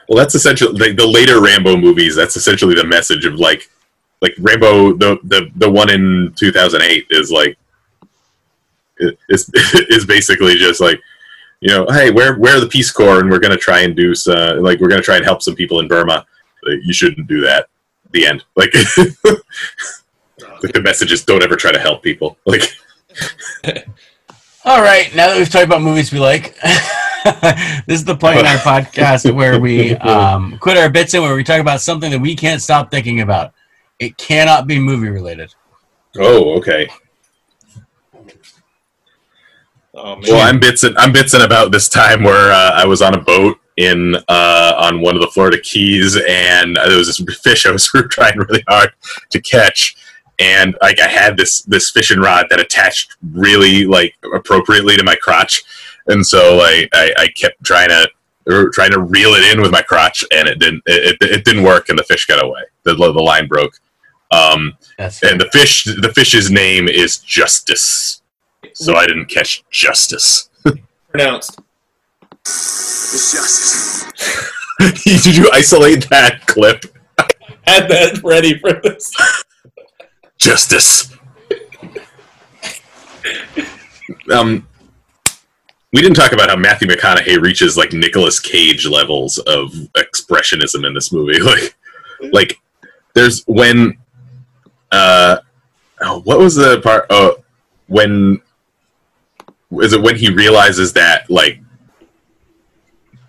Well, 0.09 0.17
that's 0.17 0.33
essentially 0.33 0.73
like 0.73 0.97
the 0.97 1.05
later 1.05 1.39
Rambo 1.39 1.77
movies. 1.77 2.15
That's 2.15 2.35
essentially 2.35 2.73
the 2.73 2.83
message 2.83 3.25
of 3.25 3.35
like, 3.35 3.69
like 4.23 4.33
Rambo. 4.39 4.93
The 4.93 5.19
the 5.23 5.51
the 5.55 5.69
one 5.69 5.91
in 5.91 6.33
2008 6.35 7.05
is 7.11 7.31
like, 7.31 7.59
is 9.29 9.51
is 9.53 10.07
basically 10.07 10.55
just 10.55 10.81
like, 10.81 10.99
you 11.59 11.69
know, 11.69 11.85
hey, 11.91 12.09
we're 12.09 12.39
we're 12.39 12.59
the 12.59 12.67
Peace 12.67 12.89
Corps, 12.89 13.19
and 13.19 13.29
we're 13.29 13.37
gonna 13.37 13.55
try 13.55 13.81
and 13.81 13.95
do 13.95 14.15
some, 14.15 14.35
uh, 14.35 14.55
like 14.59 14.79
we're 14.79 14.89
gonna 14.89 15.03
try 15.03 15.17
and 15.17 15.25
help 15.25 15.43
some 15.43 15.53
people 15.53 15.79
in 15.79 15.87
Burma. 15.87 16.25
Like, 16.63 16.79
you 16.81 16.91
shouldn't 16.91 17.27
do 17.27 17.41
that. 17.41 17.67
The 18.09 18.25
end. 18.25 18.43
Like, 18.55 18.73
like 20.63 20.73
the 20.73 20.81
message 20.81 21.11
is 21.11 21.23
don't 21.23 21.43
ever 21.43 21.55
try 21.55 21.71
to 21.71 21.79
help 21.79 22.03
people. 22.03 22.37
Like, 22.45 22.63
All 24.65 24.81
right, 24.81 25.13
now 25.15 25.27
that 25.27 25.37
we've 25.37 25.49
talked 25.49 25.65
about 25.65 25.81
movies 25.81 26.11
we 26.11 26.19
like, 26.19 26.55
this 27.87 27.99
is 27.99 28.05
the 28.05 28.15
point 28.15 28.39
in 28.39 28.45
our 28.45 28.57
podcast 28.57 29.33
where 29.33 29.59
we 29.59 29.95
um, 29.97 30.57
quit 30.59 30.77
our 30.77 30.89
bits 30.89 31.13
in, 31.13 31.21
where 31.21 31.35
we 31.35 31.43
talk 31.43 31.61
about 31.61 31.81
something 31.81 32.11
that 32.11 32.19
we 32.19 32.35
can't 32.35 32.61
stop 32.61 32.91
thinking 32.91 33.21
about. 33.21 33.53
It 33.99 34.17
cannot 34.17 34.67
be 34.67 34.77
movie 34.77 35.09
related. 35.09 35.53
oh, 36.17 36.57
okay. 36.57 36.89
oh. 39.93 40.17
Well, 40.21 40.41
I'm 40.41 40.59
bitsin'. 40.59 40.93
I'm 40.97 41.13
bitsin' 41.13 41.43
about 41.43 41.71
this 41.71 41.89
time 41.89 42.23
where 42.23 42.51
uh, 42.51 42.71
I 42.71 42.85
was 42.85 43.01
on 43.01 43.15
a 43.15 43.21
boat 43.21 43.57
in 43.79 44.15
uh, 44.27 44.73
on 44.77 45.01
one 45.01 45.15
of 45.15 45.21
the 45.21 45.27
Florida 45.27 45.59
Keys, 45.61 46.15
and 46.15 46.75
there 46.75 46.97
was 46.97 47.07
this 47.07 47.39
fish 47.39 47.65
I 47.65 47.71
was 47.71 47.87
trying 47.87 48.37
really 48.37 48.63
hard 48.67 48.91
to 49.29 49.41
catch, 49.41 49.95
and 50.39 50.75
like 50.81 50.99
I 50.99 51.07
had 51.07 51.37
this 51.37 51.61
this 51.63 51.91
fishing 51.91 52.19
rod 52.19 52.47
that 52.49 52.59
attached 52.59 53.15
really 53.31 53.85
like 53.85 54.15
appropriately 54.33 54.95
to 54.97 55.03
my 55.03 55.15
crotch, 55.15 55.63
and 56.07 56.25
so 56.25 56.55
like 56.55 56.89
I, 56.93 57.13
I 57.17 57.27
kept 57.27 57.63
trying 57.63 57.89
to 57.89 58.09
trying 58.73 58.91
to 58.91 58.99
reel 58.99 59.31
it 59.33 59.43
in 59.53 59.61
with 59.61 59.71
my 59.71 59.81
crotch, 59.81 60.23
and 60.31 60.47
it 60.47 60.59
didn't 60.59 60.83
it, 60.85 61.17
it, 61.21 61.31
it 61.31 61.45
didn't 61.45 61.63
work, 61.63 61.89
and 61.89 61.99
the 61.99 62.03
fish 62.03 62.25
got 62.25 62.43
away. 62.43 62.61
The 62.83 62.95
the 62.95 63.11
line 63.11 63.47
broke. 63.47 63.79
Um, 64.31 64.77
and 64.99 65.41
the 65.41 65.49
fish 65.51 65.85
the 65.85 66.11
fish's 66.13 66.51
name 66.51 66.87
is 66.87 67.17
Justice, 67.17 68.21
so 68.73 68.95
I 68.95 69.07
didn't 69.07 69.25
catch 69.25 69.63
Justice. 69.71 70.49
pronounced. 71.09 71.59
Justice. 72.45 74.05
Did 75.03 75.35
you 75.35 75.49
isolate 75.51 76.09
that 76.09 76.45
clip? 76.47 76.85
Had 77.67 77.89
that 77.89 78.21
ready 78.23 78.57
for 78.57 78.79
this. 78.81 79.11
Justice. 80.39 81.13
um, 84.33 84.65
we 85.91 86.01
didn't 86.01 86.15
talk 86.15 86.31
about 86.31 86.49
how 86.49 86.55
Matthew 86.55 86.87
McConaughey 86.87 87.41
reaches 87.41 87.75
like 87.77 87.93
Nicolas 87.93 88.39
Cage 88.39 88.87
levels 88.87 89.37
of 89.39 89.71
expressionism 89.97 90.85
in 90.85 90.93
this 90.93 91.11
movie. 91.11 91.39
Like, 92.21 92.33
like 92.33 92.59
there's 93.13 93.43
when, 93.47 93.97
uh, 94.91 95.37
oh, 96.01 96.19
what 96.21 96.37
was 96.37 96.55
the 96.55 96.81
part? 96.81 97.05
Oh, 97.09 97.37
when 97.87 98.41
is 99.81 99.93
it 99.93 100.01
when 100.01 100.17
he 100.17 100.29
realizes 100.29 100.91
that 100.93 101.29
like, 101.29 101.61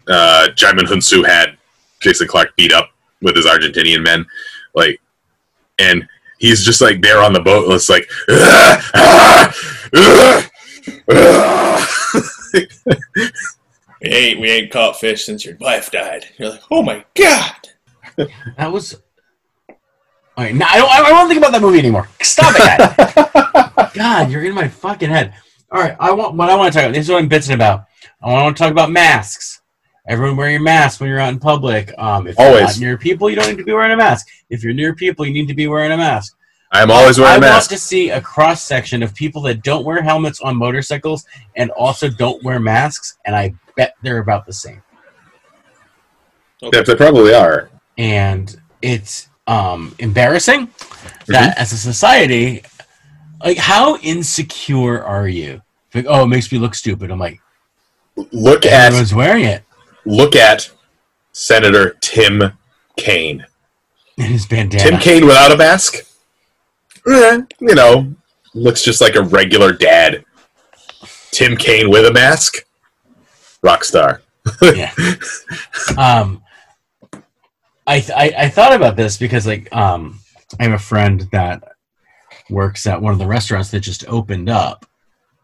uh, 0.09 0.49
Djimon 0.55 0.87
Hounsou 0.87 1.25
had 1.25 1.57
Jason 2.01 2.27
Clarke 2.27 2.57
beat 2.57 2.73
up 2.73 2.91
with 3.23 3.37
his 3.37 3.47
Argentinian 3.47 4.03
men, 4.03 4.27
like, 4.75 5.01
and 5.79 6.09
he's 6.41 6.64
just 6.64 6.80
like 6.80 7.01
there 7.01 7.22
on 7.22 7.32
the 7.32 7.41
boat. 7.41 7.66
and 7.66 7.74
It's 7.74 7.88
like, 7.88 8.09
"Ah, 8.28 8.91
ah, 8.95 9.55
ah, 9.95 10.51
ah." 11.12 11.86
We 14.03 14.09
ain't 14.09 14.41
we 14.41 14.51
ain't 14.51 14.72
caught 14.72 14.99
fish 14.99 15.26
since 15.26 15.45
your 15.45 15.57
wife 15.61 15.91
died. 15.91 16.24
You're 16.38 16.51
like, 16.51 16.62
oh 16.70 16.82
my 16.82 17.05
god. 17.14 17.68
that 18.16 18.72
was. 18.72 18.95
All 19.68 20.45
right, 20.47 20.55
now 20.55 20.66
I 20.70 20.78
don't. 20.78 20.91
I 20.91 21.11
don't 21.11 21.28
think 21.28 21.38
about 21.38 21.53
that 21.53 21.61
movie 21.61 21.78
anymore. 21.78 22.09
Stop 22.22 22.55
it. 22.57 23.95
God, 23.95 24.30
you're 24.30 24.45
in 24.45 24.55
my 24.55 24.68
fucking 24.68 25.11
head. 25.11 25.34
All 25.70 25.80
right, 25.80 25.97
I 26.01 26.12
want 26.12 26.34
what 26.34 26.49
I 26.49 26.57
want 26.57 26.72
to 26.72 26.78
talk 26.78 26.86
about. 26.86 26.95
This 26.95 27.05
is 27.07 27.11
what 27.11 27.22
I'm 27.22 27.28
bitching 27.28 27.55
about. 27.55 27.84
I 28.22 28.32
want 28.32 28.57
to 28.57 28.62
talk 28.62 28.72
about 28.72 28.91
masks. 28.91 29.60
Everyone 30.11 30.37
wear 30.37 30.51
your 30.51 30.61
mask 30.61 31.01
when 31.01 31.09
you're 31.09 31.21
out 31.21 31.33
in 31.33 31.39
public. 31.39 31.97
Um, 31.97 32.27
if 32.27 32.37
you're 32.37 32.49
Always. 32.49 32.63
not 32.63 32.81
near 32.81 32.99
people, 32.99 33.31
you 33.31 33.37
don't 33.37 33.49
need 33.49 33.59
to 33.59 33.65
be 33.65 33.73
wearing 33.73 33.93
a 33.93 33.97
mask. 33.97 34.27
If 34.51 34.65
you're 34.65 34.75
near 34.75 34.93
people, 34.93 35.25
you 35.25 35.33
need 35.33 35.47
to 35.47 35.55
be 35.55 35.69
wearing 35.69 35.93
a 35.93 35.97
mask. 35.97 36.37
I'm 36.73 36.91
always 36.91 37.19
wearing 37.19 37.35
I 37.35 37.37
a 37.37 37.41
mask. 37.41 37.53
I 37.53 37.55
want 37.55 37.69
to 37.69 37.79
see 37.79 38.11
a 38.11 38.21
cross 38.21 38.61
section 38.61 39.05
of 39.05 39.15
people 39.15 39.41
that 39.43 39.63
don't 39.63 39.85
wear 39.85 40.03
helmets 40.03 40.41
on 40.41 40.57
motorcycles 40.57 41.25
and 41.55 41.71
also 41.71 42.11
don't 42.11 42.43
wear 42.43 42.59
masks, 42.59 43.19
and 43.25 43.37
I 43.37 43.55
bet 43.77 43.95
they're 44.03 44.19
about 44.19 44.47
the 44.47 44.53
same. 44.53 44.83
Yeah, 46.61 46.83
they 46.83 46.97
probably 46.97 47.33
are. 47.33 47.71
And 47.97 48.61
it's 48.83 49.29
um, 49.47 49.95
embarrassing 50.01 50.71
that 51.29 51.57
as 51.57 51.73
a 51.73 51.77
society, 51.77 52.63
like 53.45 53.59
how 53.59 53.97
insecure 53.99 55.05
are 55.05 55.29
you? 55.29 55.63
Like, 55.95 56.07
oh, 56.09 56.25
it 56.25 56.29
makes 56.29 56.51
me 56.51 56.59
look 56.59 56.75
stupid. 56.75 57.13
I'm 57.13 57.21
like, 57.21 57.41
Look 58.33 58.67
at 58.67 58.73
everyone's 58.73 59.15
wearing 59.15 59.45
it. 59.45 59.63
Look 60.05 60.35
at 60.37 60.71
Senator 61.33 61.97
Tim 62.01 62.53
Kaine. 62.97 63.45
in 64.17 64.25
his 64.25 64.47
bandana. 64.47 64.83
Tim 64.83 64.99
Kaine 65.01 65.27
without 65.27 65.53
a 65.53 65.57
mask, 65.57 65.97
eh, 67.09 67.41
you 67.61 67.75
know, 67.75 68.13
looks 68.55 68.83
just 68.83 69.01
like 69.01 69.15
a 69.15 69.23
regular 69.23 69.73
dad. 69.73 70.25
Tim 71.31 71.57
Kaine 71.57 71.89
with 71.91 72.05
a 72.07 72.13
mask, 72.13 72.65
rock 73.63 73.85
star. 73.85 74.23
yeah. 74.63 74.93
Um, 75.97 76.43
I, 77.87 78.01
th- 78.01 78.11
I 78.17 78.35
I 78.45 78.49
thought 78.49 78.73
about 78.75 78.97
this 78.97 79.17
because 79.17 79.47
like 79.47 79.75
um 79.75 80.19
I 80.59 80.65
have 80.65 80.73
a 80.73 80.79
friend 80.79 81.29
that 81.33 81.63
works 82.49 82.87
at 82.87 83.01
one 83.01 83.13
of 83.13 83.19
the 83.19 83.27
restaurants 83.27 83.71
that 83.71 83.81
just 83.81 84.07
opened 84.09 84.49
up, 84.49 84.87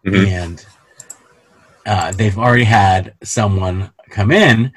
Mhm. 0.04 0.26
and 0.28 0.66
uh, 1.86 2.12
they've 2.12 2.36
already 2.38 2.64
had 2.64 3.14
someone 3.22 3.90
come 4.16 4.30
in, 4.30 4.72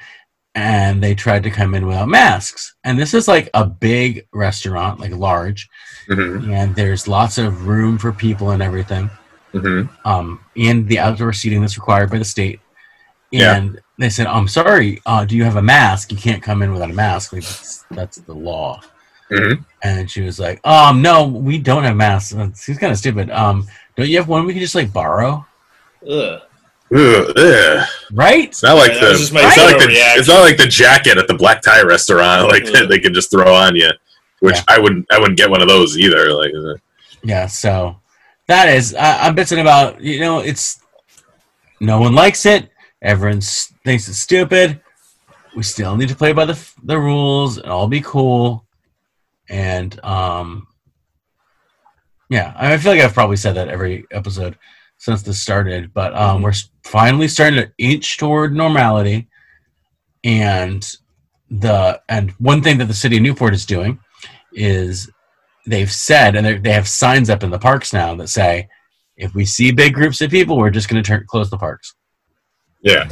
and 0.54 1.02
they 1.02 1.14
tried 1.14 1.42
to 1.44 1.50
come 1.58 1.74
in 1.74 1.86
without 1.86 2.08
masks. 2.08 2.74
And 2.84 2.98
this 2.98 3.14
is 3.14 3.26
like 3.28 3.48
a 3.54 3.64
big 3.64 4.26
restaurant, 4.32 5.00
like 5.00 5.12
large, 5.28 5.68
hmm 6.08 6.50
and 6.50 6.74
there's 6.74 7.06
lots 7.06 7.38
of 7.38 7.66
room 7.66 7.98
for 7.98 8.12
people 8.12 8.50
and 8.50 8.62
everything 8.62 9.08
hmm 9.52 9.82
um, 10.04 10.26
and 10.56 10.86
the 10.88 10.98
outdoor 10.98 11.32
seating 11.32 11.60
that's 11.60 11.78
required 11.78 12.10
by 12.10 12.18
the 12.18 12.24
state. 12.24 12.60
Yeah. 13.30 13.56
And 13.56 13.80
they 13.98 14.10
said, 14.10 14.26
"I'm 14.26 14.48
sorry, 14.48 14.98
uh, 15.06 15.24
do 15.24 15.36
you 15.36 15.44
have 15.44 15.56
a 15.56 15.62
mask? 15.76 16.10
You 16.10 16.18
can't 16.18 16.42
come 16.42 16.62
in 16.62 16.72
without 16.72 16.90
a 16.90 16.94
mask. 17.06 17.32
Like, 17.32 17.44
that's, 17.44 17.84
that's 17.90 18.18
the 18.18 18.34
law." 18.34 18.80
Mhm. 19.30 19.64
And 19.82 20.10
she 20.10 20.22
was 20.22 20.38
like, 20.40 20.58
"Um, 20.66 21.00
no, 21.00 21.26
we 21.26 21.58
don't 21.58 21.84
have 21.84 21.96
masks." 21.96 22.34
She's 22.64 22.78
kind 22.78 22.92
of 22.92 22.98
stupid. 22.98 23.30
Um, 23.30 23.66
don't 23.96 24.08
you 24.10 24.18
have 24.18 24.28
one 24.28 24.46
we 24.46 24.52
can 24.52 24.62
just 24.62 24.74
like 24.74 24.92
borrow? 24.92 25.46
Ugh. 26.08 26.40
Ugh, 26.92 27.32
ugh. 27.36 27.86
Right? 28.12 28.48
It's 28.48 28.62
not 28.62 28.76
like 28.76 28.92
Yeah, 28.92 29.00
the. 29.00 29.30
my 29.32 29.46
It's 29.46 29.56
not 29.56 29.66
like 29.72 29.78
the. 29.78 29.88
It's 30.18 30.28
not 30.28 30.40
like 30.40 30.56
the 30.56 30.66
jacket 30.66 31.18
at 31.18 31.28
the 31.28 31.34
black 31.34 31.62
tie 31.62 31.82
restaurant, 31.82 32.48
like 32.50 32.64
Ugh. 32.66 32.72
that 32.72 32.88
they 32.88 32.98
can 32.98 33.14
just 33.14 33.30
throw 33.30 33.54
on 33.54 33.76
you. 33.76 33.90
Which 34.40 34.56
Yeah. 34.56 34.64
I 34.68 34.78
wouldn't. 34.78 35.06
I 35.12 35.18
wouldn't 35.18 35.38
get 35.38 35.50
one 35.50 35.62
of 35.62 35.68
those 35.68 35.96
either. 35.98 36.32
Like, 36.32 36.52
uh, 36.54 36.74
Yeah. 37.22 37.46
So 37.46 37.96
that 38.48 38.68
is, 38.68 38.94
I, 38.94 39.26
I'm 39.28 39.36
bitching 39.36 39.60
about. 39.60 40.00
You 40.00 40.20
know, 40.20 40.40
it's 40.40 40.80
no 41.80 42.00
one 42.00 42.14
likes 42.14 42.44
it. 42.46 42.68
Everyone 43.02 43.40
thinks 43.40 44.08
it's 44.08 44.18
stupid. 44.18 44.80
We 45.56 45.62
still 45.62 45.96
need 45.96 46.08
to 46.08 46.16
play 46.16 46.32
by 46.32 46.44
the 46.44 46.58
the 46.82 46.98
rules 46.98 47.58
and 47.58 47.70
all 47.70 47.86
be 47.88 48.00
cool. 48.00 48.64
And 49.48 49.98
um, 50.04 50.66
yeah, 52.28 52.52
I 52.56 52.76
feel 52.78 52.92
like 52.92 53.00
I've 53.00 53.14
probably 53.14 53.36
said 53.36 53.54
that 53.56 53.68
every 53.68 54.06
episode 54.12 54.56
since 55.00 55.22
this 55.22 55.40
started. 55.40 55.92
But 55.92 56.14
um, 56.14 56.42
we're 56.42 56.52
finally 56.84 57.26
starting 57.26 57.62
to 57.62 57.72
inch 57.78 58.18
toward 58.18 58.54
normality. 58.54 59.28
And 60.22 60.86
the 61.50 62.00
and 62.08 62.30
one 62.32 62.62
thing 62.62 62.78
that 62.78 62.84
the 62.84 62.94
city 62.94 63.16
of 63.16 63.22
Newport 63.22 63.54
is 63.54 63.66
doing 63.66 63.98
is 64.52 65.10
they've 65.66 65.90
said, 65.90 66.36
and 66.36 66.62
they 66.62 66.72
have 66.72 66.86
signs 66.86 67.30
up 67.30 67.42
in 67.42 67.50
the 67.50 67.58
parks 67.58 67.92
now 67.92 68.14
that 68.14 68.28
say, 68.28 68.68
if 69.16 69.34
we 69.34 69.44
see 69.44 69.72
big 69.72 69.94
groups 69.94 70.20
of 70.20 70.30
people, 70.30 70.56
we're 70.56 70.70
just 70.70 70.88
going 70.88 71.02
to 71.02 71.06
turn 71.06 71.24
close 71.26 71.50
the 71.50 71.58
parks, 71.58 71.94
yeah. 72.82 73.08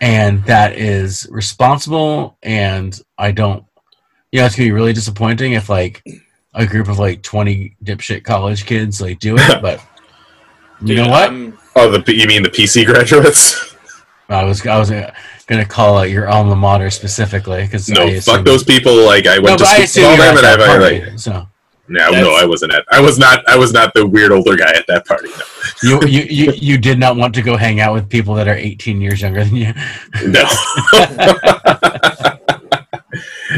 and 0.00 0.44
that 0.44 0.74
is 0.76 1.26
responsible. 1.30 2.36
And 2.42 3.00
I 3.16 3.30
don't, 3.32 3.64
you 4.32 4.40
know, 4.40 4.46
it's 4.46 4.56
gonna 4.56 4.68
be 4.68 4.72
really 4.72 4.92
disappointing 4.92 5.52
if 5.52 5.68
like 5.68 6.02
a 6.54 6.66
group 6.66 6.88
of 6.88 6.98
like 6.98 7.22
twenty 7.22 7.76
dipshit 7.84 8.24
college 8.24 8.66
kids 8.66 9.00
like 9.00 9.20
do 9.20 9.36
it, 9.38 9.62
but 9.62 9.80
you 10.82 10.96
know 10.96 11.08
what? 11.08 11.30
I'm- 11.30 11.54
Oh, 11.76 11.88
the 11.96 12.12
you 12.12 12.26
mean 12.26 12.42
the 12.42 12.48
PC 12.48 12.84
graduates? 12.92 13.76
I 14.28 14.42
was 14.42 14.66
I 14.66 14.76
was 14.78 14.90
uh, 14.90 15.12
gonna 15.46 15.64
call 15.64 15.96
out 15.96 16.10
your 16.10 16.28
alma 16.28 16.56
mater 16.56 16.90
specifically 16.90 17.62
because 17.62 17.88
No, 17.88 18.20
fuck 18.20 18.44
those 18.44 18.64
people. 18.64 18.96
Like 19.06 19.26
I 19.28 19.38
went 19.38 19.62
I 19.62 19.78
to 19.82 19.86
school 19.86 20.10
with 20.10 20.18
them, 20.18 20.36
and 20.38 20.46
I, 20.46 20.56
party, 20.56 21.04
like. 21.10 21.18
so 21.20 21.46
No, 21.86 22.10
no, 22.10 22.34
I 22.34 22.44
wasn't 22.44 22.74
at. 22.74 22.84
I 22.90 23.00
was 23.00 23.16
not. 23.16 23.48
I 23.48 23.56
was 23.56 23.72
not 23.72 23.94
the 23.94 24.04
weird 24.04 24.32
older 24.32 24.56
guy 24.56 24.72
at 24.72 24.86
that 24.88 25.06
party. 25.06 25.28
No. 25.84 26.00
you, 26.02 26.08
you 26.08 26.24
you 26.46 26.52
you 26.56 26.78
did 26.78 26.98
not 26.98 27.14
want 27.16 27.32
to 27.36 27.42
go 27.42 27.56
hang 27.56 27.78
out 27.80 27.94
with 27.94 28.08
people 28.08 28.34
that 28.34 28.48
are 28.48 28.56
18 28.56 29.00
years 29.00 29.20
younger 29.22 29.44
than 29.44 29.54
you. 29.54 29.72
No. 30.26 30.44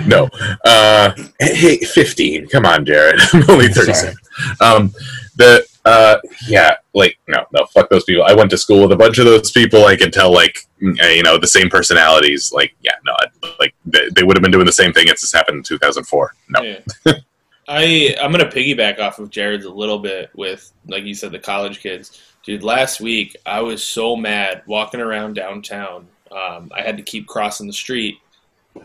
no. 0.06 0.28
Uh, 0.64 1.12
hey, 1.40 1.78
15. 1.78 2.48
Come 2.48 2.66
on, 2.66 2.84
Jared. 2.84 3.18
I'm 3.32 3.48
only 3.50 3.72
Sorry. 3.72 3.86
37. 3.86 4.14
Um, 4.60 4.94
the, 5.36 5.66
uh, 5.84 6.16
yeah, 6.46 6.76
like, 6.94 7.18
no, 7.28 7.44
no, 7.52 7.66
fuck 7.66 7.88
those 7.90 8.04
people. 8.04 8.24
I 8.24 8.34
went 8.34 8.50
to 8.50 8.58
school 8.58 8.82
with 8.82 8.92
a 8.92 8.96
bunch 8.96 9.18
of 9.18 9.24
those 9.24 9.50
people. 9.50 9.86
I 9.86 9.96
can 9.96 10.10
tell, 10.10 10.32
like, 10.32 10.58
uh, 10.82 11.06
you 11.06 11.22
know, 11.22 11.38
the 11.38 11.46
same 11.46 11.68
personalities. 11.68 12.52
Like, 12.52 12.74
yeah, 12.80 12.94
no, 13.04 13.14
like, 13.58 13.74
they, 13.86 14.08
they 14.14 14.22
would 14.22 14.36
have 14.36 14.42
been 14.42 14.52
doing 14.52 14.66
the 14.66 14.72
same 14.72 14.92
thing 14.92 15.08
if 15.08 15.20
just 15.20 15.34
happened 15.34 15.58
in 15.58 15.62
2004. 15.62 16.34
No. 16.48 16.62
Yeah. 16.62 17.12
I 17.70 18.16
I'm 18.20 18.32
gonna 18.32 18.46
piggyback 18.46 18.98
off 18.98 19.20
of 19.20 19.30
Jared's 19.30 19.64
a 19.64 19.70
little 19.70 20.00
bit 20.00 20.30
with 20.34 20.72
like 20.88 21.04
you 21.04 21.14
said 21.14 21.30
the 21.30 21.38
college 21.38 21.80
kids. 21.80 22.20
Dude, 22.42 22.64
last 22.64 23.00
week 23.00 23.36
I 23.46 23.60
was 23.60 23.82
so 23.82 24.16
mad 24.16 24.62
walking 24.66 25.00
around 25.00 25.34
downtown. 25.34 26.08
Um, 26.32 26.72
I 26.76 26.82
had 26.82 26.96
to 26.96 27.02
keep 27.04 27.28
crossing 27.28 27.68
the 27.68 27.72
street 27.72 28.16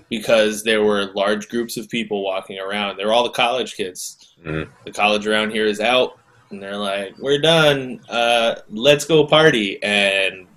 because 0.09 0.63
there 0.63 0.83
were 0.83 1.11
large 1.15 1.49
groups 1.49 1.77
of 1.77 1.89
people 1.89 2.23
walking 2.23 2.59
around. 2.59 2.97
They 2.97 3.05
were 3.05 3.13
all 3.13 3.23
the 3.23 3.29
college 3.31 3.75
kids. 3.75 4.33
Mhm. 4.43 4.69
The 4.83 4.91
college 4.91 5.25
around 5.25 5.51
here 5.51 5.65
is 5.65 5.79
out, 5.79 6.19
and 6.55 6.63
they're 6.63 6.77
like, 6.77 7.17
"We're 7.19 7.39
done. 7.41 7.99
Uh, 8.09 8.55
let's 8.69 9.05
go 9.05 9.27
party." 9.27 9.81
And 9.83 10.47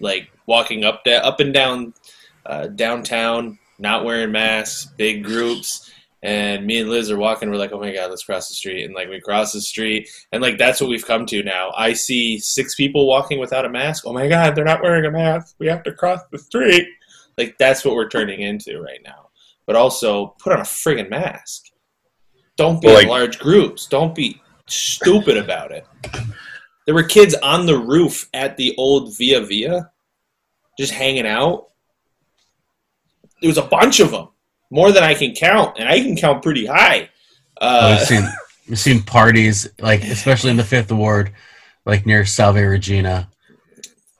like 0.00 0.30
walking 0.46 0.84
up 0.84 1.04
da- 1.04 1.22
up 1.22 1.40
and 1.40 1.52
down 1.52 1.94
uh, 2.46 2.68
downtown, 2.68 3.58
not 3.78 4.04
wearing 4.04 4.32
masks, 4.32 4.86
big 4.96 5.24
groups. 5.24 5.90
And 6.22 6.66
me 6.66 6.80
and 6.80 6.90
Liz 6.90 7.10
are 7.10 7.16
walking. 7.16 7.48
We're 7.48 7.56
like, 7.56 7.72
"Oh 7.72 7.80
my 7.80 7.94
god, 7.94 8.10
let's 8.10 8.24
cross 8.24 8.48
the 8.48 8.54
street!" 8.54 8.84
And 8.84 8.94
like 8.94 9.08
we 9.08 9.20
cross 9.20 9.52
the 9.52 9.60
street, 9.60 10.08
and 10.32 10.42
like 10.42 10.58
that's 10.58 10.80
what 10.80 10.90
we've 10.90 11.06
come 11.06 11.26
to 11.26 11.42
now. 11.42 11.70
I 11.76 11.92
see 11.92 12.38
six 12.38 12.74
people 12.74 13.06
walking 13.06 13.38
without 13.38 13.64
a 13.64 13.68
mask. 13.68 14.04
Oh 14.04 14.12
my 14.12 14.28
god, 14.28 14.54
they're 14.54 14.64
not 14.64 14.82
wearing 14.82 15.06
a 15.06 15.10
mask. 15.12 15.54
We 15.58 15.68
have 15.68 15.84
to 15.84 15.92
cross 15.92 16.20
the 16.30 16.38
street. 16.38 16.86
Like 17.38 17.56
that's 17.58 17.84
what 17.84 17.94
we're 17.94 18.08
turning 18.08 18.40
into 18.40 18.80
right 18.80 19.00
now. 19.04 19.28
But 19.64 19.76
also, 19.76 20.34
put 20.40 20.52
on 20.52 20.58
a 20.58 20.64
friggin' 20.64 21.08
mask. 21.08 21.66
Don't 22.56 22.80
be 22.80 22.88
Well, 22.88 22.98
in 23.00 23.08
large 23.08 23.38
groups. 23.38 23.86
Don't 23.86 24.14
be 24.14 24.40
stupid 24.68 25.36
about 25.36 25.72
it. 25.72 25.86
There 26.86 26.94
were 26.94 27.02
kids 27.02 27.34
on 27.34 27.66
the 27.66 27.78
roof 27.78 28.28
at 28.32 28.56
the 28.56 28.74
old 28.78 29.16
Via 29.16 29.42
Via, 29.42 29.90
just 30.78 30.92
hanging 30.92 31.26
out. 31.26 31.68
There 33.40 33.48
was 33.48 33.58
a 33.58 33.62
bunch 33.62 34.00
of 34.00 34.10
them, 34.10 34.28
more 34.70 34.90
than 34.90 35.02
I 35.02 35.14
can 35.14 35.34
count, 35.34 35.78
and 35.78 35.88
I 35.88 36.00
can 36.00 36.16
count 36.16 36.42
pretty 36.42 36.66
high. 36.66 37.10
Uh, 37.60 37.98
I've 38.00 38.06
seen 38.06 38.24
I've 38.70 38.78
seen 38.78 39.02
parties 39.02 39.68
like 39.80 40.02
especially 40.02 40.50
in 40.50 40.56
the 40.56 40.64
Fifth 40.64 40.90
Ward, 40.90 41.32
like 41.84 42.06
near 42.06 42.24
Salve 42.24 42.56
Regina, 42.56 43.28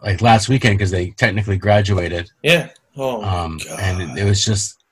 like 0.03 0.21
last 0.21 0.49
weekend 0.49 0.79
because 0.79 0.91
they 0.91 1.11
technically 1.11 1.57
graduated, 1.57 2.31
yeah. 2.43 2.69
Oh, 2.97 3.23
um, 3.23 3.59
God. 3.59 3.81
and 3.81 4.03
it, 4.19 4.23
it 4.23 4.25
was 4.25 4.45
just 4.45 4.83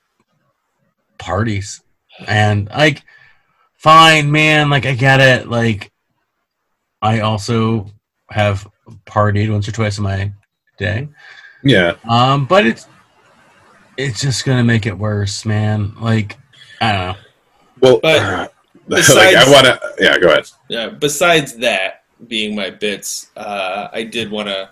parties, 1.17 1.81
and 2.25 2.69
like, 2.69 3.03
fine, 3.91 4.29
man, 4.31 4.69
like 4.69 4.85
I 4.85 4.93
get 4.95 5.19
it, 5.21 5.47
like, 5.47 5.91
I 7.01 7.21
also 7.21 7.89
have 8.29 8.67
partied 9.05 9.49
once 9.51 9.67
or 9.67 9.71
twice 9.71 9.97
in 9.97 10.03
my 10.03 10.31
day, 10.77 11.07
Yeah. 11.63 11.93
um, 12.07 12.45
but 12.45 12.65
it's 12.65 12.85
it's 13.97 14.19
just 14.21 14.45
gonna 14.45 14.63
make 14.63 14.85
it 14.85 14.97
worse, 14.97 15.45
man. 15.45 15.93
Like, 15.99 16.37
I 16.81 16.91
don't 16.91 17.07
know. 17.07 17.15
Well, 17.79 17.99
But 18.03 18.21
like, 18.87 18.99
besides- 18.99 19.35
I 19.37 19.49
want 19.51 19.65
to. 19.65 19.79
Yeah, 19.99 20.19
go 20.19 20.27
ahead. 20.31 20.49
yeah, 20.69 20.89
besides 20.89 21.53
that 21.57 22.03
being 22.27 22.55
my 22.55 22.69
bits, 22.69 23.31
uh, 23.37 23.87
I 23.93 24.03
did 24.03 24.29
want 24.29 24.49
to 24.49 24.69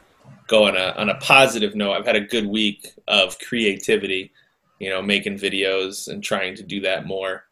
go 0.47 0.65
on 0.65 0.75
a 0.75 0.93
on 0.97 1.09
a 1.09 1.15
positive 1.15 1.73
note. 1.73 1.93
I've 1.93 2.05
had 2.05 2.15
a 2.17 2.21
good 2.21 2.45
week 2.45 2.91
of 3.07 3.39
creativity, 3.39 4.31
you 4.79 4.89
know, 4.89 5.01
making 5.01 5.37
videos 5.39 6.07
and 6.09 6.23
trying 6.23 6.55
to 6.57 6.63
do 6.63 6.81
that 6.81 7.05
more. 7.07 7.45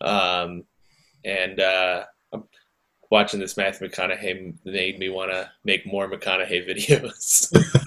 Um, 0.00 0.64
and 1.24 1.60
uh, 1.60 2.04
I'm 2.32 2.44
watching 3.10 3.40
this 3.40 3.56
Matthew 3.56 3.88
McConaughey 3.88 4.54
made 4.64 4.98
me 4.98 5.08
want 5.08 5.30
to 5.30 5.50
make 5.64 5.86
more 5.86 6.10
McConaughey 6.10 6.66
videos. 6.68 7.48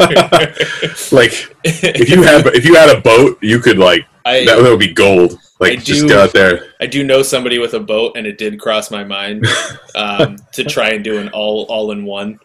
Like, 1.12 1.56
if 1.64 2.10
you 2.10 2.24
had 2.24 2.46
if 2.48 2.66
you 2.66 2.76
had 2.76 2.90
a 2.96 3.02
boat, 3.02 3.38
you 3.42 3.60
could 3.60 3.78
like 3.78 4.06
I, 4.26 4.46
that 4.46 4.58
would 4.58 4.80
be 4.80 4.94
gold. 4.94 5.40
Like, 5.60 5.74
I 5.74 5.76
just 5.78 6.02
do- 6.02 6.10
go 6.10 6.22
out 6.22 6.34
there. 6.34 6.74
I 6.82 6.88
do 6.88 7.04
know 7.04 7.22
somebody 7.24 7.60
with 7.60 7.74
a 7.74 7.80
boat, 7.80 8.14
and 8.18 8.26
it 8.28 8.38
did 8.38 8.60
cross 8.60 8.92
my 8.92 9.04
mind 9.04 9.46
um, 9.96 10.38
to 10.54 10.64
try 10.64 10.90
and 10.90 11.04
do 11.04 11.20
an 11.20 11.30
all 11.30 11.66
all 11.70 11.92
in 11.92 12.06
one. 12.06 12.40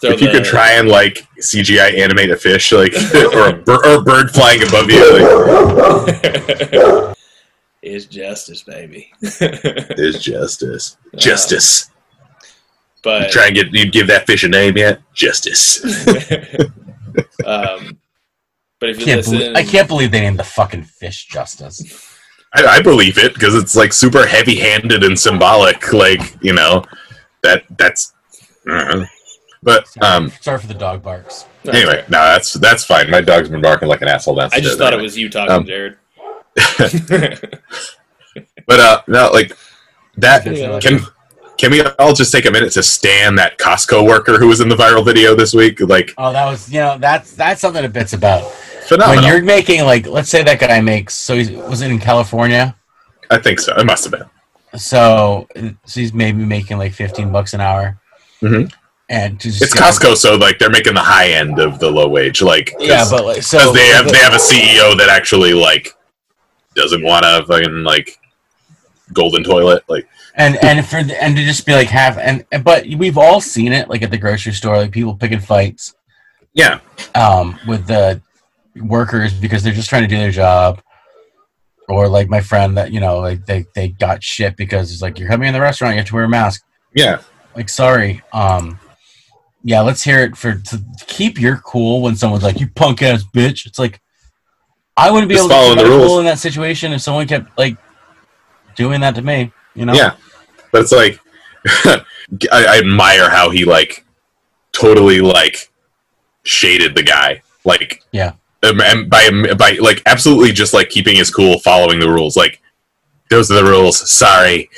Throw 0.00 0.10
if 0.10 0.20
you 0.20 0.26
the- 0.28 0.34
could 0.38 0.44
try 0.44 0.72
and 0.72 0.88
like 0.88 1.26
CGI 1.40 1.98
animate 1.98 2.30
a 2.30 2.36
fish, 2.36 2.72
like 2.72 2.92
or 3.34 3.48
a, 3.50 3.52
bir- 3.52 3.84
or 3.86 4.00
a 4.00 4.02
bird 4.02 4.30
flying 4.30 4.62
above 4.62 4.90
you, 4.90 5.12
like, 5.12 5.22
is 7.86 8.06
justice, 8.06 8.62
baby. 8.62 9.10
is 9.22 10.22
justice. 10.22 10.96
Justice. 11.16 11.90
but 13.02 13.30
Try 13.30 13.46
and 13.46 13.54
get 13.54 13.72
you 13.72 13.90
give 13.90 14.06
that 14.08 14.26
fish 14.26 14.44
a 14.44 14.48
name 14.48 14.76
yet? 14.76 15.00
Justice. 15.14 15.82
um, 17.44 17.98
but 18.78 18.90
if 18.90 18.98
you 18.98 19.04
Can't 19.06 19.18
listen, 19.18 19.38
believe, 19.38 19.56
I 19.56 19.62
can't 19.62 19.88
believe 19.88 20.10
they 20.10 20.20
named 20.20 20.38
the 20.38 20.44
fucking 20.44 20.82
fish 20.84 21.26
Justice. 21.26 22.12
I, 22.54 22.66
I 22.66 22.82
believe 22.82 23.18
it 23.18 23.34
because 23.34 23.54
it's 23.54 23.74
like 23.76 23.92
super 23.92 24.26
heavy-handed 24.26 25.02
and 25.02 25.18
symbolic. 25.18 25.92
Like 25.92 26.20
you 26.42 26.52
know, 26.52 26.84
that 27.42 27.64
that's. 27.78 28.12
uh, 28.70 29.04
But 29.62 29.86
um, 30.02 30.30
Sorry 30.40 30.58
for 30.58 30.66
the 30.66 30.74
dog 30.74 31.02
barks. 31.02 31.46
anyway, 31.66 32.04
no, 32.08 32.18
that's 32.18 32.52
that's 32.54 32.84
fine. 32.84 33.10
My 33.10 33.20
dog's 33.20 33.48
been 33.48 33.62
barking 33.62 33.88
like 33.88 34.02
an 34.02 34.08
asshole. 34.08 34.34
That's 34.34 34.54
I 34.54 34.60
just 34.60 34.78
thought 34.78 34.92
it 34.92 35.00
was 35.00 35.16
you 35.18 35.28
talking, 35.30 35.52
Um, 35.54 35.64
Jared. 35.66 35.96
But 38.66 38.80
uh, 38.80 39.02
no, 39.06 39.30
like 39.32 39.56
that. 40.16 40.44
Can 40.82 41.00
can 41.56 41.70
we 41.70 41.82
all 41.98 42.12
just 42.12 42.32
take 42.32 42.44
a 42.46 42.50
minute 42.50 42.72
to 42.72 42.82
stand 42.82 43.38
that 43.38 43.58
Costco 43.58 44.06
worker 44.06 44.38
who 44.38 44.48
was 44.48 44.60
in 44.60 44.68
the 44.68 44.74
viral 44.74 45.04
video 45.04 45.34
this 45.34 45.54
week? 45.54 45.80
Like 45.80 46.12
Oh, 46.18 46.32
that 46.32 46.44
was 46.46 46.70
you 46.70 46.80
know 46.80 46.98
that's 46.98 47.32
that's 47.34 47.60
something 47.60 47.84
a 47.84 47.88
bit's 47.88 48.12
about. 48.12 48.50
phenomenal. 48.88 49.22
When 49.22 49.32
you're 49.32 49.42
making 49.44 49.84
like, 49.84 50.06
let's 50.06 50.28
say 50.28 50.42
that 50.42 50.58
guy 50.58 50.80
makes 50.80 51.14
so 51.14 51.36
he 51.36 51.54
was 51.56 51.80
it 51.80 51.90
in 51.90 51.98
California, 52.00 52.76
I 53.30 53.38
think 53.38 53.60
so. 53.60 53.74
It 53.76 53.86
must 53.86 54.04
have 54.04 54.12
been. 54.12 54.78
so 54.78 55.46
so 55.86 56.00
he's 56.00 56.12
maybe 56.12 56.44
making 56.44 56.76
like 56.78 56.92
fifteen 56.92 57.30
bucks 57.32 57.54
an 57.54 57.60
hour, 57.60 57.98
Mhm. 58.42 58.70
and 59.08 59.38
to 59.40 59.48
just 59.50 59.62
It's 59.62 59.74
Costco, 59.76 60.16
so 60.16 60.34
like 60.36 60.58
they're 60.58 60.70
making 60.70 60.94
the 60.94 61.00
high 61.00 61.28
end 61.28 61.58
of 61.60 61.78
the 61.78 61.90
low 61.90 62.08
wage. 62.08 62.42
Like 62.42 62.74
Yeah, 62.80 63.06
but 63.08 63.24
like 63.24 63.42
so 63.44 63.58
because 63.58 63.74
they 63.74 63.86
have 63.88 64.10
they 64.10 64.18
have 64.18 64.34
a 64.34 64.38
CEO 64.38 64.98
that 64.98 65.08
actually 65.08 65.54
like 65.54 65.92
doesn't 66.76 67.02
want 67.02 67.24
to 67.24 67.44
fucking 67.46 67.82
like 67.82 68.18
golden 69.12 69.42
toilet. 69.42 69.82
Like 69.88 70.06
and 70.34 70.56
and 70.62 70.86
for 70.86 71.02
the- 71.02 71.20
and 71.22 71.36
to 71.36 71.44
just 71.44 71.66
be 71.66 71.72
like 71.74 71.88
half 71.88 72.16
and 72.18 72.44
and- 72.52 72.62
but 72.64 72.86
we've 72.96 73.18
all 73.18 73.40
seen 73.40 73.72
it 73.72 73.88
like 73.88 74.02
at 74.02 74.10
the 74.10 74.18
grocery 74.18 74.52
store 74.52 74.76
like 74.76 74.92
people 74.92 75.14
picking 75.16 75.40
fights 75.40 75.94
yeah, 76.54 76.80
um 77.14 77.58
with 77.66 77.86
the 77.86 78.20
workers 78.76 79.32
because 79.34 79.62
they're 79.62 79.74
just 79.74 79.88
trying 79.90 80.02
to 80.02 80.08
do 80.08 80.16
their 80.16 80.30
job. 80.30 80.80
Or 81.88 82.08
like 82.08 82.28
my 82.28 82.40
friend 82.40 82.76
that 82.78 82.92
you 82.92 82.98
know 82.98 83.18
like 83.20 83.46
they 83.46 83.64
they 83.74 83.88
got 83.88 84.24
shit 84.24 84.56
because 84.56 84.90
it's 84.90 85.02
like 85.02 85.18
you're 85.18 85.28
coming 85.28 85.46
in 85.48 85.54
the 85.54 85.60
restaurant 85.60 85.94
you 85.94 85.98
have 85.98 86.08
to 86.08 86.14
wear 86.14 86.24
a 86.24 86.28
mask. 86.28 86.64
Yeah, 86.94 87.20
like 87.54 87.68
sorry 87.68 88.22
um 88.32 88.80
yeah 89.62 89.82
let's 89.82 90.02
hear 90.02 90.18
it 90.20 90.36
for 90.36 90.54
to 90.54 90.82
keep 91.06 91.38
your 91.40 91.58
cool 91.58 92.02
when 92.02 92.16
someone's 92.16 92.42
like 92.42 92.58
you 92.58 92.68
punk 92.68 93.02
ass 93.02 93.22
bitch. 93.22 93.66
It's 93.66 93.78
like 93.78 94.00
i 94.96 95.10
wouldn't 95.10 95.28
be 95.28 95.34
Just 95.34 95.44
able 95.44 95.48
to 95.50 95.54
following 95.54 95.78
the 95.78 95.84
rules. 95.84 96.06
cool 96.06 96.18
in 96.20 96.24
that 96.26 96.38
situation 96.38 96.92
if 96.92 97.02
someone 97.02 97.26
kept 97.26 97.56
like 97.58 97.76
doing 98.76 99.00
that 99.00 99.14
to 99.16 99.22
me 99.22 99.52
you 99.74 99.84
know 99.86 99.92
yeah. 99.94 100.14
But 100.72 100.82
it's 100.82 100.92
like 100.92 101.20
I, 101.86 102.02
I 102.52 102.78
admire 102.78 103.30
how 103.30 103.50
he 103.50 103.64
like 103.64 104.04
totally 104.72 105.20
like 105.20 105.70
shaded 106.42 106.94
the 106.94 107.02
guy. 107.02 107.42
Like 107.64 108.02
Yeah. 108.12 108.32
um, 108.62 108.80
and 108.80 109.08
by 109.10 109.28
by 109.58 109.78
like 109.80 110.02
absolutely 110.06 110.52
just 110.52 110.72
like 110.74 110.90
keeping 110.90 111.16
his 111.16 111.30
cool, 111.30 111.58
following 111.60 111.98
the 112.00 112.08
rules. 112.10 112.36
Like 112.36 112.60
those 113.30 113.50
are 113.50 113.54
the 113.54 113.64
rules. 113.64 114.10
Sorry. 114.10 114.68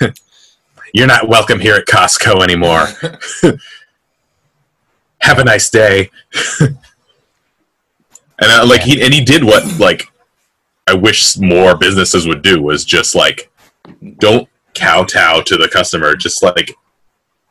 You're 0.94 1.06
not 1.06 1.28
welcome 1.28 1.60
here 1.60 1.74
at 1.76 1.86
Costco 1.86 2.42
anymore. 2.42 2.86
Have 5.20 5.38
a 5.38 5.44
nice 5.44 5.70
day. 5.70 6.10
And 8.40 8.50
uh, 8.50 8.66
like 8.66 8.82
he 8.82 9.02
and 9.02 9.12
he 9.14 9.24
did 9.24 9.44
what 9.44 9.64
like 9.78 10.04
I 10.86 10.94
wish 10.94 11.36
more 11.38 11.76
businesses 11.76 12.26
would 12.26 12.42
do 12.42 12.60
was 12.62 12.84
just 12.84 13.14
like 13.14 13.50
don't 14.18 14.48
kowtow 14.74 15.40
to 15.42 15.56
the 15.56 15.68
customer. 15.68 16.14
Just 16.16 16.42
like 16.42 16.74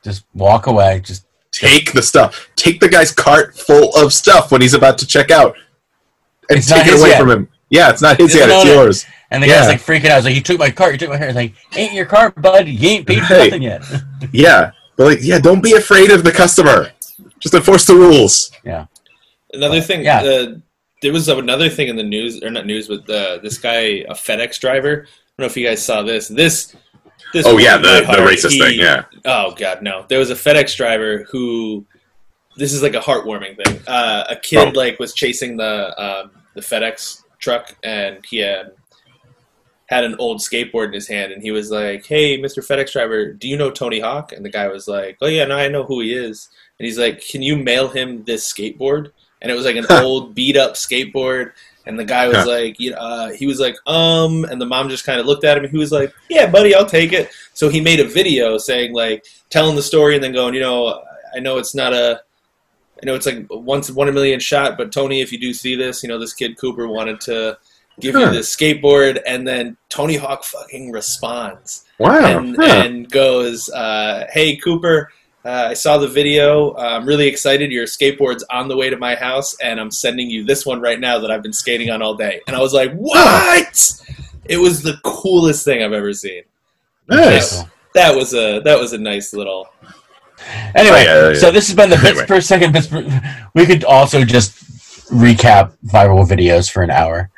just 0.04 0.26
walk 0.34 0.68
away 0.68 1.02
just 1.04 1.26
take 1.52 1.94
the 1.94 2.02
stuff. 2.02 2.50
Take 2.56 2.80
the 2.80 2.90
guy's 2.90 3.12
cart 3.12 3.56
full 3.58 3.96
of 3.96 4.12
stuff 4.14 4.52
when 4.52 4.62
he's 4.62 4.74
about 4.74 4.98
to 5.00 5.08
check 5.08 5.32
out, 5.32 5.56
and 6.50 6.60
It's 6.60 6.70
not 6.70 6.78
take 6.80 6.88
it 6.88 6.92
his 6.94 7.02
away 7.02 7.10
yet. 7.12 7.20
from 7.22 7.30
him. 7.30 7.50
Yeah, 7.70 7.90
it's 7.90 8.02
not 8.02 8.18
his 8.18 8.34
He 8.34 8.40
yet. 8.40 8.50
It's 8.50 8.66
own 8.66 8.68
it. 8.72 8.74
yours. 8.76 9.06
And 9.32 9.42
the 9.42 9.48
Yeah. 9.48 9.60
guy's 9.62 9.68
like 9.68 9.82
freaking 9.82 10.10
out. 10.10 10.18
He's 10.18 10.26
like, 10.26 10.36
"You 10.36 10.42
took 10.42 10.60
my 10.60 10.70
cart. 10.70 10.92
You 10.94 10.98
took 11.00 11.10
my 11.10 11.18
hair." 11.18 11.28
It's 11.30 11.36
like, 11.36 11.54
"Ain't 11.76 11.94
your 11.94 12.06
cart, 12.06 12.40
bud. 12.42 12.68
You 12.68 12.90
ain't 12.90 13.08
paid 13.08 13.20
for 13.26 13.34
Hey. 13.36 13.46
nothing 13.46 13.64
yet." 13.64 13.84
Yeah, 14.32 14.72
but 14.96 15.06
like, 15.06 15.20
yeah, 15.22 15.40
don't 15.40 15.62
be 15.64 15.74
afraid 15.74 16.12
of 16.12 16.24
the 16.24 16.32
customer. 16.32 16.92
Just 17.40 17.54
enforce 17.56 17.86
the 17.86 17.96
rules. 17.96 18.52
Yeah. 18.64 18.86
Another 19.54 19.82
thing, 19.82 20.04
Yeah. 20.04 20.22
uh, 20.24 20.46
there 21.04 21.14
was 21.14 21.28
another 21.30 21.70
thing 21.70 21.88
in 21.90 21.96
the 21.96 22.04
news, 22.04 22.42
or 22.42 22.50
not 22.50 22.66
news, 22.66 22.88
but 22.88 23.06
this 23.06 23.60
guy, 23.60 24.04
a 24.10 24.14
FedEx 24.16 24.60
driver. 24.60 25.06
I 25.06 25.06
don't 25.06 25.40
know 25.40 25.46
if 25.46 25.56
you 25.58 25.68
guys 25.68 25.84
saw 25.86 26.02
this. 26.02 26.28
This, 26.28 26.76
this. 27.34 27.46
Oh 27.46 27.58
yeah, 27.60 27.78
the 27.78 28.02
the 28.08 28.18
racist 28.26 28.52
He- 28.52 28.60
thing. 28.60 28.80
Yeah, 28.80 29.04
Oh 29.26 29.54
god, 29.56 29.84
no! 29.84 30.06
There 30.10 30.18
was 30.20 30.32
a 30.32 30.36
FedEx 30.36 30.76
driver 30.76 31.26
who. 31.30 31.86
This 32.56 32.72
is 32.72 32.84
like 32.84 32.94
a 32.94 33.00
heartwarming 33.00 33.56
thing. 33.64 33.80
Uh, 33.88 34.26
a 34.30 34.36
kid 34.36 34.68
Oh. 34.70 34.72
like 34.80 35.00
was 35.00 35.14
chasing 35.14 35.58
the 35.58 35.74
um, 36.04 36.32
the 36.56 36.62
FedEx 36.62 37.24
truck, 37.40 37.76
and 37.84 38.24
he 38.30 38.38
had 38.38 38.72
had 39.88 40.04
an 40.04 40.16
old 40.20 40.40
skateboard 40.40 40.88
in 40.88 40.94
his 40.94 41.08
hand, 41.08 41.32
and 41.32 41.42
he 41.42 41.52
was 41.52 41.72
like, 41.72 42.06
"Hey, 42.06 42.38
Mr. 42.40 42.60
FedEx 42.66 42.92
driver, 42.94 43.34
do 43.34 43.48
you 43.48 43.58
know 43.58 43.72
Tony 43.72 44.00
Hawk?" 44.00 44.32
And 44.34 44.46
the 44.46 44.50
guy 44.52 44.68
was 44.68 44.88
like, 44.88 45.18
"Oh 45.22 45.28
yeah, 45.28 45.46
no, 45.46 45.58
I 45.58 45.68
know 45.68 45.84
who 45.84 46.00
he 46.02 46.14
is." 46.14 46.50
And 46.80 46.86
he's 46.86 47.00
like, 47.00 47.22
"Can 47.26 47.42
you 47.42 47.56
mail 47.58 47.88
him 47.88 48.24
this 48.24 48.52
skateboard?" 48.52 49.12
And 49.44 49.52
it 49.52 49.56
was 49.56 49.66
like 49.66 49.76
an 49.76 49.86
old 49.92 50.34
beat 50.34 50.58
up 50.58 50.74
skateboard. 50.74 51.52
And 51.86 52.00
the 52.00 52.06
guy 52.06 52.28
was 52.28 52.38
Huh. 52.38 52.48
like, 52.48 52.80
you 52.80 52.92
know, 52.92 52.98
uh, 52.98 53.32
he 53.34 53.46
was 53.46 53.60
like, 53.60 53.76
um, 53.86 54.46
and 54.46 54.60
the 54.60 54.66
mom 54.66 54.88
just 54.90 55.06
kind 55.06 55.20
of 55.20 55.26
looked 55.26 55.44
at 55.44 55.58
him. 55.58 55.66
and 55.66 55.72
He 55.72 55.78
was 55.78 55.92
like, 55.92 56.14
yeah, 56.30 56.50
buddy, 56.50 56.74
I'll 56.74 56.86
take 56.86 57.12
it. 57.14 57.30
So 57.54 57.68
he 57.70 57.82
made 57.82 58.00
a 58.00 58.06
video 58.08 58.58
saying 58.58 58.94
like, 58.94 59.26
telling 59.50 59.76
the 59.76 59.84
story 59.84 60.16
and 60.16 60.24
then 60.24 60.32
going, 60.34 60.54
you 60.56 60.62
know, 60.62 61.04
I 61.36 61.40
know 61.40 61.58
it's 61.58 61.76
not 61.76 61.94
a, 61.94 62.22
I 63.02 63.06
know 63.06 63.16
it's 63.16 63.26
like 63.26 63.46
once 63.50 63.92
one 63.92 64.08
a 64.08 64.14
million 64.14 64.40
shot, 64.40 64.78
but 64.78 64.94
Tony, 64.94 65.20
if 65.22 65.34
you 65.34 65.38
do 65.40 65.54
see 65.54 65.76
this, 65.76 66.04
you 66.04 66.10
know, 66.10 66.18
this 66.18 66.34
kid 66.34 66.58
Cooper 66.58 66.88
wanted 66.88 67.20
to 67.22 67.58
give 68.00 68.16
you 68.16 68.26
Huh. 68.26 68.32
this 68.32 68.56
skateboard, 68.56 69.22
and 69.28 69.46
then 69.46 69.76
Tony 69.90 70.16
Hawk 70.16 70.44
fucking 70.46 70.92
responds 70.92 71.84
wow. 72.00 72.38
and, 72.40 72.56
huh. 72.56 72.64
and 72.64 73.12
goes, 73.12 73.70
uh, 73.70 74.26
"Hey 74.32 74.56
Cooper, 74.56 75.12
uh, 75.46 75.68
I 75.70 75.74
saw 75.74 75.98
the 75.98 76.08
video. 76.08 76.76
I'm 76.76 77.06
really 77.06 77.28
excited. 77.28 77.72
Your 77.72 77.86
skateboard's 77.86 78.44
on 78.50 78.68
the 78.68 78.78
way 78.78 78.90
to 78.90 78.98
my 78.98 79.16
house, 79.16 79.56
and 79.62 79.80
I'm 79.80 79.92
sending 79.92 80.30
you 80.30 80.44
this 80.46 80.66
one 80.66 80.80
right 80.82 81.00
now 81.00 81.20
that 81.20 81.30
I've 81.32 81.44
been 81.44 81.54
skating 81.54 81.90
on 81.90 82.02
all 82.02 82.16
day." 82.16 82.42
And 82.48 82.56
I 82.56 82.60
was 82.60 82.74
like, 82.74 82.94
"What?" 82.94 83.92
It 84.46 84.58
was 84.58 84.82
the 84.84 84.98
coolest 85.04 85.64
thing 85.66 85.82
I've 85.84 85.94
ever 85.94 86.14
seen. 86.14 86.44
nice. 87.10 87.64
That 87.94 88.16
was 88.16 88.34
a 88.34 88.60
that 88.62 88.80
was 88.80 88.94
a 88.94 88.98
nice 88.98 89.34
little. 89.34 89.68
Anyway, 90.76 91.06
Oh, 91.08 91.30
yeah, 91.30 91.30
yeah, 91.30 91.40
so 91.40 91.52
this 91.52 91.68
has 91.68 91.76
been 91.76 91.90
the 91.90 91.96
bits 91.96 92.08
Anyway. 92.20 92.26
per 92.26 92.42
second. 92.42 92.74
Bits 92.74 92.88
per, 92.88 93.06
we 93.54 93.66
could 93.66 93.84
also 93.86 94.26
just 94.26 94.58
recap 95.10 95.74
viral 95.86 96.28
videos 96.28 96.70
for 96.70 96.82
an 96.84 96.90
hour. 96.90 97.30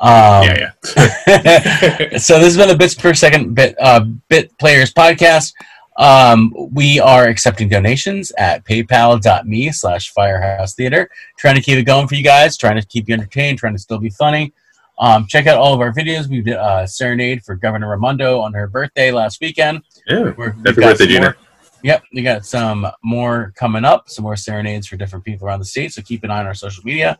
Um, 0.00 0.44
yeah, 0.44 0.70
yeah. 0.96 2.16
so 2.18 2.38
this 2.38 2.54
has 2.54 2.56
been 2.56 2.68
the 2.68 2.76
bits 2.76 2.94
per 2.94 3.14
second 3.14 3.54
bit 3.54 3.74
uh, 3.80 4.04
bit 4.28 4.56
players 4.58 4.92
podcast. 4.92 5.54
Um, 5.96 6.52
we 6.72 6.98
are 7.00 7.26
accepting 7.26 7.68
donations 7.68 8.32
at 8.38 8.64
paypal.me 8.64 9.72
slash 9.72 10.10
firehouse 10.12 10.74
theater. 10.74 11.10
Trying 11.36 11.56
to 11.56 11.60
keep 11.60 11.78
it 11.78 11.84
going 11.84 12.08
for 12.08 12.14
you 12.14 12.24
guys, 12.24 12.56
trying 12.56 12.80
to 12.80 12.86
keep 12.86 13.08
you 13.08 13.14
entertained, 13.14 13.58
trying 13.58 13.74
to 13.74 13.78
still 13.78 13.98
be 13.98 14.10
funny. 14.10 14.52
Um, 14.98 15.26
check 15.26 15.46
out 15.46 15.58
all 15.58 15.74
of 15.74 15.80
our 15.80 15.92
videos. 15.92 16.28
We 16.28 16.42
did 16.42 16.56
a 16.58 16.86
serenade 16.86 17.44
for 17.44 17.54
Governor 17.56 17.90
Raimondo 17.90 18.40
on 18.40 18.52
her 18.54 18.68
birthday 18.68 19.10
last 19.10 19.40
weekend. 19.40 19.82
yeah. 20.06 20.24
Happy 20.64 20.80
birthday, 20.80 21.06
Gina. 21.06 21.34
Yep, 21.82 22.04
we 22.14 22.22
got 22.22 22.46
some 22.46 22.86
more 23.02 23.52
coming 23.56 23.84
up, 23.84 24.08
some 24.08 24.22
more 24.22 24.36
serenades 24.36 24.86
for 24.86 24.96
different 24.96 25.24
people 25.24 25.48
around 25.48 25.58
the 25.58 25.64
state. 25.64 25.92
So 25.92 26.02
keep 26.02 26.22
an 26.22 26.30
eye 26.30 26.38
on 26.38 26.46
our 26.46 26.54
social 26.54 26.84
media. 26.84 27.18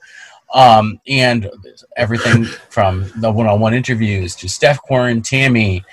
Um, 0.55 1.01
and 1.09 1.51
everything 1.97 2.45
from 2.45 3.11
the 3.17 3.33
one 3.33 3.47
on 3.49 3.59
one 3.59 3.75
interviews 3.75 4.37
to 4.37 4.49
Steph 4.49 4.81
Quarren, 4.83 5.23
Tammy, 5.23 5.85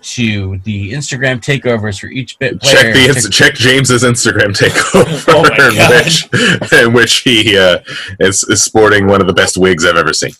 to 0.00 0.58
the 0.58 0.92
Instagram 0.92 1.40
takeovers 1.40 2.00
for 2.00 2.06
each 2.06 2.38
bit 2.38 2.60
player. 2.60 2.92
Check 2.92 2.94
the 2.94 3.30
check 3.30 3.54
James's 3.54 4.02
Instagram 4.02 4.52
takeover, 4.56 5.24
Oh 5.28 5.44
in 5.68 6.04
which 6.04 6.72
in 6.82 6.92
which 6.92 7.18
he 7.20 7.58
uh, 7.58 7.78
is, 8.20 8.42
is 8.44 8.62
sporting 8.62 9.06
one 9.06 9.20
of 9.20 9.26
the 9.26 9.32
best 9.32 9.56
wigs 9.56 9.84
I've 9.84 9.96
ever 9.96 10.12
seen. 10.12 10.32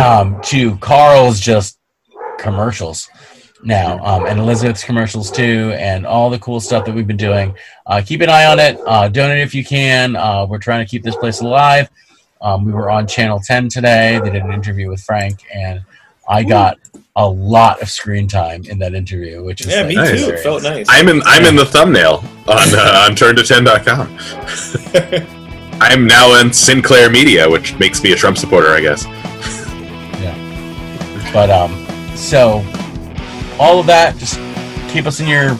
um, 0.00 0.40
to 0.42 0.76
Carl's 0.76 1.40
just 1.40 1.78
commercials 2.38 3.08
now, 3.64 4.04
um, 4.04 4.26
and 4.26 4.38
Elizabeth's 4.38 4.84
commercials 4.84 5.30
too, 5.30 5.72
and 5.78 6.06
all 6.06 6.30
the 6.30 6.38
cool 6.38 6.60
stuff 6.60 6.84
that 6.84 6.94
we've 6.94 7.06
been 7.06 7.16
doing. 7.16 7.54
Uh, 7.86 8.02
keep 8.04 8.20
an 8.20 8.28
eye 8.28 8.46
on 8.46 8.58
it. 8.58 8.78
Uh, 8.86 9.08
donate 9.08 9.40
if 9.40 9.54
you 9.54 9.64
can. 9.64 10.16
Uh, 10.16 10.46
we're 10.48 10.58
trying 10.58 10.84
to 10.84 10.90
keep 10.90 11.02
this 11.02 11.16
place 11.16 11.40
alive. 11.40 11.88
Um, 12.40 12.64
we 12.64 12.72
were 12.72 12.90
on 12.90 13.06
Channel 13.06 13.40
10 13.40 13.70
today. 13.70 14.20
They 14.22 14.30
did 14.30 14.42
an 14.42 14.52
interview 14.52 14.90
with 14.90 15.00
Frank, 15.00 15.40
and 15.52 15.82
I 16.28 16.42
got 16.42 16.78
a 17.16 17.28
lot 17.28 17.80
of 17.80 17.88
screen 17.88 18.26
time 18.26 18.64
in 18.64 18.78
that 18.80 18.94
interview, 18.94 19.44
which 19.44 19.60
is 19.60 19.68
Yeah, 19.68 19.80
like, 19.80 19.88
me 19.88 19.94
nice. 19.96 20.24
too. 20.24 20.32
It 20.32 20.40
felt 20.40 20.62
nice. 20.62 20.86
I'm 20.88 21.08
in 21.08 21.22
I'm 21.24 21.44
in 21.44 21.54
the 21.56 21.64
thumbnail 21.66 22.24
on 22.48 22.74
uh, 22.74 23.06
on 23.08 23.14
turnto10.com. 23.14 24.18
I'm 25.80 26.06
now 26.06 26.40
in 26.40 26.52
Sinclair 26.52 27.10
Media, 27.10 27.48
which 27.48 27.76
makes 27.78 28.02
me 28.02 28.12
a 28.12 28.16
Trump 28.16 28.38
supporter, 28.38 28.70
I 28.70 28.80
guess. 28.80 29.04
Yeah, 30.20 31.30
but 31.32 31.50
um, 31.50 31.86
so 32.16 32.64
all 33.58 33.78
of 33.80 33.86
that, 33.86 34.16
just 34.16 34.36
keep 34.92 35.06
us 35.06 35.20
in 35.20 35.28
your 35.28 35.50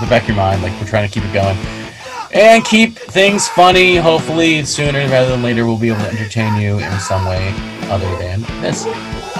the 0.00 0.06
back 0.08 0.22
of 0.22 0.28
your 0.28 0.36
mind, 0.36 0.62
like 0.62 0.72
we're 0.80 0.86
trying 0.88 1.08
to 1.08 1.12
keep 1.12 1.24
it 1.28 1.32
going, 1.32 1.56
and 2.34 2.64
keep 2.64 2.94
things 2.96 3.48
funny. 3.48 3.96
Hopefully, 3.96 4.64
sooner 4.64 4.98
rather 5.08 5.30
than 5.30 5.42
later, 5.42 5.64
we'll 5.66 5.78
be 5.78 5.88
able 5.88 6.00
to 6.00 6.10
entertain 6.10 6.60
you 6.60 6.78
in 6.78 7.00
some 7.00 7.24
way 7.26 7.52
other 7.90 8.08
than 8.18 8.42
this. 8.60 8.84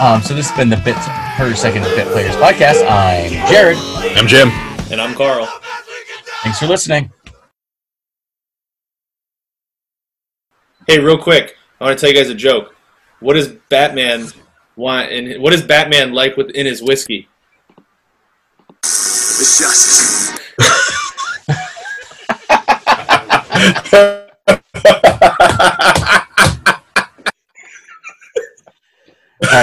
Um, 0.01 0.23
so 0.23 0.35
this 0.35 0.49
has 0.49 0.57
been 0.57 0.69
the 0.69 0.79
Bits 0.79 1.07
per 1.37 1.55
Second 1.55 1.83
Bit 1.83 2.09
Players 2.09 2.35
podcast. 2.37 2.85
I'm 2.89 3.31
Jared. 3.49 3.77
I'm 4.17 4.27
Jim. 4.27 4.49
And 4.91 5.01
I'm 5.01 5.15
Carl. 5.15 5.47
Thanks 6.43 6.59
for 6.59 6.67
listening. 6.67 7.13
Hey, 10.89 10.99
real 10.99 11.19
quick, 11.19 11.57
I 11.81 11.85
want 11.85 11.99
to 11.99 12.01
tell 12.01 12.13
you 12.13 12.21
guys 12.21 12.31
a 12.31 12.35
joke. 12.35 12.75
What 13.21 13.35
does 13.35 13.49
Batman 13.69 14.27
want? 14.77 15.13
And 15.13 15.41
what 15.43 15.53
does 15.53 15.63
Batman 15.63 16.13
like 16.13 16.37
within 16.37 16.67
his 16.67 16.83
whiskey? 16.83 17.29
It's 18.83 19.59
justice. 19.61 20.12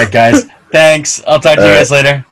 Right, 0.04 0.12
guys. 0.12 0.44
Thanks. 0.72 1.22
I'll 1.26 1.40
talk 1.40 1.56
to 1.56 1.62
you 1.62 1.66
All 1.66 1.72
right. 1.72 1.78
guys 1.78 1.90
later. 1.90 2.24